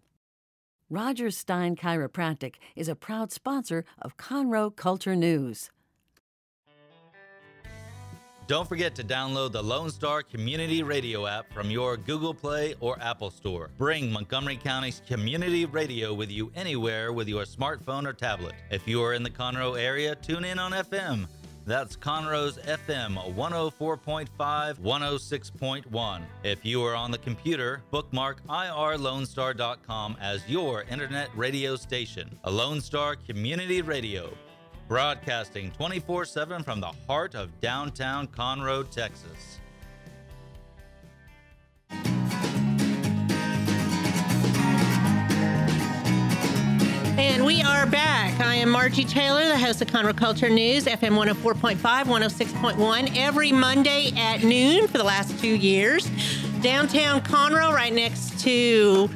Rodgers 0.92 1.38
Stein 1.38 1.74
Chiropractic 1.74 2.57
is 2.76 2.87
a 2.87 2.94
proud 2.94 3.33
sponsor 3.33 3.87
of 4.02 4.18
Conroe 4.18 4.76
Culture 4.76 5.16
News. 5.16 5.70
Don't 8.46 8.68
forget 8.68 8.94
to 8.96 9.02
download 9.02 9.52
the 9.52 9.62
Lone 9.62 9.88
Star 9.88 10.22
Community 10.22 10.83
Radio 10.83 11.26
app 11.26 11.50
from 11.50 11.70
your 11.70 11.96
Google 11.96 12.35
Play 12.35 12.74
or 12.81 12.98
Apple 13.00 13.31
Store. 13.31 13.70
Bring 13.78 14.12
Montgomery 14.12 14.59
County's 14.59 15.00
community 15.07 15.64
radio 15.64 16.12
with 16.12 16.31
you 16.31 16.52
anywhere 16.55 17.14
with 17.14 17.26
your 17.26 17.44
smartphone 17.44 18.07
or 18.07 18.12
tablet. 18.12 18.52
If 18.70 18.87
you 18.87 19.02
are 19.02 19.14
in 19.14 19.22
the 19.22 19.31
Conroe 19.31 19.81
area, 19.81 20.14
tune 20.14 20.44
in 20.44 20.59
on 20.59 20.72
FM. 20.72 21.26
That's 21.64 21.96
Conroe's 21.96 22.59
FM 22.59 23.35
104.5, 23.35 24.29
106.1. 24.79 26.22
If 26.42 26.64
you 26.64 26.85
are 26.85 26.94
on 26.96 27.11
the 27.11 27.18
computer, 27.18 27.83
bookmark 27.90 28.44
irlonestar.com 28.48 30.16
as 30.20 30.48
your 30.48 30.83
internet 30.85 31.29
radio 31.37 31.77
station. 31.77 32.38
A 32.44 32.51
Lone 32.51 32.81
Star 32.81 33.14
Community 33.14 33.81
Radio. 33.81 34.33
Broadcasting 34.88 35.70
24 35.70 36.25
7 36.25 36.62
from 36.64 36.81
the 36.81 36.92
heart 37.07 37.35
of 37.35 37.61
downtown 37.61 38.27
Conroe, 38.27 38.88
Texas. 38.90 39.61
And 47.23 47.47
we 47.47 47.63
are 47.63 47.87
back. 47.87 48.41
I 48.41 48.57
am 48.57 48.69
Margie 48.71 49.05
Taylor, 49.05 49.47
the 49.47 49.57
host 49.57 49.81
of 49.81 49.87
Conroe 49.87 50.15
Culture 50.15 50.51
News, 50.51 50.87
FM 50.87 51.17
104.5, 51.17 51.77
106.1, 51.79 53.17
every 53.17 53.53
Monday 53.53 54.11
at 54.17 54.43
noon 54.43 54.89
for 54.89 54.99
the 54.99 55.05
last 55.05 55.39
two 55.39 55.55
years. 55.55 56.11
Downtown 56.63 57.21
Conroe, 57.21 57.73
right 57.73 57.93
next 57.93 58.41
to 58.41 59.09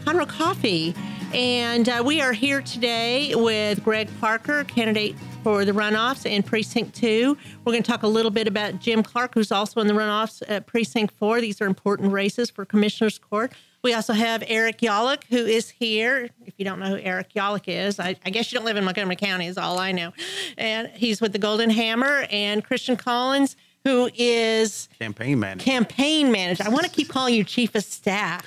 Conroe 0.00 0.28
Coffee. 0.28 0.92
And 1.32 1.88
uh, 1.88 2.02
we 2.04 2.20
are 2.20 2.32
here 2.32 2.62
today 2.62 3.32
with 3.36 3.84
Greg 3.84 4.10
Parker, 4.18 4.64
candidate 4.64 5.14
for 5.44 5.64
the 5.64 5.72
runoffs 5.72 6.26
in 6.26 6.42
Precinct 6.42 6.96
2. 6.96 7.38
We're 7.64 7.72
going 7.72 7.84
to 7.84 7.90
talk 7.90 8.02
a 8.02 8.08
little 8.08 8.32
bit 8.32 8.48
about 8.48 8.80
Jim 8.80 9.04
Clark, 9.04 9.34
who's 9.34 9.52
also 9.52 9.80
in 9.80 9.86
the 9.86 9.94
runoffs 9.94 10.42
at 10.48 10.66
Precinct 10.66 11.14
4. 11.14 11.40
These 11.40 11.60
are 11.60 11.66
important 11.66 12.10
races 12.10 12.50
for 12.50 12.64
Commissioner's 12.64 13.20
Court. 13.20 13.52
We 13.82 13.94
also 13.94 14.12
have 14.12 14.44
Eric 14.46 14.78
Yollick, 14.78 15.24
who 15.24 15.38
is 15.38 15.68
here. 15.68 16.30
If 16.46 16.54
you 16.56 16.64
don't 16.64 16.78
know 16.78 16.86
who 16.86 16.98
Eric 16.98 17.34
Yollick 17.34 17.64
is, 17.66 17.98
I, 17.98 18.14
I, 18.24 18.30
guess 18.30 18.52
you 18.52 18.58
don't 18.58 18.64
live 18.64 18.76
in 18.76 18.84
Montgomery 18.84 19.16
County, 19.16 19.48
is 19.48 19.58
all 19.58 19.78
I 19.78 19.90
know. 19.90 20.12
And 20.56 20.88
he's 20.88 21.20
with 21.20 21.32
the 21.32 21.38
Golden 21.38 21.68
Hammer, 21.68 22.26
and 22.30 22.64
Christian 22.64 22.96
Collins, 22.96 23.56
who 23.84 24.08
is 24.14 24.88
campaign 25.00 25.40
manager. 25.40 25.64
Campaign 25.64 26.30
manager. 26.30 26.62
I 26.64 26.68
want 26.68 26.84
to 26.84 26.90
keep 26.90 27.08
calling 27.08 27.34
you 27.34 27.42
chief 27.42 27.74
of 27.74 27.82
staff. 27.82 28.46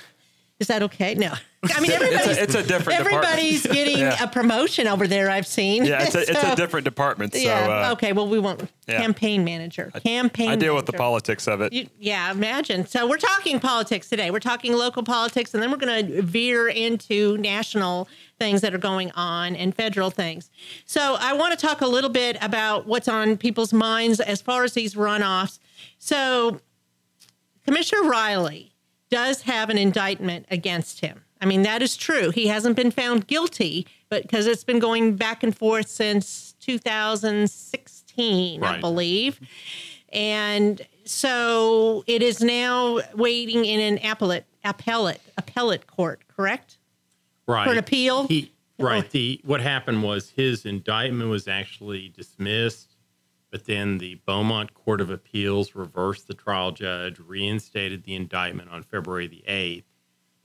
Is 0.58 0.68
that 0.68 0.82
okay? 0.82 1.14
No. 1.14 1.34
I 1.74 1.80
mean, 1.80 1.90
everybody's, 1.92 2.26
it's, 2.26 2.38
a, 2.38 2.42
it's 2.42 2.54
a 2.54 2.62
different 2.62 3.00
everybody's 3.00 3.66
getting 3.66 3.98
yeah. 3.98 4.22
a 4.22 4.28
promotion 4.28 4.86
over 4.86 5.06
there. 5.06 5.30
I've 5.30 5.46
seen. 5.46 5.84
Yeah, 5.84 6.02
it's 6.02 6.14
a, 6.14 6.24
so, 6.24 6.32
it's 6.32 6.42
a 6.44 6.56
different 6.62 6.84
department. 6.84 7.34
So, 7.34 7.40
yeah. 7.40 7.88
Uh, 7.88 7.92
okay. 7.92 8.12
Well, 8.12 8.28
we 8.28 8.38
want 8.38 8.70
yeah. 8.86 9.00
campaign 9.00 9.44
manager. 9.44 9.90
Campaign. 10.04 10.48
I 10.48 10.56
deal 10.56 10.72
manager. 10.72 10.74
with 10.74 10.86
the 10.86 10.92
politics 10.92 11.48
of 11.48 11.60
it. 11.60 11.72
You, 11.72 11.88
yeah, 11.98 12.30
imagine. 12.30 12.86
So 12.86 13.08
we're 13.08 13.18
talking 13.18 13.60
politics 13.60 14.08
today. 14.08 14.30
We're 14.30 14.40
talking 14.40 14.72
local 14.72 15.02
politics, 15.02 15.54
and 15.54 15.62
then 15.62 15.70
we're 15.70 15.76
going 15.76 16.06
to 16.06 16.22
veer 16.22 16.68
into 16.68 17.36
national 17.38 18.08
things 18.38 18.60
that 18.60 18.74
are 18.74 18.78
going 18.78 19.10
on 19.12 19.56
and 19.56 19.74
federal 19.74 20.10
things. 20.10 20.50
So 20.84 21.16
I 21.18 21.32
want 21.32 21.58
to 21.58 21.66
talk 21.66 21.80
a 21.80 21.86
little 21.86 22.10
bit 22.10 22.36
about 22.40 22.86
what's 22.86 23.08
on 23.08 23.36
people's 23.36 23.72
minds 23.72 24.20
as 24.20 24.42
far 24.42 24.64
as 24.64 24.74
these 24.74 24.94
runoffs. 24.94 25.58
So 25.98 26.60
Commissioner 27.64 28.02
Riley 28.02 28.72
does 29.10 29.42
have 29.42 29.70
an 29.70 29.78
indictment 29.78 30.46
against 30.50 31.00
him. 31.00 31.22
I 31.46 31.48
mean, 31.48 31.62
that 31.62 31.80
is 31.80 31.96
true. 31.96 32.30
He 32.30 32.48
hasn't 32.48 32.74
been 32.74 32.90
found 32.90 33.28
guilty, 33.28 33.86
but 34.08 34.22
because 34.22 34.48
it's 34.48 34.64
been 34.64 34.80
going 34.80 35.14
back 35.14 35.44
and 35.44 35.56
forth 35.56 35.86
since 35.86 36.56
2016, 36.60 38.60
right. 38.60 38.74
I 38.74 38.80
believe. 38.80 39.38
And 40.12 40.84
so 41.04 42.02
it 42.08 42.20
is 42.20 42.40
now 42.40 42.98
waiting 43.14 43.64
in 43.64 43.78
an 43.78 44.04
appellate 44.04 44.44
appellate 44.64 45.20
appellate 45.38 45.86
court, 45.86 46.22
correct? 46.26 46.78
Right. 47.46 47.64
For 47.64 47.70
an 47.70 47.78
appeal. 47.78 48.26
He, 48.26 48.50
right. 48.80 49.04
Oh. 49.04 49.08
The 49.12 49.40
what 49.44 49.60
happened 49.60 50.02
was 50.02 50.30
his 50.30 50.66
indictment 50.66 51.30
was 51.30 51.46
actually 51.46 52.08
dismissed 52.08 52.96
but 53.52 53.64
then 53.64 53.98
the 53.98 54.16
Beaumont 54.26 54.74
Court 54.74 55.00
of 55.00 55.08
Appeals 55.08 55.74
reversed 55.74 56.26
the 56.26 56.34
trial 56.34 56.72
judge, 56.72 57.18
reinstated 57.20 58.02
the 58.02 58.14
indictment 58.14 58.70
on 58.70 58.82
February 58.82 59.28
the 59.28 59.44
8th. 59.48 59.84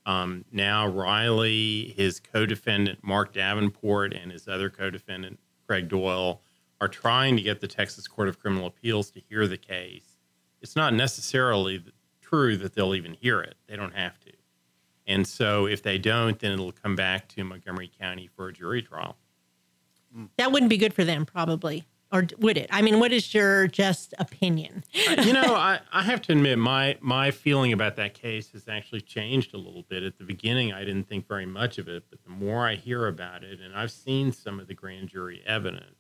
Um, 0.06 0.46
now, 0.52 0.88
Riley, 0.88 1.94
his 1.96 2.20
co 2.20 2.46
defendant, 2.46 3.00
Mark 3.04 3.34
Davenport, 3.34 4.14
and 4.14 4.32
his 4.32 4.48
other 4.48 4.70
co 4.70 4.90
defendant, 4.90 5.40
Craig 5.68 5.90
Doyle, 5.90 6.42
are 6.80 6.88
trying 6.88 7.36
to 7.36 7.42
get 7.42 7.60
the 7.60 7.68
Texas 7.68 8.08
Court 8.08 8.28
of 8.28 8.40
Criminal 8.40 8.68
Appeals 8.68 9.12
to 9.12 9.22
hear 9.30 9.48
the 9.48 9.58
case. 9.58 10.18
It's 10.62 10.76
not 10.76 10.94
necessarily 10.94 11.84
true 12.22 12.58
that 12.58 12.74
they'll 12.74 12.96
even 12.96 13.14
hear 13.14 13.42
it, 13.42 13.56
they 13.68 13.76
don't 13.76 13.96
have 13.96 14.20
to. 14.22 14.32
And 15.08 15.28
so, 15.28 15.68
if 15.68 15.84
they 15.84 15.98
don't, 15.98 16.40
then 16.40 16.52
it'll 16.52 16.72
come 16.72 16.96
back 16.96 17.28
to 17.30 17.44
Montgomery 17.44 17.92
County 18.00 18.28
for 18.28 18.48
a 18.48 18.54
jury 18.54 18.82
trial. 18.82 19.18
That 20.38 20.52
wouldn't 20.52 20.70
be 20.70 20.78
good 20.78 20.94
for 20.94 21.04
them, 21.04 21.26
probably 21.26 21.86
or 22.12 22.28
would 22.40 22.58
it? 22.58 22.68
I 22.72 22.82
mean, 22.82 23.00
what 23.00 23.12
is 23.12 23.34
your 23.34 23.68
just 23.68 24.14
opinion? 24.20 24.84
uh, 25.10 25.22
you 25.22 25.34
know, 25.34 25.42
I, 25.56 25.80
I 25.92 26.04
have 26.04 26.22
to 26.24 26.34
admit, 26.34 26.58
my 26.58 26.98
my 27.02 27.32
feeling 27.32 27.74
about 27.74 27.96
that 27.96 28.14
case 28.14 28.52
has 28.52 28.68
actually 28.68 29.02
changed 29.02 29.54
a 29.54 29.58
little 29.58 29.84
bit. 29.84 30.04
At 30.04 30.18
the 30.18 30.24
beginning, 30.24 30.74
I 30.74 30.84
didn't 30.84 31.08
think 31.08 31.28
very 31.28 31.46
much 31.46 31.78
of 31.78 31.88
it, 31.88 32.04
but 32.10 32.24
the 32.24 32.30
more 32.30 32.68
I 32.68 32.76
hear 32.76 33.08
about 33.08 33.44
it, 33.44 33.60
and 33.60 33.76
I've 33.76 33.92
seen 33.92 34.32
some 34.32 34.60
of 34.60 34.68
the 34.68 34.74
grand 34.74 35.10
jury 35.10 35.42
evidence, 35.46 35.96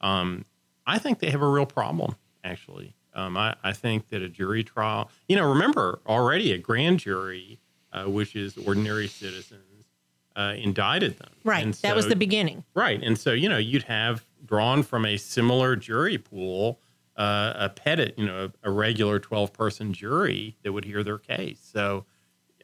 um, 0.00 0.44
I 0.86 0.98
think 0.98 1.20
they 1.20 1.30
have 1.30 1.42
a 1.42 1.48
real 1.48 1.66
problem. 1.66 2.16
Actually, 2.44 2.94
um, 3.14 3.36
I, 3.36 3.56
I 3.62 3.72
think 3.72 4.08
that 4.08 4.22
a 4.22 4.28
jury 4.28 4.62
trial, 4.62 5.10
you 5.28 5.36
know, 5.36 5.48
remember 5.48 6.00
already 6.06 6.52
a 6.52 6.58
grand 6.58 7.00
jury, 7.00 7.58
uh, 7.92 8.04
which 8.04 8.36
is 8.36 8.56
ordinary 8.56 9.08
citizens, 9.08 9.62
uh, 10.36 10.54
indicted 10.56 11.18
them. 11.18 11.30
Right. 11.44 11.74
So, 11.74 11.88
that 11.88 11.96
was 11.96 12.08
the 12.08 12.16
beginning. 12.16 12.62
Right. 12.74 13.02
And 13.02 13.18
so, 13.18 13.32
you 13.32 13.48
know, 13.48 13.56
you'd 13.56 13.84
have 13.84 14.25
drawn 14.44 14.82
from 14.82 15.04
a 15.04 15.16
similar 15.16 15.76
jury 15.76 16.18
pool, 16.18 16.80
uh, 17.16 17.52
a 17.56 17.68
petit, 17.68 18.12
you 18.16 18.26
know, 18.26 18.50
a, 18.62 18.68
a 18.68 18.70
regular 18.70 19.18
12 19.18 19.52
person 19.52 19.92
jury 19.92 20.56
that 20.62 20.72
would 20.72 20.84
hear 20.84 21.02
their 21.02 21.18
case. 21.18 21.60
So 21.72 22.04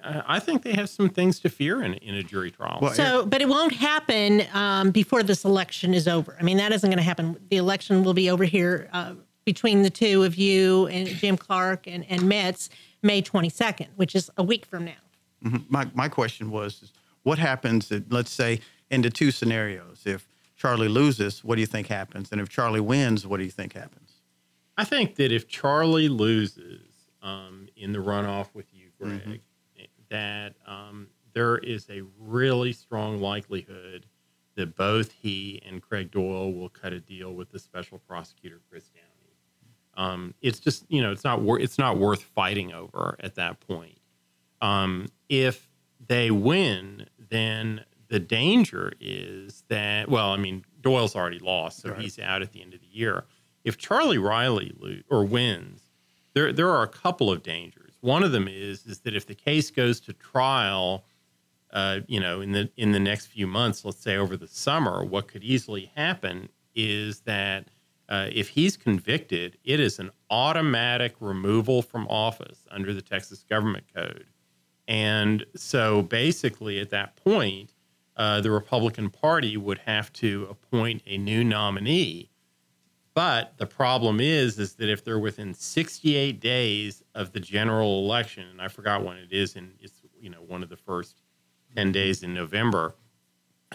I 0.05 0.39
think 0.39 0.63
they 0.63 0.73
have 0.75 0.89
some 0.89 1.09
things 1.09 1.41
to 1.41 1.49
fear 1.49 1.83
in, 1.83 1.95
in 1.95 2.15
a 2.15 2.23
jury 2.23 2.51
trial. 2.51 2.79
Well, 2.83 2.95
so, 2.95 3.25
but 3.27 3.41
it 3.41 3.49
won't 3.49 3.75
happen 3.75 4.43
um, 4.53 4.91
before 4.91 5.23
this 5.23 5.45
election 5.45 5.95
is 5.95 6.09
over. 6.09 6.37
I 6.39 6.43
mean, 6.43 6.57
that 6.57 6.73
isn't 6.73 6.89
going 6.89 6.99
to 6.99 7.05
happen. 7.05 7.37
The 7.51 7.57
election 7.57 8.03
will 8.05 8.15
be 8.15 8.31
over 8.31 8.45
here 8.45 8.89
uh, 8.93 9.15
between 9.45 9.83
the 9.83 9.91
two 9.91 10.25
of 10.25 10.37
you 10.37 10.87
and 10.89 11.09
Jim 11.09 11.37
Clark 11.37 11.87
and, 11.87 12.05
and 12.09 12.23
Metz 12.25 12.69
May 13.03 13.23
22nd, 13.23 13.89
which 13.97 14.15
is 14.15 14.31
a 14.37 14.43
week 14.43 14.67
from 14.67 14.85
now. 14.85 14.93
Mm-hmm. 15.45 15.59
My, 15.69 15.89
my 15.95 16.09
question 16.09 16.51
was 16.51 16.93
what 17.23 17.39
happens, 17.39 17.91
if, 17.91 18.05
let's 18.11 18.31
say, 18.31 18.61
in 18.91 19.03
the 19.03 19.11
two 19.11 19.31
scenarios? 19.31 20.03
If 20.05 20.29
Charlie 20.63 20.87
loses, 20.87 21.43
what 21.43 21.57
do 21.57 21.61
you 21.61 21.67
think 21.67 21.89
happens? 21.89 22.31
And 22.31 22.41
if 22.41 22.49
Charlie 22.49 22.79
wins, 22.79 23.27
what 23.27 23.39
do 23.39 23.43
you 23.43 23.51
think 23.51 23.73
happens? 23.73 24.13
I 24.79 24.85
think 24.85 25.17
that 25.17 25.33
if 25.33 25.49
Charlie 25.49 26.09
loses 26.09 26.87
um, 27.21 27.67
in 27.75 27.93
the 27.93 27.99
runoff 27.99 28.47
with 28.55 28.67
you, 28.73 28.91
Greg, 28.97 29.23
mm-hmm. 29.23 29.83
that 30.09 30.55
um, 30.65 31.09
there 31.35 31.59
is 31.59 31.91
a 31.91 32.03
really 32.17 32.73
strong 32.73 33.19
likelihood 33.19 34.07
that 34.55 34.77
both 34.77 35.11
he 35.11 35.61
and 35.67 35.83
Craig 35.83 36.13
Doyle 36.13 36.53
will 36.53 36.69
cut 36.69 36.93
a 36.93 37.01
deal 37.01 37.35
with 37.35 37.51
the 37.51 37.59
special 37.59 37.99
prosecutor 37.99 38.61
Chris 38.71 38.89
Downey. 38.91 39.09
Um, 39.97 40.33
it's 40.43 40.61
just 40.61 40.85
you 40.89 41.03
know 41.03 41.11
it's 41.11 41.25
not 41.25 41.43
wor- 41.43 41.59
it's 41.59 41.77
not 41.77 41.99
worth 41.99 42.23
fighting 42.23 42.73
over 42.73 43.17
at 43.19 43.35
that 43.35 43.59
point. 43.59 43.99
Um, 44.61 45.09
if 45.29 45.69
they 46.07 46.31
win, 46.31 47.07
then 47.19 47.85
the 48.13 48.21
danger 48.21 48.93
is 49.01 49.65
that, 49.69 50.11
well, 50.11 50.33
I 50.33 50.37
mean, 50.37 50.67
Doyle's 50.83 51.17
already 51.17 51.39
lost, 51.39 51.81
so 51.81 51.89
right. 51.89 51.99
he's 51.99 52.19
out 52.19 52.43
at 52.43 52.53
the 52.53 52.61
end 52.61 52.75
of 52.75 52.81
the 52.81 52.87
year. 52.87 53.25
If 53.65 53.79
Charlie 53.79 54.19
Riley 54.19 55.03
or 55.09 55.25
wins, 55.25 55.81
there 56.35 56.53
there 56.53 56.69
are 56.69 56.83
a 56.83 56.89
couple 56.89 57.31
of 57.31 57.43
dangers. 57.43 57.95
One 58.03 58.23
of 58.23 58.31
them 58.31 58.49
is 58.49 58.85
is 58.85 58.99
that 59.01 59.17
if 59.17 59.27
the 59.27 59.35
case 59.35 59.71
goes 59.71 59.99
to 60.01 60.13
trial, 60.13 61.05
uh, 61.73 62.01
you 62.07 62.21
know, 62.21 62.43
in 62.43 62.53
the 62.53 62.69
in 62.77 62.93
the 62.93 63.01
next 63.01 63.29
few 63.29 63.47
months, 63.47 63.83
let's 63.83 64.03
say 64.03 64.19
over 64.19 64.37
the 64.37 64.47
summer, 64.47 65.03
what 65.03 65.27
could 65.27 65.43
easily 65.43 65.91
happen 65.97 66.51
is 66.75 67.21
that 67.21 67.69
uh, 68.11 68.29
if 68.31 68.51
he's 68.51 68.77
convicted, 68.77 69.57
it 69.65 69.81
is 69.81 69.99
an 69.99 70.11
automatic 70.29 71.15
removal 71.19 71.81
from 71.81 72.07
office 72.09 72.67
under 72.71 72.93
the 72.93 73.01
Texas 73.01 73.43
Government 73.49 73.85
Code. 73.95 74.27
And 74.87 75.47
so 75.57 76.03
basically, 76.03 76.79
at 76.79 76.91
that 76.91 77.17
point, 77.17 77.73
uh, 78.17 78.41
the 78.41 78.51
Republican 78.51 79.11
Party 79.11 79.57
would 79.57 79.79
have 79.79 80.13
to 80.15 80.47
appoint 80.51 81.03
a 81.07 81.19
new 81.19 81.43
nominee. 81.43 82.31
But 83.15 83.55
the 83.59 83.67
problem 83.67 84.21
is, 84.21 84.59
is 84.59 84.75
that 84.75 84.89
if 84.89 85.05
they're 85.05 85.19
within 85.19 85.53
68 85.53 86.41
days 86.41 87.03
of 87.15 87.33
the 87.33 87.41
general 87.41 88.05
election, 88.05 88.47
and 88.49 88.61
I 88.61 88.69
forgot 88.69 89.05
when 89.05 89.19
it 89.19 89.33
is, 89.33 89.57
and 89.57 89.75
it's 89.81 90.01
you 90.19 90.31
know 90.31 90.41
one 90.47 90.63
of 90.63 90.69
the 90.69 90.77
first 90.77 91.21
10 91.77 91.93
days 91.93 92.23
in 92.23 92.33
November. 92.33 92.95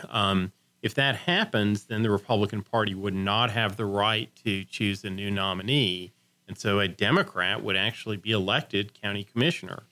Um, 0.09 0.51
if 0.81 0.93
that 0.95 1.15
happens, 1.15 1.85
then 1.85 2.03
the 2.03 2.11
Republican 2.11 2.61
Party 2.61 2.93
would 2.93 3.13
not 3.13 3.51
have 3.51 3.75
the 3.75 3.85
right 3.85 4.29
to 4.43 4.63
choose 4.63 5.03
a 5.03 5.09
new 5.09 5.29
nominee, 5.29 6.13
and 6.47 6.57
so 6.57 6.79
a 6.79 6.88
Democrat 6.88 7.63
would 7.63 7.75
actually 7.75 8.17
be 8.17 8.31
elected 8.31 8.99
county 8.99 9.23
commissioner. 9.23 9.83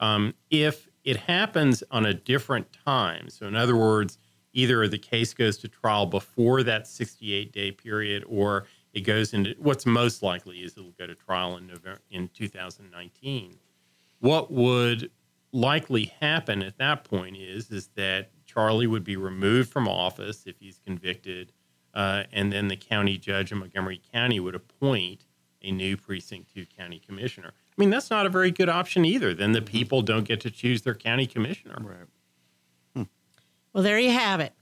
Um, 0.00 0.34
if 0.50 0.87
it 1.08 1.16
happens 1.16 1.82
on 1.90 2.04
a 2.04 2.12
different 2.12 2.66
time. 2.84 3.30
So, 3.30 3.46
in 3.46 3.56
other 3.56 3.76
words, 3.76 4.18
either 4.52 4.86
the 4.86 4.98
case 4.98 5.32
goes 5.32 5.56
to 5.58 5.66
trial 5.66 6.04
before 6.04 6.62
that 6.64 6.86
68 6.86 7.50
day 7.50 7.72
period 7.72 8.24
or 8.28 8.66
it 8.92 9.00
goes 9.00 9.32
into 9.32 9.54
what's 9.58 9.86
most 9.86 10.22
likely 10.22 10.58
is 10.58 10.76
it'll 10.76 10.90
go 10.90 11.06
to 11.06 11.14
trial 11.14 11.56
in 11.56 11.66
November 11.66 12.00
in 12.10 12.28
2019. 12.34 13.56
What 14.20 14.52
would 14.52 15.10
likely 15.50 16.12
happen 16.20 16.62
at 16.62 16.76
that 16.76 17.04
point 17.04 17.38
is 17.38 17.70
is 17.70 17.88
that 17.94 18.30
Charlie 18.44 18.86
would 18.86 19.04
be 19.04 19.16
removed 19.16 19.70
from 19.70 19.88
office 19.88 20.42
if 20.44 20.58
he's 20.58 20.78
convicted, 20.84 21.52
uh, 21.94 22.24
and 22.34 22.52
then 22.52 22.68
the 22.68 22.76
county 22.76 23.16
judge 23.16 23.50
in 23.50 23.56
Montgomery 23.56 24.02
County 24.12 24.40
would 24.40 24.54
appoint 24.54 25.24
a 25.62 25.70
new 25.70 25.96
precinct 25.96 26.52
two 26.52 26.66
county 26.66 26.98
commissioner. 26.98 27.54
I 27.78 27.80
mean, 27.80 27.90
that's 27.90 28.10
not 28.10 28.26
a 28.26 28.28
very 28.28 28.50
good 28.50 28.68
option 28.68 29.04
either. 29.04 29.32
Then 29.34 29.52
the 29.52 29.62
people 29.62 30.02
don't 30.02 30.26
get 30.26 30.40
to 30.40 30.50
choose 30.50 30.82
their 30.82 30.96
county 30.96 31.26
commissioner. 31.26 31.76
Right. 31.80 31.96
Hmm. 32.96 33.02
Well, 33.72 33.84
there 33.84 34.00
you 34.00 34.10
have 34.10 34.40
it. 34.40 34.52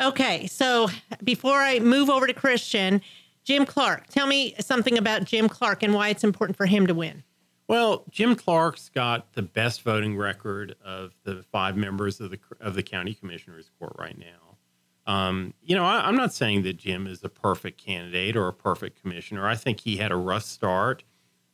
Okay, 0.00 0.46
so 0.46 0.88
before 1.22 1.58
I 1.58 1.80
move 1.80 2.08
over 2.08 2.26
to 2.26 2.34
Christian, 2.34 3.02
Jim 3.44 3.66
Clark, 3.66 4.08
tell 4.08 4.26
me 4.26 4.54
something 4.58 4.96
about 4.98 5.24
Jim 5.24 5.48
Clark 5.48 5.82
and 5.82 5.94
why 5.94 6.08
it's 6.08 6.24
important 6.24 6.56
for 6.56 6.66
him 6.66 6.86
to 6.86 6.94
win. 6.94 7.22
Well, 7.68 8.04
Jim 8.10 8.36
Clark's 8.36 8.88
got 8.88 9.32
the 9.32 9.42
best 9.42 9.82
voting 9.82 10.16
record 10.16 10.76
of 10.84 11.12
the 11.24 11.42
five 11.50 11.76
members 11.76 12.20
of 12.20 12.30
the 12.30 12.38
of 12.60 12.74
the 12.74 12.82
county 12.82 13.12
commissioners 13.12 13.70
court 13.78 13.94
right 13.98 14.16
now. 14.18 15.12
Um, 15.12 15.54
you 15.62 15.74
know, 15.74 15.84
I, 15.84 16.06
I'm 16.06 16.16
not 16.16 16.32
saying 16.32 16.62
that 16.62 16.76
Jim 16.76 17.06
is 17.06 17.22
a 17.24 17.28
perfect 17.28 17.82
candidate 17.82 18.36
or 18.36 18.48
a 18.48 18.52
perfect 18.52 19.00
commissioner. 19.00 19.46
I 19.46 19.54
think 19.54 19.80
he 19.80 19.96
had 19.96 20.12
a 20.12 20.16
rough 20.16 20.44
start, 20.44 21.04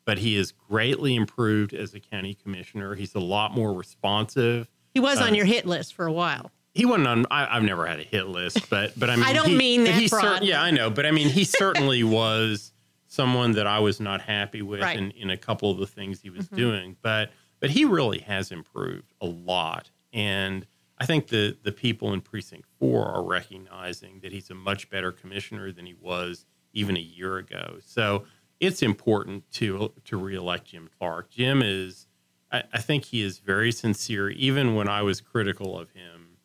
but 0.04 0.18
he 0.18 0.36
has 0.36 0.52
greatly 0.52 1.14
improved 1.14 1.72
as 1.74 1.94
a 1.94 2.00
county 2.00 2.34
commissioner. 2.34 2.94
He's 2.94 3.14
a 3.14 3.20
lot 3.20 3.52
more 3.54 3.72
responsive. 3.72 4.68
He 4.94 5.00
was 5.00 5.18
Uh, 5.20 5.24
on 5.24 5.34
your 5.34 5.44
hit 5.46 5.66
list 5.66 5.94
for 5.94 6.06
a 6.06 6.12
while. 6.12 6.50
He 6.74 6.84
wasn't 6.86 7.06
on. 7.08 7.26
I, 7.30 7.56
I've 7.56 7.62
never 7.62 7.86
had 7.86 8.00
a 8.00 8.04
hit 8.04 8.26
list, 8.28 8.68
but 8.70 8.98
but 8.98 9.10
I 9.10 9.16
mean, 9.16 9.24
I 9.24 9.32
don't 9.32 9.50
he- 9.50 9.56
mean 9.56 9.84
that 9.84 9.94
he 9.94 10.08
cer- 10.08 10.38
yeah, 10.42 10.62
I 10.62 10.70
know, 10.70 10.90
but 10.90 11.04
I 11.06 11.10
mean, 11.10 11.28
he 11.28 11.44
certainly 11.44 12.02
was 12.20 12.72
someone 13.06 13.52
that 13.52 13.66
I 13.66 13.78
was 13.80 14.00
not 14.00 14.22
happy 14.22 14.62
with 14.62 14.80
Right. 14.80 14.96
in, 14.96 15.10
in 15.12 15.28
a 15.30 15.36
couple 15.36 15.70
of 15.70 15.76
the 15.78 15.86
things 15.86 16.20
he 16.22 16.30
was 16.30 16.48
Mhm. 16.48 16.56
doing. 16.56 16.96
But 17.02 17.30
but 17.60 17.70
he 17.70 17.84
really 17.84 18.20
has 18.20 18.50
improved 18.50 19.12
a 19.20 19.26
lot, 19.26 19.90
and 20.12 20.66
I 20.98 21.04
think 21.06 21.28
the 21.28 21.56
the 21.62 21.72
people 21.72 22.12
in 22.14 22.22
precinct 22.22 22.68
four 22.78 23.06
are 23.06 23.22
recognizing 23.22 24.20
that 24.20 24.32
he's 24.32 24.50
a 24.50 24.54
much 24.54 24.88
better 24.90 25.12
commissioner 25.12 25.72
than 25.72 25.84
he 25.86 25.94
was 25.94 26.46
even 26.72 26.96
a 26.96 27.00
year 27.00 27.36
ago. 27.36 27.76
So 27.84 28.24
it's 28.62 28.80
important 28.80 29.50
to 29.52 29.92
to 30.06 30.16
reelect 30.16 30.66
Jim 30.68 30.88
Clark. 30.98 31.28
Jim 31.30 31.60
is. 31.62 32.06
I, 32.50 32.62
I 32.72 32.80
think 32.80 33.04
he 33.04 33.22
is 33.22 33.38
very 33.38 33.72
sincere. 33.72 34.30
Even 34.30 34.74
when 34.74 34.88
I 34.88 35.02
was 35.02 35.20
critical 35.20 35.78
of 35.78 35.90
him, 35.90 36.36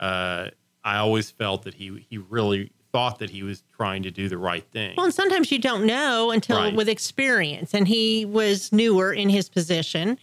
uh, 0.00 0.48
I 0.82 0.96
always 0.96 1.30
felt 1.30 1.62
that 1.64 1.74
he 1.74 2.04
he 2.08 2.18
really 2.18 2.72
thought 2.92 3.18
that 3.18 3.30
he 3.30 3.42
was 3.42 3.62
trying 3.76 4.02
to 4.04 4.10
do 4.10 4.28
the 4.28 4.38
right 4.38 4.64
thing. 4.72 4.94
Well, 4.96 5.04
and 5.06 5.14
sometimes 5.14 5.52
you 5.52 5.58
don't 5.58 5.84
know 5.84 6.30
until 6.30 6.56
Right. 6.56 6.74
with 6.74 6.88
experience. 6.88 7.74
And 7.74 7.86
he 7.86 8.24
was 8.24 8.72
newer 8.72 9.12
in 9.12 9.28
his 9.28 9.48
position. 9.50 10.18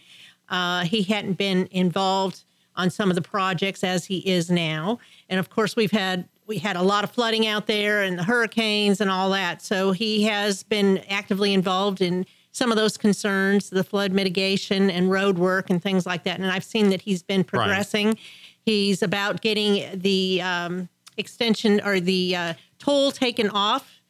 Uh, 0.48 0.82
he 0.84 1.02
hadn't 1.02 1.34
been 1.34 1.68
involved 1.70 2.44
on 2.74 2.90
some 2.90 3.10
of 3.10 3.14
the 3.14 3.22
projects 3.22 3.84
as 3.84 4.06
he 4.06 4.18
is 4.28 4.50
now. 4.50 4.98
And 5.28 5.38
of 5.38 5.50
course, 5.50 5.76
we've 5.76 5.92
had 5.92 6.28
we 6.46 6.58
had 6.58 6.76
a 6.76 6.82
lot 6.82 7.04
of 7.04 7.10
flooding 7.10 7.46
out 7.46 7.66
there 7.66 8.02
and 8.02 8.18
the 8.18 8.22
hurricanes 8.24 9.00
and 9.00 9.10
all 9.10 9.30
that. 9.30 9.62
So 9.62 9.92
he 9.92 10.24
has 10.24 10.62
been 10.62 10.98
actively 11.08 11.54
involved 11.54 12.00
in 12.00 12.26
some 12.52 12.70
of 12.70 12.76
those 12.76 12.96
concerns, 12.96 13.70
the 13.70 13.82
flood 13.82 14.12
mitigation 14.12 14.90
and 14.90 15.10
road 15.10 15.38
work 15.38 15.70
and 15.70 15.82
things 15.82 16.06
like 16.06 16.24
that. 16.24 16.38
And 16.38 16.50
I've 16.50 16.64
seen 16.64 16.90
that 16.90 17.00
he's 17.00 17.22
been 17.22 17.44
progressing. 17.44 18.18
He's 18.64 19.02
about 19.02 19.40
getting 19.40 19.98
the 19.98 20.40
um, 20.42 20.88
extension 21.16 21.80
or 21.84 21.98
the 22.00 22.36
uh, 22.36 22.54
toll 22.78 23.10
taken 23.10 23.48
off 23.50 24.00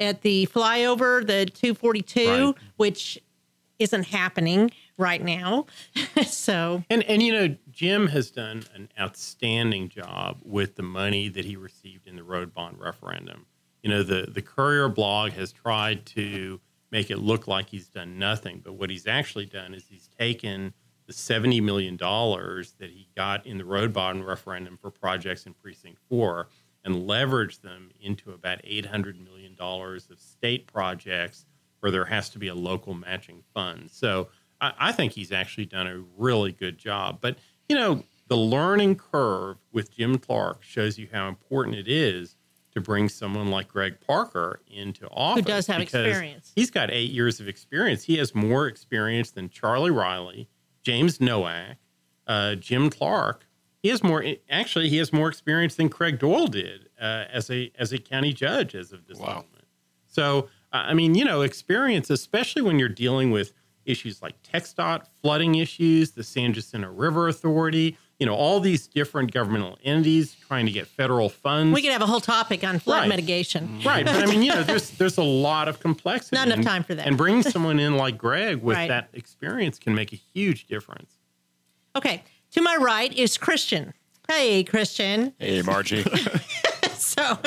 at 0.00 0.22
the 0.22 0.46
flyover, 0.52 1.24
the 1.24 1.46
242, 1.46 2.46
Right. 2.46 2.54
which 2.76 3.18
isn't 3.78 4.04
happening 4.08 4.70
right 4.98 5.22
now. 5.22 5.66
so, 6.26 6.82
And 6.90 7.02
and 7.04 7.22
you 7.22 7.32
know, 7.32 7.56
Jim 7.74 8.06
has 8.06 8.30
done 8.30 8.62
an 8.74 8.88
outstanding 8.98 9.88
job 9.88 10.38
with 10.42 10.76
the 10.76 10.82
money 10.82 11.28
that 11.28 11.44
he 11.44 11.56
received 11.56 12.06
in 12.06 12.14
the 12.14 12.22
road 12.22 12.54
bond 12.54 12.78
referendum. 12.78 13.46
You 13.82 13.90
know, 13.90 14.02
the 14.02 14.28
the 14.30 14.42
Courier 14.42 14.88
blog 14.88 15.32
has 15.32 15.52
tried 15.52 16.06
to 16.06 16.60
make 16.90 17.10
it 17.10 17.18
look 17.18 17.48
like 17.48 17.68
he's 17.68 17.88
done 17.88 18.18
nothing, 18.18 18.62
but 18.64 18.74
what 18.74 18.90
he's 18.90 19.06
actually 19.08 19.46
done 19.46 19.74
is 19.74 19.84
he's 19.88 20.08
taken 20.18 20.72
the 21.06 21.12
seventy 21.12 21.60
million 21.60 21.96
dollars 21.96 22.74
that 22.78 22.90
he 22.90 23.08
got 23.16 23.44
in 23.44 23.58
the 23.58 23.64
road 23.64 23.92
bond 23.92 24.24
referendum 24.26 24.76
for 24.76 24.90
projects 24.90 25.44
in 25.44 25.54
precinct 25.54 25.98
four 26.08 26.48
and 26.84 26.94
leveraged 26.94 27.62
them 27.62 27.90
into 28.00 28.30
about 28.30 28.60
eight 28.64 28.86
hundred 28.86 29.20
million 29.20 29.54
dollars 29.56 30.08
of 30.10 30.20
state 30.20 30.66
projects 30.66 31.44
where 31.80 31.90
there 31.90 32.04
has 32.04 32.30
to 32.30 32.38
be 32.38 32.48
a 32.48 32.54
local 32.54 32.94
matching 32.94 33.42
fund. 33.52 33.90
So 33.90 34.28
I, 34.60 34.72
I 34.78 34.92
think 34.92 35.12
he's 35.12 35.32
actually 35.32 35.66
done 35.66 35.86
a 35.86 36.02
really 36.16 36.52
good 36.52 36.78
job. 36.78 37.18
But 37.20 37.38
you 37.68 37.76
know, 37.76 38.02
the 38.28 38.36
learning 38.36 38.96
curve 38.96 39.58
with 39.72 39.94
Jim 39.94 40.18
Clark 40.18 40.62
shows 40.62 40.98
you 40.98 41.08
how 41.12 41.28
important 41.28 41.76
it 41.76 41.88
is 41.88 42.36
to 42.72 42.80
bring 42.80 43.08
someone 43.08 43.50
like 43.50 43.68
Greg 43.68 43.98
Parker 44.04 44.60
into 44.68 45.08
office. 45.08 45.44
Who 45.44 45.48
does 45.48 45.66
have 45.68 45.80
experience. 45.80 46.52
He's 46.56 46.70
got 46.70 46.90
eight 46.90 47.10
years 47.10 47.40
of 47.40 47.48
experience. 47.48 48.04
He 48.04 48.16
has 48.16 48.34
more 48.34 48.66
experience 48.66 49.30
than 49.30 49.48
Charlie 49.48 49.90
Riley, 49.90 50.48
James 50.82 51.18
Noack, 51.18 51.76
uh, 52.26 52.56
Jim 52.56 52.90
Clark. 52.90 53.46
He 53.82 53.90
has 53.90 54.02
more. 54.02 54.24
Actually, 54.50 54.88
he 54.88 54.96
has 54.96 55.12
more 55.12 55.28
experience 55.28 55.76
than 55.76 55.88
Craig 55.88 56.18
Doyle 56.18 56.48
did 56.48 56.88
uh, 57.00 57.24
as 57.30 57.50
a 57.50 57.70
as 57.78 57.92
a 57.92 57.98
county 57.98 58.32
judge 58.32 58.74
as 58.74 58.92
of 58.92 59.06
this 59.06 59.20
moment. 59.20 59.66
So, 60.06 60.48
I 60.72 60.90
I 60.90 60.94
mean, 60.94 61.14
you 61.14 61.24
know, 61.24 61.42
experience, 61.42 62.10
especially 62.10 62.62
when 62.62 62.78
you're 62.78 62.88
dealing 62.88 63.30
with 63.30 63.52
issues 63.86 64.22
like 64.22 64.34
TxDOT, 64.42 65.02
flooding 65.22 65.56
issues, 65.56 66.12
the 66.12 66.22
San 66.24 66.52
Jacinto 66.52 66.90
River 66.90 67.28
Authority, 67.28 67.96
you 68.18 68.26
know, 68.26 68.34
all 68.34 68.60
these 68.60 68.86
different 68.86 69.32
governmental 69.32 69.76
entities 69.84 70.36
trying 70.46 70.66
to 70.66 70.72
get 70.72 70.86
federal 70.86 71.28
funds. 71.28 71.74
we 71.74 71.82
could 71.82 71.90
have 71.92 72.02
a 72.02 72.06
whole 72.06 72.20
topic 72.20 72.62
on 72.64 72.78
flood 72.78 73.00
Right. 73.00 73.08
mitigation. 73.08 73.80
Right, 73.84 74.04
but 74.04 74.14
I 74.22 74.26
mean, 74.26 74.42
you 74.42 74.50
know, 74.54 74.62
there's 74.62 74.90
there's 74.90 75.18
a 75.18 75.22
lot 75.22 75.68
of 75.68 75.80
complexity. 75.80 76.36
Not 76.36 76.46
enough 76.46 76.58
and- 76.58 76.66
time 76.66 76.84
for 76.84 76.94
that. 76.94 77.06
And 77.06 77.16
bringing 77.18 77.42
someone 77.42 77.78
in 77.80 77.96
like 77.96 78.16
Greg 78.16 78.62
with 78.62 78.76
Right. 78.76 78.88
that 78.88 79.08
experience 79.12 79.78
can 79.78 79.94
make 79.94 80.12
a 80.12 80.16
huge 80.32 80.66
difference. 80.66 81.14
Okay. 81.96 82.22
To 82.52 82.62
my 82.62 82.76
right 82.76 83.12
is 83.12 83.36
Christian. 83.36 83.94
Hey, 84.28 84.62
Christian. 84.64 85.34
Hey, 85.38 85.62
Margie. 85.62 86.04
So, 86.96 87.38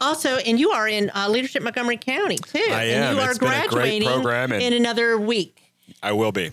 also, 0.00 0.36
and 0.38 0.58
you 0.60 0.70
are 0.70 0.86
in 0.86 1.10
uh, 1.14 1.28
Leadership 1.30 1.62
Montgomery 1.62 1.96
County 1.96 2.36
too. 2.36 2.58
I 2.58 2.84
And 2.84 3.04
am. 3.04 3.16
you 3.16 3.22
are 3.22 3.28
It's 3.30 3.36
a 3.36 3.40
great 3.40 3.68
graduating 3.70 4.08
program 4.08 4.52
and- 4.52 4.60
in 4.62 4.72
another 4.74 5.18
week. 5.18 5.67
I 6.02 6.12
will 6.12 6.32
be. 6.32 6.52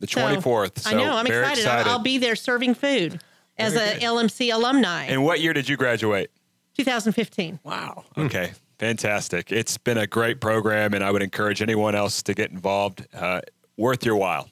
The 0.00 0.06
So, 0.06 0.20
24th. 0.20 0.78
So 0.78 0.90
I 0.90 0.94
know. 0.94 1.12
I'm 1.16 1.26
very 1.26 1.40
excited. 1.40 1.60
excited. 1.62 1.86
I'll, 1.88 1.94
I'll 1.98 2.02
be 2.02 2.18
there 2.18 2.36
serving 2.36 2.74
food 2.74 3.20
as 3.56 3.74
Very 3.74 3.90
a 3.90 3.94
good. 3.94 4.02
LMC 4.02 4.54
alumni. 4.54 5.04
And 5.06 5.24
what 5.24 5.40
year 5.40 5.52
did 5.52 5.68
you 5.68 5.76
graduate? 5.76 6.30
2015. 6.76 7.58
Wow. 7.64 8.04
Okay. 8.16 8.52
Fantastic. 8.78 9.50
It's 9.50 9.76
been 9.76 9.98
a 9.98 10.06
great 10.06 10.40
program, 10.40 10.94
and 10.94 11.02
I 11.02 11.10
would 11.10 11.22
encourage 11.22 11.60
anyone 11.60 11.96
else 11.96 12.22
to 12.22 12.34
get 12.34 12.50
involved. 12.52 13.06
Uh, 13.12 13.40
worth 13.76 14.04
your 14.04 14.16
while. 14.16 14.48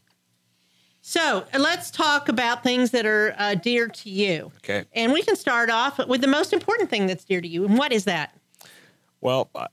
So 1.01 1.45
uh, 1.53 1.59
let's 1.59 1.91
talk 1.91 2.29
about 2.29 2.63
things 2.65 2.91
that 2.93 3.07
are 3.07 3.35
uh, 3.39 3.55
dear 3.55 3.87
to 3.89 4.11
you. 4.11 4.51
Okay. 4.59 4.85
And 4.93 5.13
we 5.13 5.23
can 5.23 5.37
start 5.37 5.71
off 5.71 5.99
with 6.09 6.21
the 6.21 6.27
most 6.29 6.53
important 6.53 6.91
thing 6.91 7.07
that's 7.07 7.25
dear 7.25 7.41
to 7.41 7.47
you. 7.49 7.65
And 7.65 7.77
what 7.79 7.93
is 7.93 8.05
that? 8.05 8.37
Well, 9.21 9.49
uh, 9.55 9.67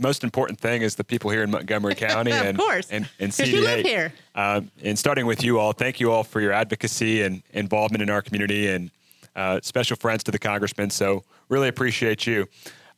most 0.00 0.24
important 0.24 0.58
thing 0.58 0.82
is 0.82 0.96
the 0.96 1.04
people 1.04 1.30
here 1.30 1.42
in 1.42 1.50
Montgomery 1.50 1.94
County 2.08 2.32
Of 2.32 2.46
and 2.46 2.58
course. 2.58 2.88
and, 2.90 3.08
and 3.18 3.30
'Cause 3.36 3.48
you 3.48 3.60
live 3.60 3.84
CD8. 3.84 3.86
here. 3.86 4.12
Um, 4.34 4.70
and 4.82 4.98
starting 4.98 5.26
with 5.26 5.44
you 5.44 5.58
all, 5.58 5.72
thank 5.72 6.00
you 6.00 6.10
all 6.10 6.24
for 6.24 6.40
your 6.40 6.52
advocacy 6.52 7.22
and 7.22 7.42
involvement 7.52 8.02
in 8.02 8.10
our 8.10 8.22
community, 8.22 8.68
and 8.68 8.90
uh, 9.36 9.60
special 9.62 9.96
friends 9.96 10.24
to 10.24 10.30
the 10.30 10.38
congressman. 10.38 10.90
So 10.90 11.22
really 11.48 11.68
appreciate 11.68 12.26
you. 12.26 12.48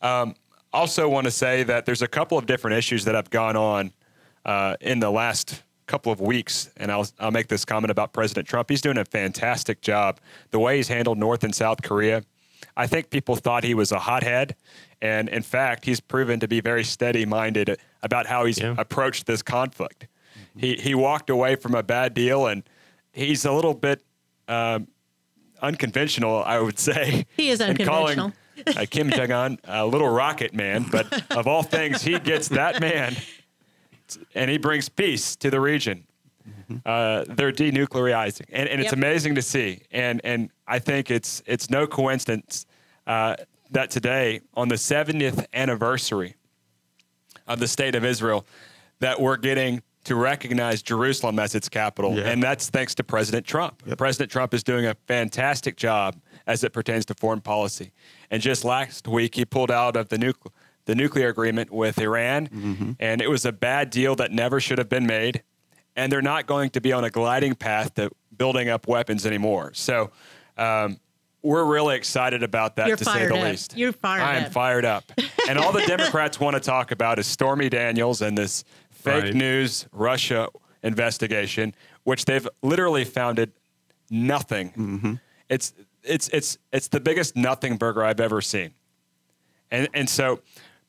Um, 0.00 0.34
also, 0.72 1.06
want 1.08 1.26
to 1.26 1.30
say 1.30 1.62
that 1.64 1.84
there's 1.84 2.00
a 2.02 2.08
couple 2.08 2.38
of 2.38 2.46
different 2.46 2.76
issues 2.78 3.04
that 3.04 3.14
have 3.14 3.28
gone 3.28 3.56
on 3.56 3.92
uh, 4.46 4.76
in 4.80 5.00
the 5.00 5.10
last 5.10 5.62
couple 5.86 6.10
of 6.10 6.20
weeks, 6.20 6.70
and 6.78 6.90
I'll 6.90 7.06
I'll 7.20 7.30
make 7.30 7.48
this 7.48 7.64
comment 7.66 7.90
about 7.90 8.14
President 8.14 8.48
Trump. 8.48 8.70
He's 8.70 8.80
doing 8.80 8.96
a 8.96 9.04
fantastic 9.04 9.82
job. 9.82 10.18
The 10.50 10.58
way 10.58 10.78
he's 10.78 10.88
handled 10.88 11.18
North 11.18 11.44
and 11.44 11.54
South 11.54 11.82
Korea. 11.82 12.22
I 12.74 12.86
think 12.86 13.10
people 13.10 13.36
thought 13.36 13.64
he 13.64 13.74
was 13.74 13.92
a 13.92 13.98
hothead, 13.98 14.56
and 15.02 15.28
in 15.28 15.42
fact, 15.42 15.84
he's 15.84 16.00
proven 16.00 16.40
to 16.40 16.48
be 16.48 16.60
very 16.60 16.84
steady-minded 16.84 17.76
about 18.02 18.26
how 18.26 18.46
he's 18.46 18.58
Yeah. 18.58 18.74
approached 18.78 19.26
this 19.26 19.42
conflict. 19.42 20.06
He 20.56 20.76
he 20.76 20.94
walked 20.94 21.28
away 21.28 21.56
from 21.56 21.74
a 21.74 21.82
bad 21.82 22.14
deal, 22.14 22.46
and 22.46 22.62
he's 23.12 23.44
a 23.44 23.52
little 23.52 23.74
bit 23.74 24.02
um, 24.48 24.86
unconventional, 25.60 26.42
I 26.44 26.58
would 26.60 26.78
say. 26.78 27.26
He 27.36 27.50
is 27.50 27.60
in 27.68 27.76
calling, 27.78 28.18
unconventional. 28.18 28.32
uh, 28.82 28.86
Kim 28.90 29.10
Jong 29.10 29.32
Un 29.32 29.58
a 29.64 29.86
little 29.86 30.08
rocket 30.08 30.54
man, 30.54 30.86
but 30.90 31.06
of 31.36 31.46
all 31.46 31.62
things, 31.62 32.02
he 32.02 32.18
gets 32.18 32.48
that 32.48 32.80
man, 32.80 33.16
and 34.34 34.50
he 34.50 34.58
brings 34.58 34.88
peace 34.88 35.36
to 35.36 35.50
the 35.50 35.60
region. 35.60 36.06
Uh, 36.86 37.24
they're 37.28 37.52
denuclearizing, 37.52 38.46
and, 38.52 38.68
and 38.68 38.80
it's 38.80 38.88
Yep. 38.92 38.94
amazing 38.94 39.34
to 39.36 39.42
see. 39.42 39.82
And 39.90 40.20
and 40.24 40.50
I 40.66 40.78
think 40.78 41.10
it's 41.10 41.42
it's 41.46 41.70
no 41.70 41.86
coincidence 41.86 42.66
uh, 43.06 43.36
that 43.72 43.90
today, 43.90 44.40
on 44.54 44.68
the 44.68 44.74
70th 44.76 45.46
anniversary 45.52 46.34
of 47.46 47.58
the 47.58 47.68
state 47.68 47.94
of 47.94 48.04
Israel, 48.04 48.46
that 49.00 49.20
we're 49.20 49.36
getting 49.36 49.82
to 50.04 50.14
recognize 50.16 50.82
Jerusalem 50.82 51.38
as 51.38 51.54
its 51.54 51.68
capital, 51.68 52.14
Yeah. 52.16 52.24
and 52.30 52.42
that's 52.42 52.68
thanks 52.70 52.94
to 52.96 53.04
President 53.04 53.46
Trump. 53.46 53.82
Yep. 53.86 53.98
President 53.98 54.30
Trump 54.32 54.52
is 54.52 54.64
doing 54.64 54.84
a 54.86 54.96
fantastic 55.06 55.76
job 55.76 56.16
as 56.46 56.64
it 56.64 56.72
pertains 56.72 57.04
to 57.06 57.14
foreign 57.14 57.40
policy. 57.40 57.92
And 58.30 58.42
just 58.42 58.64
last 58.64 59.06
week, 59.06 59.36
he 59.36 59.44
pulled 59.44 59.70
out 59.70 59.96
of 59.96 60.08
the 60.08 60.16
nucle- 60.16 60.50
the 60.86 60.96
nuclear 60.96 61.28
agreement 61.28 61.70
with 61.70 61.96
Iran, 62.00 62.96
and 62.98 63.22
it 63.22 63.30
was 63.30 63.44
a 63.44 63.52
bad 63.52 63.90
deal 63.90 64.16
that 64.16 64.32
never 64.32 64.58
should 64.58 64.78
have 64.78 64.88
been 64.88 65.06
made. 65.06 65.44
And 65.94 66.10
they're 66.10 66.20
not 66.22 66.46
going 66.46 66.70
to 66.70 66.80
be 66.80 66.92
on 66.92 67.04
a 67.04 67.10
gliding 67.10 67.54
path 67.54 67.94
to 67.94 68.10
building 68.36 68.68
up 68.68 68.88
weapons 68.88 69.24
anymore. 69.24 69.70
So, 69.74 70.10
um, 70.58 70.98
we're 71.42 71.64
really 71.64 71.96
excited 71.96 72.42
about 72.42 72.76
that 72.76 72.88
You're 72.88 72.96
to 72.96 73.04
say 73.04 73.26
the 73.26 73.34
up. 73.34 73.42
least. 73.44 73.76
You're 73.76 73.92
fired 73.92 74.22
I 74.22 74.36
am 74.36 74.44
up. 74.44 74.52
fired 74.52 74.84
up. 74.84 75.04
and 75.48 75.58
all 75.58 75.72
the 75.72 75.82
Democrats 75.86 76.38
want 76.38 76.54
to 76.54 76.60
talk 76.60 76.90
about 76.92 77.18
is 77.18 77.26
Stormy 77.26 77.68
Daniels 77.68 78.22
and 78.22 78.36
this 78.38 78.64
fake 78.90 79.24
Right. 79.24 79.34
news 79.34 79.86
Russia 79.92 80.48
investigation, 80.82 81.74
which 82.04 82.24
they've 82.24 82.46
literally 82.62 83.04
founded 83.04 83.52
nothing. 84.10 84.70
Mm-hmm. 84.70 85.14
It's 85.48 85.72
it's 86.04 86.28
it's 86.28 86.58
it's 86.72 86.88
the 86.88 87.00
biggest 87.00 87.36
nothing 87.36 87.76
burger 87.76 88.04
I've 88.04 88.20
ever 88.20 88.40
seen. 88.40 88.72
And 89.70 89.88
and 89.94 90.08
so 90.08 90.40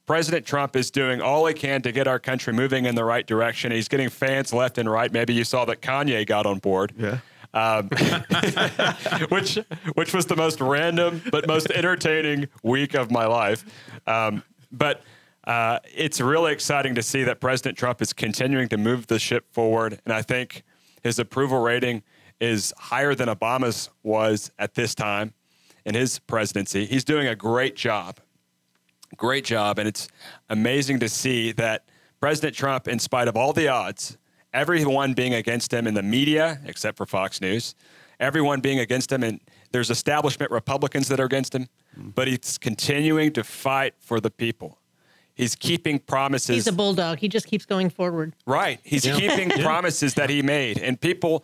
President 0.05 0.45
Trump 0.45 0.75
is 0.75 0.91
doing 0.91 1.21
all 1.21 1.45
he 1.45 1.53
can 1.53 1.81
to 1.83 1.91
get 1.91 2.07
our 2.07 2.19
country 2.19 2.51
moving 2.53 2.85
in 2.85 2.95
the 2.95 3.05
right 3.05 3.25
direction. 3.25 3.71
He's 3.71 3.87
getting 3.87 4.09
fans 4.09 4.51
left 4.53 4.77
and 4.77 4.89
right. 4.91 5.11
Maybe 5.11 5.33
you 5.33 5.43
saw 5.43 5.65
that 5.65 5.81
Kanye 5.81 6.25
got 6.25 6.45
on 6.45 6.59
board. 6.59 6.93
Yeah. 6.97 7.19
Um, 7.53 7.89
which 9.29 9.59
which 9.93 10.13
was 10.13 10.25
the 10.25 10.35
most 10.35 10.59
random 10.59 11.21
but 11.29 11.47
most 11.47 11.69
entertaining 11.69 12.47
week 12.63 12.95
of 12.95 13.11
my 13.11 13.25
life. 13.25 13.63
Um, 14.07 14.43
but 14.71 15.03
uh, 15.45 15.79
it's 15.93 16.19
really 16.19 16.51
exciting 16.51 16.95
to 16.95 17.03
see 17.03 17.23
that 17.23 17.39
President 17.39 17.77
Trump 17.77 18.01
is 18.01 18.11
continuing 18.11 18.69
to 18.69 18.77
move 18.77 19.05
the 19.07 19.19
ship 19.19 19.45
forward, 19.51 20.01
and 20.03 20.13
I 20.13 20.23
think 20.23 20.63
his 21.03 21.19
approval 21.19 21.61
rating 21.61 22.01
is 22.39 22.73
higher 22.77 23.13
than 23.13 23.29
Obama's 23.29 23.89
was 24.01 24.51
at 24.57 24.73
this 24.73 24.95
time 24.95 25.33
in 25.85 25.93
his 25.93 26.17
presidency. 26.19 26.85
He's 26.85 27.03
doing 27.03 27.27
a 27.27 27.35
great 27.35 27.75
job 27.75 28.19
great 29.15 29.45
job. 29.45 29.79
And 29.79 29.87
it's 29.87 30.07
amazing 30.49 30.99
to 30.99 31.09
see 31.09 31.51
that 31.53 31.85
President 32.19 32.55
Trump, 32.55 32.87
in 32.87 32.99
spite 32.99 33.27
of 33.27 33.35
all 33.35 33.53
the 33.53 33.67
odds, 33.67 34.17
everyone 34.53 35.13
being 35.13 35.33
against 35.33 35.73
him 35.73 35.87
in 35.87 35.93
the 35.93 36.03
media, 36.03 36.59
except 36.65 36.97
for 36.97 37.05
Fox 37.05 37.41
News, 37.41 37.75
everyone 38.19 38.61
being 38.61 38.79
against 38.79 39.11
him, 39.11 39.23
and 39.23 39.39
there's 39.71 39.89
establishment 39.89 40.51
Republicans 40.51 41.07
that 41.07 41.19
are 41.19 41.25
against 41.25 41.55
him, 41.55 41.67
but 41.97 42.27
he's 42.27 42.57
continuing 42.57 43.33
to 43.33 43.43
fight 43.43 43.95
for 43.99 44.19
the 44.19 44.29
people. 44.29 44.77
He's 45.35 45.55
keeping 45.55 45.97
promises. 45.97 46.55
He's 46.55 46.67
a 46.67 46.71
bulldog. 46.71 47.17
He 47.17 47.27
just 47.27 47.47
keeps 47.47 47.65
going 47.65 47.89
forward. 47.89 48.35
Right. 48.45 48.79
He's 48.83 49.03
keeping 49.03 49.49
promises 49.49 50.13
that 50.13 50.29
he 50.29 50.43
made, 50.43 50.77
and 50.77 50.99
people 50.99 51.43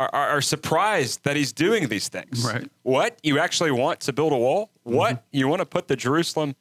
are, 0.00 0.08
are, 0.12 0.28
are 0.28 0.40
surprised 0.40 1.24
that 1.24 1.36
he's 1.36 1.52
doing 1.52 1.88
these 1.88 2.08
things. 2.08 2.44
Right. 2.44 2.70
What? 2.82 3.18
You 3.22 3.38
actually 3.38 3.70
want 3.70 4.00
to 4.00 4.12
build 4.14 4.32
a 4.32 4.36
wall? 4.36 4.70
What? 4.82 5.24
You 5.30 5.46
want 5.48 5.60
to 5.60 5.66
put 5.66 5.88
the 5.88 5.96
Jerusalem 5.96 6.56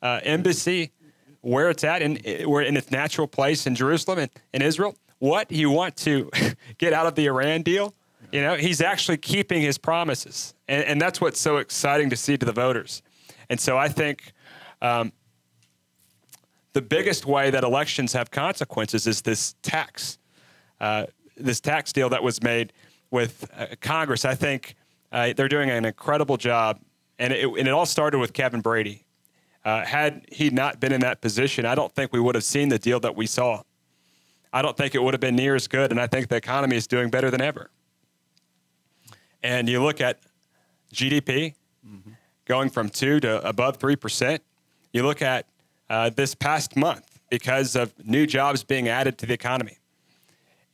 uh, 0.00 0.20
embassy 0.22 0.92
where 1.44 1.68
it's 1.68 1.84
at, 1.84 2.02
in, 2.02 2.16
where 2.48 2.62
in 2.62 2.76
its 2.76 2.90
natural 2.90 3.26
place 3.26 3.66
in 3.66 3.74
Jerusalem 3.74 4.18
and 4.18 4.30
in 4.52 4.62
Israel? 4.62 4.96
What? 5.18 5.52
You 5.52 5.70
want 5.70 5.96
to 5.98 6.30
get 6.78 6.92
out 6.92 7.06
of 7.06 7.14
the 7.14 7.26
Iran 7.26 7.62
deal? 7.62 7.94
You 8.32 8.40
know, 8.40 8.56
he's 8.56 8.80
actually 8.80 9.18
keeping 9.18 9.62
his 9.62 9.78
promises, 9.78 10.54
and, 10.66 10.82
and 10.84 11.00
that's 11.00 11.20
what's 11.20 11.40
so 11.40 11.58
exciting 11.58 12.10
to 12.10 12.16
see 12.16 12.36
to 12.36 12.44
the 12.44 12.52
voters. 12.52 13.02
And 13.48 13.60
so 13.60 13.76
I 13.76 13.88
think 13.88 14.32
um, 14.82 15.12
the 16.72 16.82
biggest 16.82 17.26
way 17.26 17.50
that 17.50 17.62
elections 17.62 18.12
have 18.14 18.30
consequences 18.30 19.06
is 19.06 19.22
this 19.22 19.54
tax, 19.62 20.18
uh, 20.80 21.06
this 21.36 21.60
tax 21.60 21.92
deal 21.92 22.08
that 22.08 22.22
was 22.22 22.42
made 22.42 22.72
with 23.10 23.48
uh, 23.56 23.66
Congress. 23.80 24.24
I 24.24 24.34
think 24.34 24.74
uh, 25.12 25.34
they're 25.36 25.48
doing 25.48 25.70
an 25.70 25.84
incredible 25.84 26.38
job, 26.38 26.80
and 27.18 27.32
it, 27.32 27.46
and 27.46 27.68
it 27.68 27.70
all 27.70 27.86
started 27.86 28.18
with 28.18 28.32
Kevin 28.32 28.60
Brady. 28.62 29.04
Uh, 29.64 29.84
had 29.84 30.26
he 30.30 30.50
not 30.50 30.78
been 30.78 30.92
in 30.92 31.00
that 31.00 31.20
position, 31.20 31.64
I 31.64 31.74
don't 31.74 31.92
think 31.94 32.12
we 32.12 32.20
would 32.20 32.34
have 32.34 32.44
seen 32.44 32.68
the 32.68 32.78
deal 32.78 33.00
that 33.00 33.16
we 33.16 33.26
saw. 33.26 33.62
I 34.52 34.62
don't 34.62 34.76
think 34.76 34.94
it 34.94 35.02
would 35.02 35.14
have 35.14 35.20
been 35.20 35.36
near 35.36 35.54
as 35.54 35.66
good, 35.66 35.90
and 35.90 36.00
I 36.00 36.06
think 36.06 36.28
the 36.28 36.36
economy 36.36 36.76
is 36.76 36.86
doing 36.86 37.10
better 37.10 37.30
than 37.30 37.40
ever. 37.40 37.70
And 39.42 39.68
you 39.68 39.82
look 39.82 40.00
at 40.00 40.20
GDP 40.92 41.54
going 42.44 42.70
from 42.70 42.88
two 42.88 43.20
to 43.20 43.46
above 43.46 43.78
three 43.78 43.96
percent. 43.96 44.42
You 44.92 45.02
look 45.02 45.22
at 45.22 45.46
uh, 45.90 46.10
this 46.10 46.34
past 46.34 46.76
month 46.76 47.18
because 47.30 47.74
of 47.74 47.92
new 48.06 48.26
jobs 48.26 48.62
being 48.62 48.88
added 48.88 49.18
to 49.18 49.26
the 49.26 49.34
economy, 49.34 49.78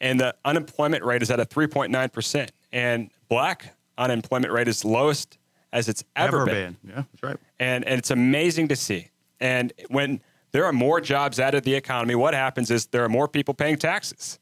and 0.01 0.21
the 0.21 0.35
unemployment 0.45 1.05
rate 1.05 1.23
is 1.23 1.31
at 1.31 1.41
a 1.41 1.47
3.9 1.47 2.13
percent, 2.13 2.53
and 2.73 3.11
black 3.29 3.75
unemployment 3.97 4.53
rate 4.53 4.69
is 4.69 4.85
lowest 4.85 5.39
as 5.73 5.89
it's 5.89 6.05
ever, 6.17 6.39
Ever 6.43 6.47
been. 6.47 6.77
been. 6.83 6.91
Yeah, 6.91 7.03
that's 7.13 7.23
right. 7.23 7.37
And, 7.59 7.85
and 7.85 7.99
it's 7.99 8.11
amazing 8.11 8.69
to 8.69 8.77
see. 8.77 9.09
And 9.41 9.73
when 9.89 10.21
there 10.53 10.65
are 10.65 10.73
more 10.73 11.01
jobs 11.01 11.39
out 11.39 11.55
of 11.55 11.63
the 11.63 11.75
economy, 11.75 12.15
what 12.15 12.35
happens 12.35 12.71
is 12.71 12.87
there 12.87 13.05
are 13.05 13.09
more 13.09 13.29
people 13.29 13.55
paying 13.55 13.77
taxes. 13.77 14.39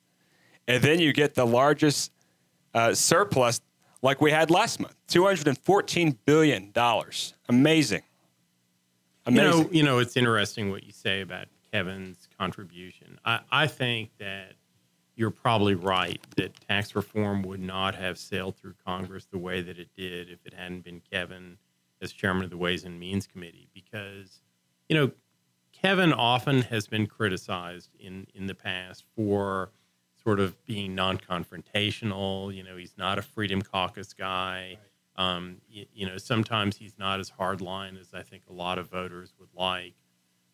And 0.67 0.83
then 0.83 1.01
you 1.01 1.13
get 1.13 1.35
the 1.35 1.47
largest 1.47 2.13
uh, 2.75 2.95
surplus 2.95 3.61
like 4.03 4.21
we 4.21 4.31
had 4.31 4.51
last 4.51 4.81
month 4.81 4.95
$214 5.09 6.17
billion. 6.25 6.73
Amazing. 7.49 8.03
You 9.27 9.41
Amazing. 9.41 9.63
know, 9.63 9.69
you 9.73 9.83
know, 9.83 9.99
it's 9.99 10.17
interesting 10.17 10.71
what 10.71 10.85
you 10.85 10.93
say 10.93 11.21
about 11.21 11.47
Kevin's 11.73 12.29
contribution. 12.39 13.19
I, 13.25 13.41
I 13.51 13.67
think 13.67 14.11
that 14.19 14.53
you're 15.19 15.33
probably 15.33 15.75
right 15.75 16.25
that 16.37 16.55
tax 16.69 16.95
reform 16.95 17.43
would 17.43 17.59
not 17.59 17.97
have 17.97 18.17
sailed 18.17 18.57
through 18.57 18.75
Congress 18.87 19.27
the 19.27 19.37
way 19.37 19.61
that 19.61 19.77
it 19.77 19.89
did 19.97 20.31
if 20.31 20.39
it 20.47 20.55
hadn't 20.55 20.85
been 20.85 21.03
Kevin 21.13 21.59
as 22.01 22.13
chairman 22.13 22.45
of 22.45 22.51
the 22.51 22.57
Ways 22.57 22.85
and 22.85 23.01
Means 23.01 23.27
Committee. 23.27 23.69
Because, 23.75 24.41
you 24.89 24.95
know, 24.95 25.11
Kevin 25.73 26.13
often 26.13 26.63
has 26.63 26.87
been 26.87 27.09
criticized 27.09 27.91
in, 27.99 28.29
in 28.33 28.47
the 28.47 28.55
past 28.55 29.05
for 29.17 29.73
sort 30.23 30.39
of 30.39 30.65
being 30.67 30.95
non-confrontational. 30.95 32.55
You 32.55 32.63
know, 32.63 32.77
he's 32.77 32.95
not 32.97 33.19
a 33.19 33.23
Freedom 33.23 33.61
Caucus 33.61 34.13
guy. 34.13 34.79
Um, 35.17 35.57
you, 35.69 35.87
you 35.93 36.07
know, 36.07 36.17
sometimes 36.17 36.77
he's 36.77 36.97
not 36.97 37.19
as 37.19 37.29
hardline 37.29 38.01
as 38.01 38.15
I 38.15 38.23
think 38.23 38.45
a 38.49 38.53
lot 38.53 38.79
of 38.79 38.89
voters 38.89 39.35
would 39.41 39.49
like, 39.53 39.95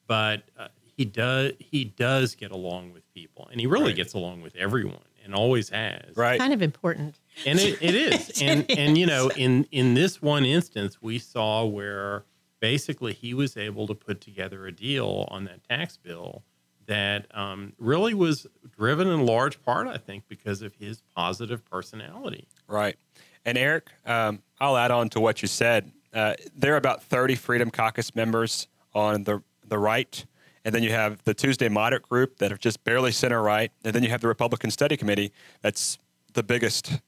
but 0.06 0.44
uh, 0.58 0.68
he 0.96 1.04
does 1.04 1.52
he 1.58 1.84
does 1.84 2.34
get 2.34 2.50
along 2.50 2.92
with 2.92 3.02
people, 3.12 3.48
and 3.50 3.60
he 3.60 3.66
really 3.66 3.92
gets 3.92 4.14
along 4.14 4.42
with 4.42 4.54
everyone, 4.56 5.02
and 5.24 5.34
always 5.34 5.70
has. 5.70 6.16
right. 6.16 6.38
Kind 6.38 6.52
of 6.52 6.62
important. 6.62 7.18
And 7.44 7.58
it, 7.58 7.82
it 7.82 7.94
is, 7.94 8.30
and 8.42 8.70
and 8.70 8.96
you 8.96 9.06
know, 9.06 9.30
in 9.36 9.66
in 9.70 9.94
this 9.94 10.22
one 10.22 10.44
instance, 10.44 11.02
we 11.02 11.18
saw 11.18 11.64
where 11.64 12.24
basically 12.60 13.12
he 13.12 13.34
was 13.34 13.56
able 13.56 13.86
to 13.86 13.94
put 13.94 14.20
together 14.20 14.66
a 14.66 14.72
deal 14.72 15.26
on 15.30 15.44
that 15.44 15.62
tax 15.68 15.96
bill 15.96 16.42
that 16.86 17.26
um, 17.36 17.72
really 17.78 18.14
was 18.14 18.46
driven 18.76 19.08
in 19.08 19.26
large 19.26 19.62
part, 19.62 19.86
I 19.86 19.96
think, 19.96 20.24
because 20.28 20.62
of 20.62 20.74
his 20.74 21.02
positive 21.14 21.64
personality. 21.64 22.46
Right. 22.68 22.96
And 23.44 23.58
Eric, 23.58 23.88
um, 24.06 24.42
I'll 24.60 24.76
add 24.76 24.90
on 24.90 25.08
to 25.10 25.20
what 25.20 25.42
you 25.42 25.48
said. 25.48 25.92
Uh, 26.12 26.34
there 26.54 26.74
are 26.74 26.78
about 26.78 27.02
30 27.02 27.34
Freedom 27.34 27.70
Caucus 27.70 28.14
members 28.14 28.68
on 28.94 29.24
the, 29.24 29.42
the 29.66 29.78
right. 29.78 30.24
And 30.64 30.74
then 30.74 30.82
you 30.82 30.90
have 30.90 31.22
the 31.24 31.34
Tuesday 31.34 31.68
Moderate 31.68 32.08
Group 32.08 32.38
that 32.38 32.50
are 32.50 32.56
just 32.56 32.82
barely 32.84 33.12
center 33.12 33.42
right. 33.42 33.70
And 33.84 33.94
then 33.94 34.02
you 34.02 34.08
have 34.10 34.22
the 34.22 34.28
Republican 34.28 34.70
Study 34.70 34.96
Committee 34.96 35.32
that's 35.60 35.98
the 36.32 36.42
biggest. 36.42 37.00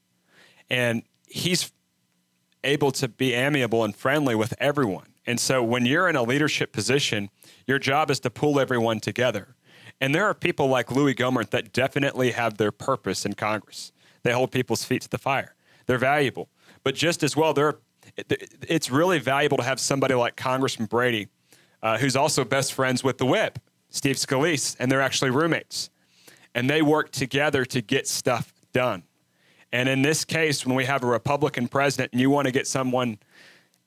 And 0.69 1.03
he's 1.25 1.71
able 2.63 2.91
to 2.91 3.07
be 3.07 3.33
amiable 3.33 3.83
and 3.83 3.95
friendly 3.95 4.35
with 4.35 4.53
everyone. 4.59 5.07
And 5.25 5.39
so 5.39 5.63
when 5.63 5.85
you're 5.85 6.07
in 6.07 6.15
a 6.15 6.23
leadership 6.23 6.71
position, 6.71 7.29
your 7.65 7.79
job 7.79 8.11
is 8.11 8.19
to 8.21 8.29
pull 8.29 8.59
everyone 8.59 8.99
together. 8.99 9.55
And 9.99 10.13
there 10.13 10.25
are 10.25 10.33
people 10.33 10.67
like 10.67 10.91
Louie 10.91 11.15
Gohmert 11.15 11.49
that 11.49 11.73
definitely 11.73 12.31
have 12.31 12.57
their 12.57 12.71
purpose 12.71 13.25
in 13.25 13.33
Congress. 13.33 13.91
They 14.23 14.31
hold 14.31 14.51
people's 14.51 14.83
feet 14.83 15.01
to 15.03 15.09
the 15.09 15.17
fire. 15.17 15.55
They're 15.85 15.97
valuable. 15.97 16.49
But 16.83 16.95
just 16.95 17.23
as 17.23 17.35
well, 17.35 17.53
they're, 17.53 17.75
it's 18.67 18.91
really 18.91 19.19
valuable 19.19 19.57
to 19.57 19.63
have 19.63 19.79
somebody 19.79 20.13
like 20.13 20.35
Congressman 20.35 20.87
Brady, 20.87 21.27
uh, 21.81 21.97
who's 21.97 22.15
also 22.15 22.43
best 22.43 22.73
friends 22.73 23.03
with 23.03 23.17
the 23.17 23.25
whip, 23.25 23.59
Steve 23.89 24.15
Scalise, 24.15 24.75
and 24.79 24.91
they're 24.91 25.01
actually 25.01 25.31
roommates. 25.31 25.89
And 26.53 26.69
they 26.69 26.81
work 26.81 27.11
together 27.11 27.65
to 27.65 27.81
get 27.81 28.07
stuff 28.07 28.53
done. 28.73 29.03
And 29.71 29.89
in 29.89 30.01
this 30.01 30.25
case, 30.25 30.65
when 30.65 30.75
we 30.75 30.85
have 30.85 31.03
a 31.03 31.07
Republican 31.07 31.67
president 31.67 32.13
and 32.13 32.21
you 32.21 32.29
want 32.29 32.45
to 32.45 32.51
get 32.51 32.67
someone 32.67 33.19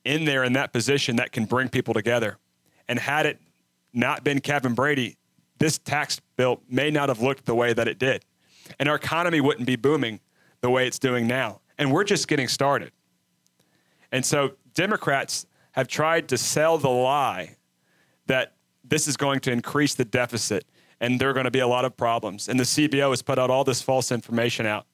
in 0.05 0.25
there 0.25 0.43
in 0.43 0.53
that 0.53 0.71
position 0.73 1.17
that 1.17 1.31
can 1.31 1.45
bring 1.45 1.69
people 1.69 1.93
together, 1.93 2.37
and 2.87 2.99
had 2.99 3.25
it 3.25 3.39
not 3.93 4.23
been 4.23 4.39
Kevin 4.39 4.73
Brady, 4.73 5.17
this 5.57 5.77
tax 5.77 6.21
bill 6.37 6.61
may 6.69 6.91
not 6.91 7.09
have 7.09 7.21
looked 7.21 7.45
the 7.45 7.55
way 7.55 7.73
that 7.73 7.87
it 7.87 7.99
did. 7.99 8.23
And 8.79 8.87
our 8.89 8.95
economy 8.95 9.41
wouldn't 9.41 9.67
be 9.67 9.75
booming 9.75 10.19
the 10.61 10.69
way 10.69 10.87
it's 10.87 10.99
doing 10.99 11.27
now. 11.27 11.61
And 11.77 11.91
we're 11.91 12.03
just 12.03 12.27
getting 12.27 12.47
started. 12.47 12.91
And 14.11 14.25
so 14.25 14.53
Democrats 14.73 15.45
have 15.71 15.87
tried 15.87 16.29
to 16.29 16.37
sell 16.37 16.77
the 16.77 16.89
lie 16.89 17.57
that 18.27 18.53
this 18.83 19.07
is 19.07 19.17
going 19.17 19.39
to 19.41 19.51
increase 19.51 19.93
the 19.93 20.05
deficit 20.05 20.65
and 20.99 21.19
there 21.19 21.29
are 21.29 21.33
going 21.33 21.45
to 21.45 21.51
be 21.51 21.59
a 21.59 21.67
lot 21.67 21.83
of 21.83 21.97
problems. 21.97 22.47
And 22.47 22.59
the 22.59 22.63
CBO 22.63 23.09
has 23.09 23.21
put 23.21 23.39
out 23.39 23.49
all 23.49 23.63
this 23.63 23.81
false 23.81 24.11
information 24.11 24.65
out. 24.65 24.85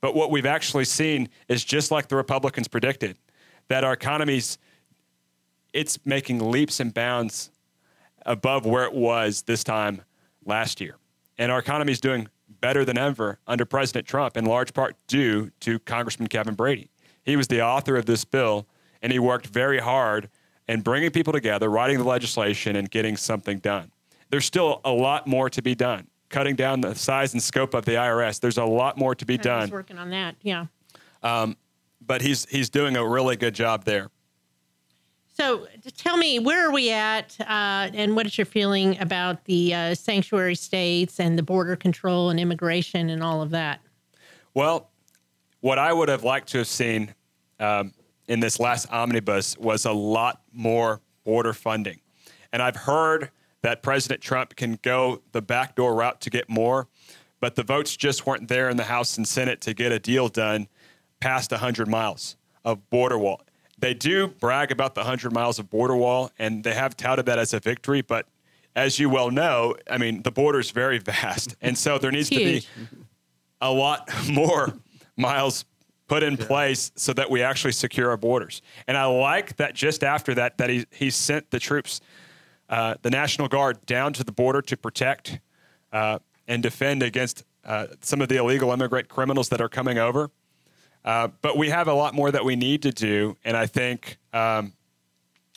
But 0.00 0.14
what 0.14 0.30
we've 0.30 0.46
actually 0.46 0.84
seen 0.84 1.28
is 1.48 1.64
just 1.64 1.90
like 1.90 2.08
the 2.08 2.16
Republicans 2.16 2.68
predicted, 2.68 3.18
that 3.68 3.82
our 3.82 3.92
economy's 3.92 4.58
it's 5.72 5.98
making 6.06 6.50
leaps 6.50 6.80
and 6.80 6.94
bounds 6.94 7.50
above 8.24 8.64
where 8.64 8.84
it 8.84 8.94
was 8.94 9.42
this 9.42 9.62
time 9.62 10.02
last 10.44 10.80
year. 10.80 10.96
And 11.36 11.52
our 11.52 11.58
economy 11.58 11.92
is 11.92 12.00
doing 12.00 12.28
better 12.60 12.84
than 12.84 12.96
ever 12.96 13.38
under 13.46 13.66
President 13.66 14.06
Trump, 14.06 14.36
in 14.36 14.46
large 14.46 14.72
part 14.72 14.96
due 15.06 15.50
to 15.60 15.78
Congressman 15.80 16.28
Kevin 16.28 16.54
Brady. 16.54 16.88
He 17.24 17.36
was 17.36 17.48
the 17.48 17.60
author 17.60 17.96
of 17.96 18.06
this 18.06 18.24
bill, 18.24 18.66
and 19.02 19.12
he 19.12 19.18
worked 19.18 19.48
very 19.48 19.80
hard 19.80 20.30
in 20.68 20.80
bringing 20.80 21.10
people 21.10 21.32
together, 21.32 21.70
writing 21.70 21.98
the 21.98 22.04
legislation, 22.04 22.76
and 22.76 22.90
getting 22.90 23.16
something 23.16 23.58
done. 23.58 23.90
There's 24.30 24.44
still 24.44 24.80
a 24.84 24.92
lot 24.92 25.26
more 25.26 25.48
to 25.50 25.62
be 25.62 25.74
done. 25.74 26.08
Cutting 26.28 26.56
down 26.56 26.80
the 26.80 26.94
size 26.94 27.34
and 27.34 27.42
scope 27.42 27.74
of 27.74 27.84
the 27.84 27.92
IRS, 27.92 28.40
there's 28.40 28.58
a 28.58 28.64
lot 28.64 28.98
more 28.98 29.14
to 29.14 29.24
be 29.24 29.34
I 29.34 29.42
done. 29.42 29.70
working 29.70 29.98
on 29.98 30.10
that. 30.10 30.34
Yeah. 30.42 30.66
But 32.00 32.22
he's 32.22 32.46
he's 32.46 32.70
doing 32.70 32.96
a 32.96 33.06
really 33.06 33.36
good 33.36 33.54
job 33.54 33.84
there. 33.84 34.10
So 35.36 35.66
tell 35.98 36.16
me, 36.16 36.38
where 36.38 36.66
are 36.66 36.72
we 36.72 36.90
at, 36.90 37.36
uh, 37.40 37.90
and 37.92 38.16
what 38.16 38.24
is 38.26 38.38
your 38.38 38.46
feeling 38.46 38.98
about 39.00 39.44
the 39.44 39.74
uh, 39.74 39.94
sanctuary 39.94 40.54
states 40.54 41.20
and 41.20 41.38
the 41.38 41.42
border 41.42 41.76
control 41.76 42.30
and 42.30 42.40
immigration 42.40 43.10
and 43.10 43.22
all 43.22 43.42
of 43.42 43.50
that? 43.50 43.80
Well, 44.54 44.90
what 45.60 45.78
I 45.78 45.92
would 45.92 46.08
have 46.08 46.24
liked 46.24 46.48
to 46.50 46.58
have 46.58 46.66
seen 46.66 47.14
um, 47.60 47.92
in 48.28 48.40
this 48.40 48.58
last 48.58 48.90
omnibus 48.90 49.58
was 49.58 49.84
a 49.84 49.92
lot 49.92 50.40
more 50.56 51.00
border 51.24 51.52
funding. 51.52 52.00
And 52.52 52.62
I've 52.62 52.76
heard 52.76 53.30
that 53.62 53.82
President 53.82 54.20
Trump 54.20 54.56
can 54.56 54.78
go 54.82 55.22
the 55.32 55.42
backdoor 55.42 55.94
route 55.94 56.20
to 56.22 56.30
get 56.30 56.48
more, 56.48 56.88
but 57.40 57.54
the 57.54 57.62
votes 57.62 57.96
just 57.96 58.26
weren't 58.26 58.48
there 58.48 58.68
in 58.68 58.76
the 58.76 58.84
House 58.84 59.16
and 59.16 59.26
Senate 59.26 59.60
to 59.62 59.74
get 59.74 59.92
a 59.92 59.98
deal 59.98 60.28
done 60.28 60.68
past 61.20 61.50
100 61.50 61.88
miles 61.88 62.36
of 62.64 62.88
border 62.90 63.18
wall. 63.18 63.42
They 63.78 63.92
do 63.92 64.28
brag 64.28 64.70
about 64.70 64.94
the 64.94 65.00
100 65.02 65.32
miles 65.32 65.58
of 65.58 65.68
border 65.68 65.96
wall, 65.96 66.30
and 66.38 66.64
they 66.64 66.74
have 66.74 66.96
touted 66.96 67.26
that 67.26 67.38
as 67.38 67.52
a 67.52 67.60
victory, 67.60 68.00
but 68.00 68.26
as 68.74 68.98
you 68.98 69.08
well 69.08 69.30
know, 69.30 69.74
I 69.90 69.98
mean, 69.98 70.22
the 70.22 70.30
border 70.30 70.60
is 70.60 70.70
very 70.70 70.98
vast. 71.12 71.56
And 71.60 71.76
so 71.76 71.98
there 71.98 72.12
needs 72.12 72.30
to 72.30 72.36
be 72.36 72.66
a 73.60 73.72
lot 73.72 74.08
more 74.30 74.74
miles 75.16 75.64
put 76.06 76.22
in 76.22 76.36
place 76.36 76.92
so 76.94 77.12
that 77.12 77.30
we 77.30 77.42
actually 77.42 77.72
secure 77.72 78.10
our 78.10 78.16
borders. 78.16 78.62
And 78.86 78.96
I 78.96 79.06
like 79.06 79.56
that 79.56 79.74
just 79.74 80.04
after 80.04 80.34
that, 80.34 80.58
that 80.58 80.70
he, 80.70 80.86
he 80.90 81.10
sent 81.10 81.50
the 81.50 81.58
troops, 81.58 82.00
uh, 82.68 82.94
the 83.02 83.10
National 83.10 83.48
Guard, 83.48 83.84
down 83.86 84.12
to 84.14 84.24
the 84.24 84.32
border 84.32 84.62
to 84.62 84.76
protect 84.76 85.40
uh, 85.92 86.18
and 86.46 86.62
defend 86.62 87.02
against 87.02 87.44
uh, 87.64 87.88
some 88.00 88.20
of 88.20 88.28
the 88.28 88.36
illegal 88.36 88.70
immigrant 88.72 89.08
criminals 89.08 89.48
that 89.48 89.60
are 89.60 89.68
coming 89.68 89.98
over. 89.98 90.30
Uh, 91.04 91.28
but 91.42 91.56
we 91.56 91.70
have 91.70 91.88
a 91.88 91.94
lot 91.94 92.14
more 92.14 92.30
that 92.30 92.44
we 92.44 92.56
need 92.56 92.82
to 92.82 92.92
do. 92.92 93.36
And 93.44 93.56
I 93.56 93.66
think 93.66 94.18
um, 94.32 94.72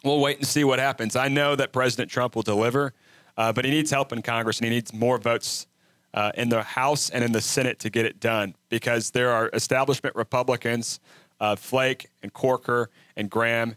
we'll 0.03 0.19
wait 0.19 0.37
and 0.37 0.47
see 0.47 0.63
what 0.63 0.79
happens. 0.79 1.15
I 1.15 1.27
know 1.27 1.55
that 1.55 1.71
President 1.71 2.09
Trump 2.09 2.35
will 2.35 2.43
deliver, 2.43 2.93
uh, 3.37 3.53
but 3.53 3.65
he 3.65 3.71
needs 3.71 3.91
help 3.91 4.11
in 4.11 4.21
Congress 4.21 4.59
and 4.59 4.65
he 4.65 4.71
needs 4.71 4.93
more 4.93 5.17
votes 5.17 5.67
uh, 6.13 6.31
in 6.35 6.49
the 6.49 6.63
House 6.63 7.09
and 7.09 7.23
in 7.23 7.31
the 7.31 7.41
Senate 7.41 7.79
to 7.79 7.89
get 7.89 8.05
it 8.05 8.19
done 8.19 8.55
because 8.69 9.11
there 9.11 9.31
are 9.31 9.49
establishment 9.53 10.15
Republicans, 10.15 10.99
uh, 11.39 11.55
Flake 11.55 12.09
and 12.23 12.33
Corker 12.33 12.89
and 13.15 13.29
Graham 13.29 13.75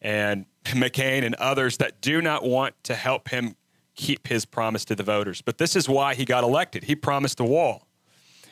and 0.00 0.46
McCain 0.64 1.24
and 1.24 1.34
others 1.36 1.78
that 1.78 2.00
do 2.00 2.22
not 2.22 2.44
want 2.44 2.74
to 2.84 2.94
help 2.94 3.28
him 3.28 3.56
keep 3.94 4.28
his 4.28 4.44
promise 4.44 4.84
to 4.86 4.94
the 4.94 5.02
voters. 5.02 5.42
But 5.42 5.58
this 5.58 5.74
is 5.74 5.88
why 5.88 6.14
he 6.14 6.24
got 6.24 6.44
elected. 6.44 6.84
He 6.84 6.94
promised 6.94 7.40
a 7.40 7.44
wall. 7.44 7.88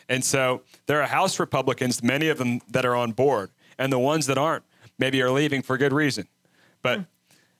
And 0.09 0.24
so 0.24 0.62
there 0.86 1.00
are 1.00 1.07
House 1.07 1.38
Republicans, 1.38 2.02
many 2.02 2.28
of 2.28 2.38
them 2.38 2.61
that 2.70 2.84
are 2.84 2.96
on 2.96 3.12
board, 3.12 3.50
and 3.78 3.92
the 3.92 3.98
ones 3.98 4.26
that 4.26 4.38
aren't 4.38 4.64
maybe 4.98 5.20
are 5.22 5.30
leaving 5.30 5.62
for 5.62 5.76
good 5.76 5.92
reason. 5.92 6.26
But 6.82 7.04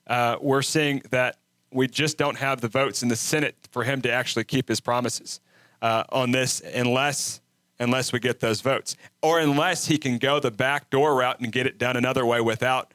uh, 0.07 0.37
we're 0.41 0.61
seeing 0.61 1.01
that 1.11 1.37
we 1.77 1.87
just 1.87 2.17
don't 2.17 2.37
have 2.37 2.59
the 2.59 2.67
votes 2.67 3.03
in 3.03 3.09
the 3.09 3.15
Senate 3.15 3.55
for 3.71 3.83
him 3.83 4.01
to 4.01 4.11
actually 4.11 4.43
keep 4.43 4.67
his 4.67 4.79
promises 4.79 5.39
uh, 5.83 6.03
on 6.09 6.31
this 6.31 6.59
unless 6.73 7.39
unless 7.79 8.11
we 8.11 8.19
get 8.19 8.39
those 8.39 8.61
votes 8.61 8.97
or 9.21 9.39
unless 9.39 9.85
he 9.85 9.99
can 9.99 10.17
go 10.17 10.39
the 10.39 10.49
back 10.49 10.89
door 10.89 11.15
route 11.15 11.39
and 11.39 11.51
get 11.51 11.67
it 11.67 11.77
done 11.77 11.95
another 11.95 12.25
way 12.25 12.41
without 12.41 12.91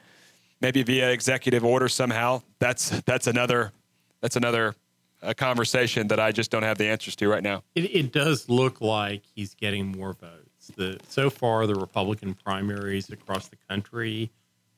maybe 0.59 0.83
via 0.83 1.09
executive 1.11 1.63
order 1.63 1.87
somehow. 1.87 2.41
That's 2.59 2.89
that's 3.03 3.25
another 3.25 3.71
that's 4.19 4.35
another 4.35 4.75
uh, 5.21 5.33
conversation 5.33 6.09
that 6.09 6.19
I 6.19 6.33
just 6.33 6.51
don't 6.51 6.63
have 6.63 6.77
the 6.77 6.87
answers 6.87 7.15
to 7.15 7.29
right 7.29 7.41
now. 7.41 7.63
It, 7.75 7.95
it 7.95 8.11
does 8.11 8.49
look 8.49 8.81
like 8.81 9.23
he's 9.33 9.53
getting 9.53 9.87
more 9.97 10.11
votes. 10.11 10.71
The 10.75 10.99
so 11.07 11.29
far 11.29 11.65
the 11.67 11.75
Republican 11.75 12.33
primaries 12.33 13.09
across 13.09 13.47
the 13.47 13.57
country 13.69 14.29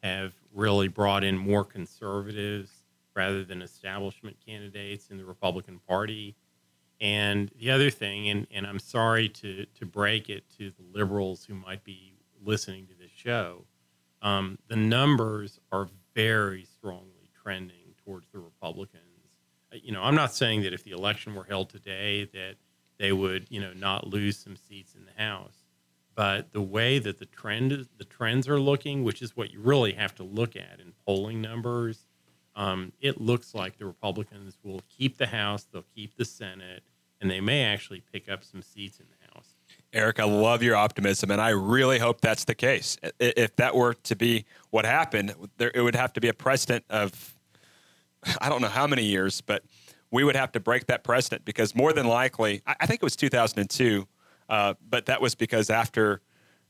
have 0.03 0.34
really 0.53 0.89
brought 0.89 1.24
in 1.24 1.36
more 1.36 1.64
conservatives 1.64 2.70
rather 3.16 3.43
than 3.43 3.61
establishment 3.61 4.38
candidates 4.45 5.09
in 5.09 5.18
the 5.18 5.26
Republican 5.26 5.80
Party. 5.88 6.36
And 7.01 7.51
the 7.59 7.72
other 7.72 7.89
thing, 7.89 8.30
and, 8.30 8.47
and 8.51 8.66
I'm 8.66 8.80
sorry 8.80 9.30
to 9.30 9.66
to 9.66 9.86
break 9.86 10.30
it 10.30 10.43
to 10.57 10.72
the 10.72 10.84
liberals 10.93 11.45
who 11.45 11.53
might 11.53 11.84
be 11.84 12.13
listening 12.43 12.88
to 12.88 12.93
this 12.93 13.11
show, 13.13 13.66
um, 14.22 14.57
the 14.68 14.76
numbers 14.76 15.59
are 15.72 15.89
very 16.13 16.63
strongly 16.63 17.30
trending 17.41 17.95
towards 18.03 18.28
the 18.32 18.39
Republicans. 18.39 19.01
Uh, 19.74 19.78
You 19.82 19.91
know, 19.91 20.03
I'm 20.03 20.16
not 20.16 20.34
saying 20.34 20.61
that 20.61 20.74
if 20.74 20.84
the 20.84 20.91
election 20.91 21.36
were 21.36 21.43
held 21.43 21.70
today 21.70 22.26
that 22.34 22.55
they 22.97 23.11
would, 23.11 23.47
you 23.49 23.59
know, 23.59 23.74
not 23.74 24.07
lose 24.07 24.38
some 24.38 24.55
seats 24.55 24.95
in 24.95 25.05
the 25.05 25.22
House, 25.22 25.66
but 26.16 26.53
the 26.53 26.61
way 26.61 26.97
that 26.97 27.20
the 27.20 27.26
trend 27.26 27.88
the 27.97 28.05
trends 28.05 28.47
are 28.47 28.59
looking, 28.59 29.03
which 29.03 29.22
is 29.22 29.36
what 29.36 29.51
you 29.51 29.59
really 29.59 29.93
have 29.93 30.16
to 30.16 30.24
look 30.24 30.55
at 30.55 30.80
in 30.80 30.93
polling 31.05 31.41
numbers, 31.41 32.05
um, 32.56 32.91
it 33.01 33.20
looks 33.20 33.53
like 33.53 33.78
the 33.78 33.86
Republicans 33.86 34.58
will 34.64 34.82
keep 34.89 35.18
the 35.18 35.28
House, 35.28 35.66
they'll 35.72 35.86
keep 35.95 36.16
the 36.16 36.26
Senate, 36.26 36.84
and 37.22 37.30
they 37.30 37.41
may 37.41 37.64
actually 37.64 38.01
pick 38.12 38.30
up 38.30 38.43
some 38.43 38.62
seats 38.62 38.99
in 38.99 39.06
the 39.10 39.34
House. 39.34 39.56
Eric, 39.93 40.20
I 40.20 40.26
love 40.26 40.62
your 40.62 40.76
optimism, 40.76 41.32
and 41.32 41.41
I 41.41 41.49
really 41.49 41.99
hope 41.99 42.22
that's 42.22 42.45
the 42.45 42.56
case. 42.56 42.97
If 43.20 43.56
that 43.58 43.76
were 43.76 43.93
to 43.93 44.16
be 44.16 44.45
what 44.70 44.86
happened, 44.86 45.34
there, 45.58 45.72
it 45.74 45.82
would 45.82 45.95
have 45.95 46.14
to 46.14 46.22
be 46.22 46.28
a 46.28 46.34
precedent 46.34 46.86
of, 46.89 47.34
I 48.41 48.49
don't 48.49 48.62
know 48.62 48.68
how 48.68 48.88
many 48.88 49.06
years, 49.06 49.41
but 49.41 49.64
we 50.12 50.24
would 50.24 50.36
have 50.36 50.51
to 50.53 50.60
break 50.60 50.88
that 50.88 51.03
precedent 51.03 51.45
because 51.45 51.76
more 51.76 51.93
than 51.93 52.08
likely, 52.08 52.62
I, 52.66 52.76
I 52.82 52.86
think 52.86 53.01
it 53.01 53.03
was 53.03 53.16
2002, 53.16 54.08
uh, 54.49 54.74
but 54.88 55.08
that 55.08 55.22
was 55.22 55.36
because 55.36 55.70
after 55.70 56.22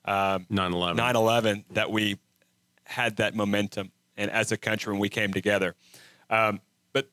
um, 0.06 0.46
9/11. 0.52 0.98
9/11 0.98 1.64
that 1.72 1.92
we 1.92 2.18
had 2.86 3.18
that 3.18 3.36
momentum, 3.36 3.92
and 4.18 4.32
as 4.32 4.52
a 4.52 4.58
country, 4.58 4.94
when 4.94 5.00
we 5.00 5.10
came 5.10 5.34
together. 5.34 5.76
Um, 6.30 6.62
but 6.94 7.10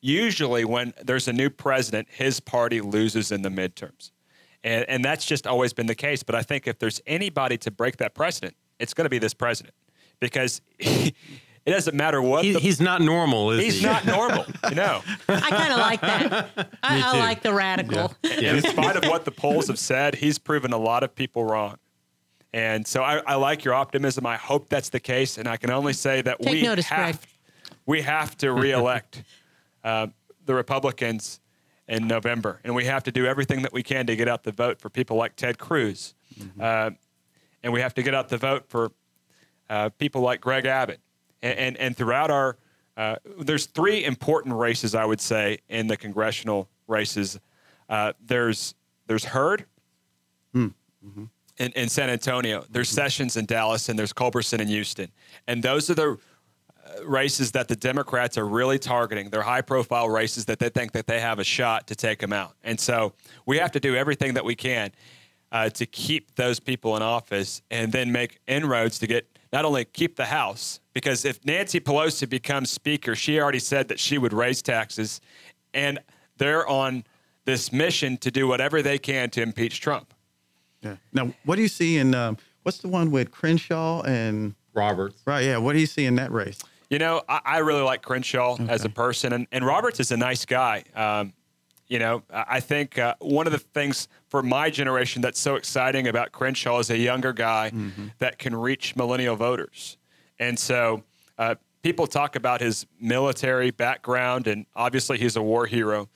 usually, 0.00 0.64
when 0.64 0.92
there's 1.02 1.28
a 1.28 1.32
new 1.32 1.50
president, 1.50 2.08
his 2.10 2.40
party 2.40 2.80
loses 2.80 3.32
in 3.32 3.42
the 3.42 3.48
midterms, 3.50 4.10
and 4.62 4.84
and 4.88 5.04
that's 5.04 5.24
just 5.26 5.46
always 5.46 5.72
been 5.72 5.86
the 5.86 5.94
case. 5.94 6.22
But 6.22 6.34
I 6.34 6.42
think 6.42 6.66
if 6.66 6.78
there's 6.78 7.00
anybody 7.06 7.58
to 7.58 7.70
break 7.70 7.96
that 7.98 8.14
precedent, 8.14 8.56
it's 8.78 8.94
going 8.94 9.04
to 9.06 9.10
be 9.10 9.18
this 9.18 9.34
president, 9.34 9.74
because 10.20 10.60
it 10.78 11.14
doesn't 11.66 11.96
matter 11.96 12.20
what 12.20 12.44
He, 12.44 12.52
the, 12.52 12.58
he's 12.60 12.80
not 12.80 13.00
normal, 13.00 13.50
is 13.52 13.62
he's 13.64 13.80
he? 13.80 13.86
not 13.86 14.04
normal, 14.06 14.44
you 14.68 14.74
know. 14.74 15.02
I 15.28 15.50
kind 15.50 15.72
of 15.72 15.78
like 15.78 16.00
that. 16.02 16.50
I, 16.82 17.00
I 17.02 17.18
like 17.18 17.42
the 17.42 17.52
radical. 17.54 18.14
in 18.22 18.62
spite 18.62 18.96
of 18.96 19.04
what 19.04 19.24
the 19.24 19.30
polls 19.30 19.68
have 19.68 19.78
said, 19.78 20.16
he's 20.16 20.38
proven 20.38 20.72
a 20.72 20.78
lot 20.78 21.02
of 21.02 21.14
people 21.14 21.44
wrong. 21.44 21.76
And 22.54 22.86
so 22.86 23.02
I, 23.02 23.16
I 23.26 23.34
like 23.34 23.64
your 23.64 23.74
optimism. 23.74 24.24
I 24.26 24.36
hope 24.36 24.68
that's 24.68 24.88
the 24.88 25.00
case. 25.00 25.38
And 25.38 25.48
I 25.48 25.56
can 25.56 25.72
only 25.72 25.92
say 25.92 26.22
that 26.22 26.40
Take 26.40 26.52
we 26.52 26.62
notice, 26.62 26.86
have 26.86 27.20
Greg. 27.20 27.78
we 27.84 28.02
have 28.02 28.38
to 28.38 28.52
reelect 28.52 29.24
uh, 29.84 30.06
the 30.46 30.54
Republicans 30.54 31.40
in 31.88 32.06
November, 32.06 32.60
and 32.62 32.72
we 32.72 32.84
have 32.84 33.02
to 33.02 33.10
do 33.12 33.26
everything 33.26 33.62
that 33.62 33.72
we 33.72 33.82
can 33.82 34.06
to 34.06 34.14
get 34.14 34.28
out 34.28 34.44
the 34.44 34.52
vote 34.52 34.80
for 34.80 34.88
people 34.88 35.16
like 35.16 35.34
Ted 35.34 35.58
Cruz, 35.58 36.14
uh, 36.60 36.90
and 37.64 37.72
we 37.72 37.80
have 37.80 37.92
to 37.94 38.04
get 38.04 38.14
out 38.14 38.28
the 38.28 38.38
vote 38.38 38.66
for 38.68 38.92
uh, 39.68 39.88
people 39.98 40.20
like 40.22 40.40
Greg 40.40 40.64
Abbott, 40.64 41.00
and 41.42 41.58
and, 41.58 41.76
and 41.76 41.96
throughout 41.96 42.30
our 42.30 42.56
uh, 42.96 43.16
there's 43.36 43.66
three 43.66 44.04
important 44.04 44.54
races 44.54 44.94
I 44.94 45.04
would 45.04 45.20
say 45.20 45.58
in 45.68 45.88
the 45.88 45.96
congressional 45.96 46.68
races. 46.86 47.40
Uh, 47.88 48.12
there's 48.24 48.76
there's 49.08 49.24
Hurd 49.24 49.66
in, 51.58 51.72
in 51.72 51.88
San 51.88 52.10
Antonio. 52.10 52.64
There's 52.70 52.88
Sessions 52.88 53.36
in 53.36 53.46
Dallas, 53.46 53.88
and 53.88 53.98
there's 53.98 54.12
Culberson 54.12 54.60
in 54.60 54.68
Houston, 54.68 55.10
and 55.46 55.62
those 55.62 55.90
are 55.90 55.94
the 55.94 56.10
uh, 56.12 57.06
races 57.06 57.52
that 57.52 57.68
the 57.68 57.76
Democrats 57.76 58.36
are 58.36 58.46
really 58.46 58.78
targeting. 58.78 59.30
They're 59.30 59.42
high 59.42 59.62
profile 59.62 60.08
races 60.08 60.44
that 60.46 60.58
they 60.58 60.68
think 60.68 60.92
that 60.92 61.06
they 61.06 61.20
have 61.20 61.38
a 61.38 61.44
shot 61.44 61.86
to 61.88 61.94
take 61.94 62.18
them 62.18 62.32
out. 62.32 62.54
And 62.62 62.78
so 62.78 63.14
we 63.46 63.58
have 63.58 63.72
to 63.72 63.80
do 63.80 63.94
everything 63.96 64.34
that 64.34 64.44
we 64.44 64.54
can 64.54 64.90
uh, 65.52 65.70
to 65.70 65.86
keep 65.86 66.34
those 66.34 66.60
people 66.60 66.96
in 66.96 67.02
office 67.02 67.62
and 67.70 67.92
then 67.92 68.12
make 68.12 68.40
inroads 68.46 68.98
to 68.98 69.06
get 69.06 69.26
not 69.52 69.64
only 69.64 69.84
keep 69.84 70.16
the 70.16 70.24
House, 70.24 70.80
because 70.94 71.24
if 71.24 71.44
Nancy 71.44 71.78
Pelosi 71.80 72.28
becomes 72.28 72.70
Speaker, 72.70 73.14
she 73.14 73.40
already 73.40 73.60
said 73.60 73.88
that 73.88 74.00
she 74.00 74.18
would 74.18 74.32
raise 74.32 74.60
taxes, 74.62 75.20
and 75.72 76.00
they're 76.38 76.66
on 76.66 77.04
this 77.44 77.72
mission 77.72 78.16
to 78.18 78.30
do 78.30 78.48
whatever 78.48 78.82
they 78.82 78.98
can 78.98 79.30
to 79.30 79.42
impeach 79.42 79.80
Trump. 79.80 80.13
Yeah. 80.84 80.96
Now, 81.12 81.32
what 81.44 81.56
do 81.56 81.62
you 81.62 81.68
see 81.68 81.96
in 81.96 82.14
um, 82.14 82.36
what's 82.62 82.78
the 82.78 82.88
one 82.88 83.10
with 83.10 83.30
Crenshaw 83.30 84.02
and 84.02 84.54
Roberts. 84.74 85.22
right? 85.24 85.44
Yeah. 85.44 85.58
What 85.58 85.72
do 85.72 85.78
you 85.78 85.86
see 85.86 86.04
in 86.04 86.16
that 86.16 86.32
race? 86.32 86.60
You 86.90 86.98
know, 86.98 87.22
I, 87.28 87.40
I 87.44 87.58
really 87.58 87.82
like 87.82 88.02
Crenshaw 88.02 88.56
as 88.68 88.84
a 88.84 88.88
person, 88.88 89.32
and, 89.32 89.46
and 89.50 89.64
Roberts 89.64 90.00
is 90.00 90.12
a 90.12 90.16
nice 90.16 90.44
guy. 90.44 90.84
Um, 90.94 91.32
you 91.88 91.98
know, 91.98 92.22
I 92.30 92.60
think 92.60 92.98
uh, 92.98 93.14
one 93.20 93.46
of 93.46 93.52
the 93.52 93.58
things 93.58 94.08
for 94.28 94.42
my 94.42 94.70
generation 94.70 95.20
that's 95.22 95.38
so 95.38 95.54
exciting 95.56 96.08
about 96.08 96.32
Crenshaw 96.32 96.78
is 96.78 96.90
a 96.90 96.98
younger 96.98 97.32
guy 97.32 97.72
that 98.18 98.38
can 98.38 98.54
reach 98.54 98.96
millennial 98.96 99.36
voters. 99.36 99.96
And 100.38 100.58
so 100.58 101.04
uh, 101.38 101.56
people 101.82 102.06
talk 102.06 102.36
about 102.36 102.60
his 102.60 102.86
military 103.00 103.70
background, 103.70 104.46
and 104.46 104.66
obviously 104.74 105.18
he's 105.18 105.36
a 105.36 105.42
war 105.42 105.66
hero. 105.66 106.08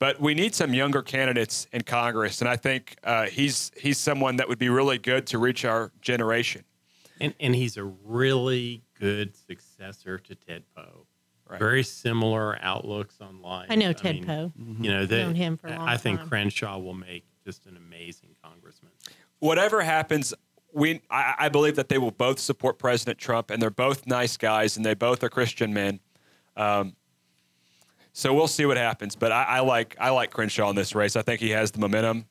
But 0.00 0.18
we 0.18 0.34
need 0.34 0.54
some 0.54 0.72
younger 0.72 1.02
candidates 1.02 1.68
in 1.72 1.82
Congress, 1.82 2.40
and 2.40 2.48
I 2.48 2.56
think 2.56 2.96
uh, 3.04 3.26
he's 3.26 3.70
he's 3.76 3.98
someone 3.98 4.36
that 4.36 4.48
would 4.48 4.58
be 4.58 4.70
really 4.70 4.96
good 4.98 5.26
to 5.28 5.38
reach 5.38 5.64
our 5.64 5.92
generation. 6.00 6.64
And, 7.20 7.34
and 7.38 7.54
he's 7.54 7.76
a 7.76 7.84
really 7.84 8.82
good 8.98 9.36
successor 9.36 10.18
to 10.18 10.34
Ted 10.34 10.64
Poe. 10.74 11.06
Right. 11.46 11.58
Very 11.58 11.82
similar 11.82 12.58
outlooks 12.62 13.18
on 13.20 13.42
life. 13.42 13.66
I 13.68 13.74
know 13.74 13.92
Ted 13.92 14.16
mean, 14.16 14.24
Poe. 14.24 14.52
You 14.56 14.90
know, 14.90 15.04
they, 15.04 15.22
Known 15.22 15.34
him 15.34 15.56
for 15.58 15.66
a 15.66 15.76
long 15.76 15.86
I 15.86 15.98
think 15.98 16.20
time. 16.20 16.28
Crenshaw 16.28 16.78
will 16.78 16.94
make 16.94 17.24
just 17.44 17.66
an 17.66 17.76
amazing 17.76 18.30
congressman. 18.42 18.92
whatever 19.40 19.82
happens, 19.82 20.32
we 20.72 21.02
I, 21.10 21.34
I 21.38 21.48
believe 21.50 21.76
that 21.76 21.90
they 21.90 21.98
will 21.98 22.10
both 22.10 22.38
support 22.38 22.78
President 22.78 23.18
Trump, 23.18 23.50
and 23.50 23.60
they're 23.60 23.68
both 23.68 24.06
nice 24.06 24.38
guys, 24.38 24.78
and 24.78 24.86
they 24.86 24.94
both 24.94 25.22
are 25.22 25.28
Christian 25.28 25.74
men. 25.74 26.00
Um, 26.56 26.96
so 28.12 28.32
we'll 28.34 28.48
see 28.48 28.66
what 28.66 28.76
happens. 28.76 29.16
But 29.16 29.32
I, 29.32 29.42
I 29.44 29.60
like 29.60 29.96
I 30.00 30.10
like 30.10 30.30
Crenshaw 30.30 30.70
in 30.70 30.76
this 30.76 30.94
race. 30.94 31.16
I 31.16 31.22
think 31.22 31.40
he 31.40 31.50
has 31.50 31.70
the 31.70 31.78
momentum, 31.80 32.26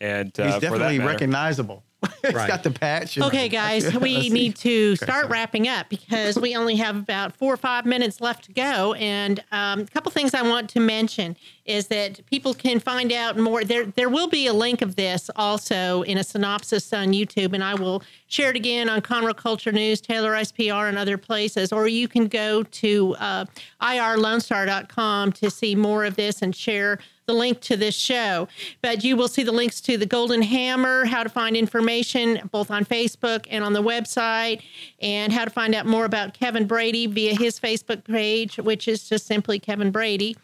and 0.00 0.38
uh, 0.40 0.44
He's 0.44 0.54
for 0.54 0.60
that 0.60 0.60
definitely 0.60 0.98
recognizable. 1.00 1.82
He's 2.22 2.34
Right. 2.34 2.48
got 2.48 2.62
the 2.62 2.70
patch. 2.70 3.16
Okay, 3.18 3.48
guys, 3.48 3.94
we 3.98 4.28
need 4.28 4.56
to 4.56 4.94
start 4.96 5.30
wrapping 5.30 5.68
up 5.68 5.88
because 5.88 6.38
we 6.38 6.54
only 6.54 6.76
have 6.76 6.96
about 6.96 7.34
four 7.34 7.52
or 7.54 7.56
five 7.56 7.86
minutes 7.86 8.20
left 8.20 8.44
to 8.44 8.52
go. 8.52 8.92
And 8.94 9.42
um, 9.52 9.80
a 9.80 9.86
couple 9.86 10.12
things 10.12 10.34
I 10.34 10.42
want 10.42 10.68
to 10.70 10.80
mention 10.80 11.34
is 11.64 11.86
that 11.88 12.24
people 12.26 12.52
can 12.52 12.78
find 12.78 13.12
out 13.12 13.38
more. 13.38 13.64
There, 13.64 13.86
there 13.86 14.08
will 14.08 14.28
be 14.28 14.46
a 14.46 14.52
link 14.52 14.82
of 14.82 14.96
this 14.96 15.30
also 15.36 16.02
in 16.02 16.18
a 16.18 16.24
synopsis 16.24 16.92
on 16.92 17.08
YouTube, 17.08 17.54
and 17.54 17.64
I 17.64 17.74
will 17.74 18.02
share 18.26 18.50
it 18.50 18.56
again 18.56 18.88
on 18.88 19.00
Conroe 19.00 19.36
Culture 19.36 19.72
News, 19.72 20.00
Taylor 20.00 20.32
SPR, 20.32 20.88
and 20.88 20.98
other 20.98 21.16
places. 21.16 21.72
Or 21.72 21.88
you 21.88 22.08
can 22.08 22.28
go 22.28 22.62
to 22.62 23.16
uh, 23.18 23.44
irlonestar.com 23.80 25.32
to 25.32 25.50
see 25.50 25.74
more 25.74 26.04
of 26.04 26.16
this 26.16 26.42
and 26.42 26.54
share 26.54 26.98
the 27.26 27.32
link 27.32 27.60
to 27.62 27.76
this 27.76 27.94
show. 27.94 28.48
But 28.82 29.02
you 29.02 29.16
will 29.16 29.28
see 29.28 29.42
the 29.42 29.52
links 29.52 29.80
to 29.82 29.96
the 29.96 30.06
Golden 30.06 30.42
Hammer, 30.42 31.06
how 31.06 31.22
to 31.22 31.28
find 31.28 31.56
information 31.56 32.48
both 32.52 32.70
on 32.70 32.84
Facebook 32.84 33.46
and 33.50 33.64
on 33.64 33.72
the 33.72 33.82
website, 33.82 34.62
and 35.00 35.32
how 35.32 35.44
to 35.44 35.50
find 35.50 35.74
out 35.74 35.86
more 35.86 36.04
about 36.04 36.34
Kevin 36.34 36.66
Brady 36.66 37.06
via 37.06 37.34
his 37.34 37.58
Facebook 37.58 38.04
page, 38.04 38.56
which 38.58 38.88
is 38.88 39.08
just 39.08 39.26
simply 39.26 39.58
Kevin 39.58 39.90
Brady, 39.90 40.36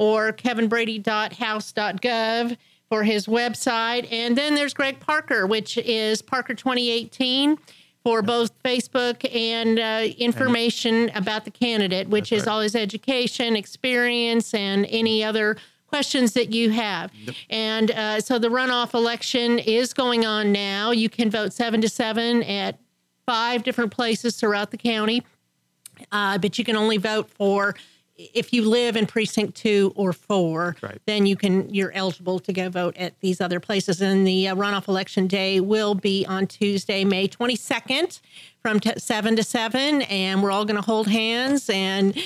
or 0.00 0.32
kevinbrady.house.gov 0.32 2.56
for 2.88 3.04
his 3.04 3.26
website. 3.26 4.10
And 4.10 4.36
then 4.36 4.54
there's 4.54 4.72
Greg 4.72 4.98
Parker, 4.98 5.46
which 5.46 5.76
is 5.76 6.22
Parker 6.22 6.54
2018 6.54 7.58
for 8.02 8.22
both 8.22 8.58
Facebook 8.62 9.30
and 9.36 9.78
uh, 9.78 10.06
information 10.16 11.10
about 11.14 11.44
the 11.44 11.50
candidate, 11.50 12.08
which 12.08 12.32
is 12.32 12.46
all 12.46 12.60
his 12.60 12.74
education, 12.74 13.56
experience, 13.56 14.54
and 14.54 14.86
any 14.88 15.22
other 15.22 15.58
questions 15.86 16.32
that 16.32 16.50
you 16.50 16.70
have. 16.70 17.12
And 17.50 17.90
uh, 17.90 18.22
so 18.22 18.38
the 18.38 18.48
runoff 18.48 18.94
election 18.94 19.58
is 19.58 19.92
going 19.92 20.24
on 20.24 20.50
now. 20.50 20.92
You 20.92 21.10
can 21.10 21.30
vote 21.30 21.52
seven 21.52 21.82
to 21.82 21.90
seven 21.90 22.42
at 22.44 22.78
five 23.26 23.64
different 23.64 23.92
places 23.92 24.36
throughout 24.36 24.70
the 24.70 24.78
county, 24.78 25.22
uh, 26.10 26.38
but 26.38 26.58
you 26.58 26.64
can 26.64 26.76
only 26.76 26.96
vote 26.96 27.28
for 27.28 27.74
if 28.34 28.52
you 28.52 28.68
live 28.68 28.96
in 28.96 29.06
precinct 29.06 29.56
two 29.56 29.92
or 29.96 30.12
four. 30.12 30.76
Right. 30.82 31.00
Then 31.06 31.26
you 31.26 31.36
can 31.36 31.72
you're 31.72 31.92
eligible 31.92 32.38
to 32.40 32.52
go 32.52 32.68
vote 32.68 32.96
at 32.96 33.18
these 33.20 33.40
other 33.40 33.60
places. 33.60 34.00
And 34.00 34.26
the 34.26 34.48
uh, 34.48 34.54
runoff 34.54 34.88
election 34.88 35.26
day 35.26 35.60
will 35.60 35.94
be 35.94 36.26
on 36.26 36.46
Tuesday, 36.46 37.04
May 37.04 37.28
22nd, 37.28 38.20
from 38.62 38.80
t- 38.80 38.98
seven 38.98 39.36
to 39.36 39.42
seven, 39.42 40.02
and 40.02 40.42
we're 40.42 40.50
all 40.50 40.64
going 40.64 40.76
to 40.76 40.82
hold 40.82 41.08
hands 41.08 41.70
and 41.70 42.16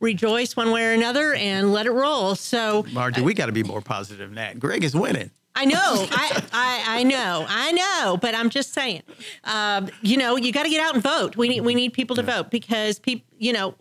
rejoice 0.00 0.56
one 0.56 0.70
way 0.70 0.84
or 0.84 0.92
another 0.92 1.34
and 1.34 1.72
let 1.72 1.86
it 1.86 1.92
roll. 1.92 2.34
So 2.34 2.84
Margie, 2.92 3.22
we 3.22 3.34
got 3.34 3.46
to 3.46 3.52
be 3.52 3.62
more 3.62 3.80
positive 3.80 4.28
than 4.28 4.36
that. 4.36 4.58
Greg 4.58 4.84
is 4.84 4.94
winning. 4.94 5.30
I 5.54 5.66
know, 5.66 5.76
I, 5.76 6.42
I, 6.52 6.84
I 7.00 7.02
know, 7.02 7.44
I 7.46 7.72
know, 7.72 8.16
but 8.16 8.34
I'm 8.34 8.48
just 8.48 8.72
saying, 8.72 9.02
um, 9.44 9.90
you 10.00 10.16
know, 10.16 10.36
you 10.36 10.50
got 10.50 10.62
to 10.62 10.70
get 10.70 10.80
out 10.80 10.94
and 10.94 11.02
vote. 11.02 11.36
We 11.36 11.46
need, 11.48 11.60
we 11.60 11.74
need 11.74 11.92
people 11.92 12.16
to 12.16 12.22
vote 12.22 12.50
because 12.50 12.98
people, 12.98 13.26
you 13.38 13.52
know, 13.52 13.74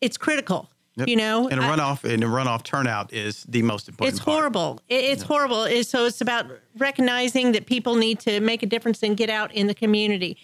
it's 0.00 0.16
critical. 0.16 0.69
Yep. 0.96 1.08
You 1.08 1.16
know, 1.16 1.48
and 1.48 1.60
a 1.60 1.62
runoff 1.62 2.04
and 2.04 2.22
a 2.24 2.26
runoff 2.26 2.64
turnout 2.64 3.12
is 3.12 3.44
the 3.44 3.62
most 3.62 3.88
important. 3.88 4.12
it's 4.12 4.24
part. 4.24 4.36
horrible. 4.36 4.80
It, 4.88 5.04
it's 5.04 5.22
horrible. 5.22 5.62
It's, 5.62 5.88
so 5.88 6.04
it's 6.04 6.20
about 6.20 6.46
recognizing 6.76 7.52
that 7.52 7.66
people 7.66 7.94
need 7.94 8.18
to 8.20 8.40
make 8.40 8.62
a 8.62 8.66
difference 8.66 9.02
and 9.02 9.16
get 9.16 9.30
out 9.30 9.52
in 9.54 9.66
the 9.68 9.74
community. 9.74 10.36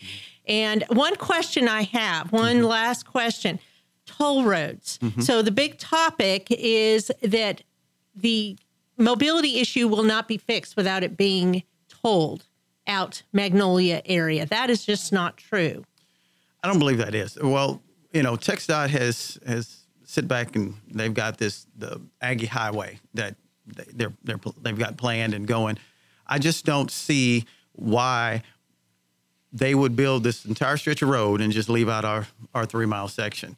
And 0.46 0.84
one 0.88 1.16
question 1.16 1.66
I 1.68 1.82
have, 1.82 2.30
one 2.32 2.56
mm-hmm. 2.56 2.66
last 2.66 3.06
question 3.06 3.58
toll 4.06 4.44
roads. 4.44 4.98
Mm-hmm. 5.02 5.20
So 5.20 5.42
the 5.42 5.50
big 5.50 5.78
topic 5.78 6.46
is 6.50 7.10
that 7.22 7.62
the 8.14 8.56
mobility 8.96 9.58
issue 9.58 9.88
will 9.88 10.04
not 10.04 10.28
be 10.28 10.38
fixed 10.38 10.76
without 10.76 11.02
it 11.02 11.16
being 11.16 11.64
tolled 11.88 12.44
out 12.86 13.22
Magnolia 13.32 14.00
area. 14.06 14.46
That 14.46 14.70
is 14.70 14.86
just 14.86 15.12
not 15.12 15.36
true. 15.36 15.84
I 16.62 16.68
don't 16.68 16.78
believe 16.78 16.98
that 16.98 17.14
is. 17.14 17.36
Well, 17.40 17.82
you 18.12 18.22
know, 18.22 18.36
TxDOT 18.36 18.90
has 18.90 19.38
has 19.46 19.85
sit 20.06 20.26
back 20.26 20.56
and 20.56 20.74
they've 20.88 21.12
got 21.12 21.36
this 21.36 21.66
the 21.76 22.00
Aggie 22.22 22.46
Highway 22.46 23.00
that 23.14 23.34
they, 23.66 23.84
they're 23.92 24.12
they're 24.24 24.40
they've 24.62 24.78
got 24.78 24.96
planned 24.96 25.34
and 25.34 25.46
going. 25.46 25.78
I 26.26 26.38
just 26.38 26.64
don't 26.64 26.90
see 26.90 27.44
why 27.72 28.42
they 29.52 29.74
would 29.74 29.94
build 29.94 30.24
this 30.24 30.44
entire 30.44 30.76
stretch 30.76 31.02
of 31.02 31.08
road 31.08 31.40
and 31.40 31.52
just 31.52 31.68
leave 31.68 31.88
out 31.88 32.04
our 32.04 32.26
our 32.54 32.64
three 32.64 32.86
mile 32.86 33.08
section. 33.08 33.56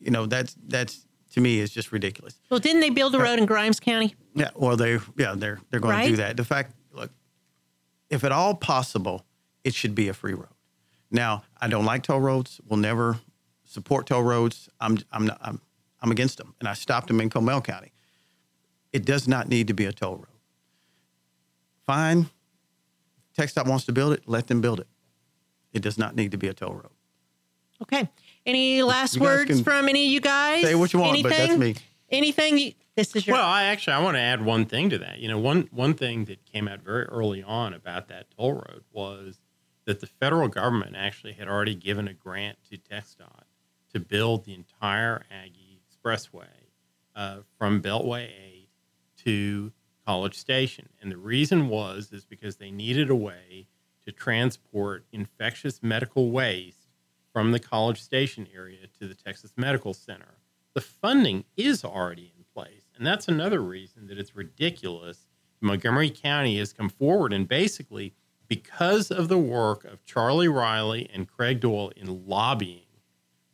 You 0.00 0.10
know, 0.10 0.26
that's 0.26 0.54
that's 0.66 1.06
to 1.32 1.40
me 1.40 1.60
is 1.60 1.70
just 1.70 1.92
ridiculous. 1.92 2.38
Well, 2.50 2.60
didn't 2.60 2.80
they 2.80 2.90
build 2.90 3.14
a 3.14 3.18
road 3.18 3.38
in 3.38 3.46
Grimes 3.46 3.80
County? 3.80 4.14
Yeah, 4.34 4.50
well, 4.54 4.76
they 4.76 4.98
yeah 5.16 5.34
they're 5.36 5.60
they're 5.70 5.80
going 5.80 6.02
to 6.02 6.08
do 6.08 6.16
that. 6.16 6.36
The 6.36 6.44
fact, 6.44 6.72
look, 6.92 7.10
if 8.10 8.24
at 8.24 8.32
all 8.32 8.54
possible, 8.54 9.24
it 9.62 9.74
should 9.74 9.94
be 9.94 10.08
a 10.08 10.14
free 10.14 10.34
road. 10.34 10.48
Now, 11.10 11.44
I 11.60 11.68
don't 11.68 11.84
like 11.84 12.02
toll 12.02 12.20
roads. 12.20 12.60
We'll 12.68 12.78
never 12.78 13.18
support 13.64 14.06
toll 14.06 14.22
roads. 14.22 14.68
I'm 14.80 14.98
I'm 15.12 15.26
not, 15.26 15.38
I'm 15.40 15.60
I'm 16.04 16.10
against 16.10 16.36
them, 16.36 16.54
and 16.60 16.68
I 16.68 16.74
stopped 16.74 17.08
them 17.08 17.18
in 17.18 17.30
Comal 17.30 17.64
County. 17.64 17.90
It 18.92 19.06
does 19.06 19.26
not 19.26 19.48
need 19.48 19.68
to 19.68 19.74
be 19.74 19.86
a 19.86 19.92
toll 19.92 20.16
road. 20.16 20.26
Fine, 21.86 22.26
TxDOT 23.38 23.66
wants 23.66 23.86
to 23.86 23.92
build 23.92 24.12
it. 24.12 24.22
Let 24.26 24.46
them 24.48 24.60
build 24.60 24.80
it. 24.80 24.86
It 25.72 25.80
does 25.80 25.96
not 25.96 26.14
need 26.14 26.30
to 26.32 26.36
be 26.36 26.46
a 26.46 26.52
toll 26.52 26.74
road. 26.74 26.90
Okay. 27.82 28.08
Any 28.44 28.82
last 28.82 29.18
words 29.18 29.62
from 29.62 29.88
any 29.88 30.04
of 30.04 30.12
you 30.12 30.20
guys? 30.20 30.62
say 30.62 30.74
what 30.74 30.92
you 30.92 30.98
want, 30.98 31.22
but 31.22 31.30
that's 31.30 31.52
Anything? 31.52 31.58
me. 31.58 31.74
Anything? 32.10 32.58
You, 32.58 32.72
this 32.96 33.16
is 33.16 33.26
your. 33.26 33.36
Well, 33.36 33.46
I 33.46 33.64
actually 33.64 33.94
I 33.94 34.02
want 34.02 34.16
to 34.16 34.20
add 34.20 34.44
one 34.44 34.66
thing 34.66 34.90
to 34.90 34.98
that. 34.98 35.20
You 35.20 35.28
know, 35.28 35.38
one 35.38 35.70
one 35.72 35.94
thing 35.94 36.26
that 36.26 36.44
came 36.44 36.68
out 36.68 36.80
very 36.80 37.04
early 37.06 37.42
on 37.42 37.72
about 37.72 38.08
that 38.08 38.26
toll 38.36 38.52
road 38.52 38.84
was 38.92 39.40
that 39.86 40.00
the 40.00 40.06
federal 40.06 40.48
government 40.48 40.96
actually 40.96 41.32
had 41.32 41.48
already 41.48 41.74
given 41.74 42.08
a 42.08 42.12
grant 42.12 42.58
to 42.70 42.76
TxDOT 42.76 43.44
to 43.94 44.00
build 44.00 44.44
the 44.44 44.54
entire 44.54 45.24
Aggie 45.30 45.63
Expressway 46.04 46.46
uh, 47.14 47.38
from 47.58 47.80
Beltway 47.80 48.24
8 48.24 48.68
to 49.24 49.72
College 50.06 50.36
Station, 50.36 50.88
and 51.00 51.10
the 51.10 51.16
reason 51.16 51.68
was 51.68 52.12
is 52.12 52.24
because 52.24 52.56
they 52.56 52.70
needed 52.70 53.10
a 53.10 53.14
way 53.14 53.68
to 54.04 54.12
transport 54.12 55.04
infectious 55.12 55.82
medical 55.82 56.30
waste 56.30 56.88
from 57.32 57.52
the 57.52 57.58
College 57.58 58.02
Station 58.02 58.46
area 58.54 58.86
to 59.00 59.08
the 59.08 59.14
Texas 59.14 59.52
Medical 59.56 59.94
Center. 59.94 60.38
The 60.74 60.80
funding 60.80 61.44
is 61.56 61.84
already 61.84 62.32
in 62.36 62.44
place. 62.54 62.84
And 62.96 63.06
that's 63.06 63.28
another 63.28 63.60
reason 63.60 64.06
that 64.08 64.18
it's 64.18 64.36
ridiculous. 64.36 65.26
Montgomery 65.60 66.10
County 66.10 66.58
has 66.58 66.72
come 66.72 66.88
forward 66.88 67.32
and 67.32 67.48
basically, 67.48 68.14
because 68.46 69.10
of 69.10 69.28
the 69.28 69.38
work 69.38 69.84
of 69.84 70.04
Charlie 70.04 70.48
Riley 70.48 71.08
and 71.12 71.26
Craig 71.26 71.60
Doyle 71.60 71.92
in 71.96 72.26
lobbying, 72.26 72.82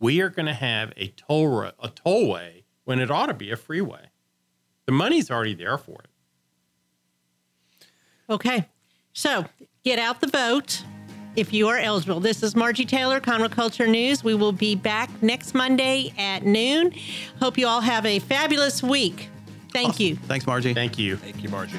we 0.00 0.20
are 0.20 0.30
going 0.30 0.46
to 0.46 0.54
have 0.54 0.92
a 0.96 1.08
toll 1.08 1.48
ro- 1.48 1.72
a 1.78 1.88
tollway 1.88 2.64
when 2.84 2.98
it 2.98 3.10
ought 3.10 3.26
to 3.26 3.34
be 3.34 3.50
a 3.52 3.56
freeway. 3.56 4.06
The 4.86 4.92
money's 4.92 5.30
already 5.30 5.54
there 5.54 5.78
for 5.78 6.00
it. 6.02 6.08
Okay. 8.28 8.66
So 9.12 9.44
get 9.84 9.98
out 9.98 10.20
the 10.20 10.26
vote 10.26 10.84
if 11.36 11.52
you 11.52 11.68
are 11.68 11.78
eligible. 11.78 12.18
This 12.20 12.42
is 12.42 12.56
Margie 12.56 12.84
Taylor, 12.84 13.20
Conroe 13.20 13.50
Culture 13.50 13.86
News. 13.86 14.24
We 14.24 14.34
will 14.34 14.52
be 14.52 14.74
back 14.74 15.10
next 15.22 15.54
Monday 15.54 16.12
at 16.18 16.44
noon. 16.44 16.92
Hope 17.40 17.58
you 17.58 17.68
all 17.68 17.80
have 17.80 18.06
a 18.06 18.18
fabulous 18.18 18.82
week. 18.82 19.28
Thank 19.72 20.00
you. 20.00 20.16
Thanks, 20.16 20.46
Margie. 20.46 20.74
Thank 20.74 20.98
you. 20.98 21.16
Thank 21.16 21.42
you, 21.42 21.48
Margie. 21.48 21.78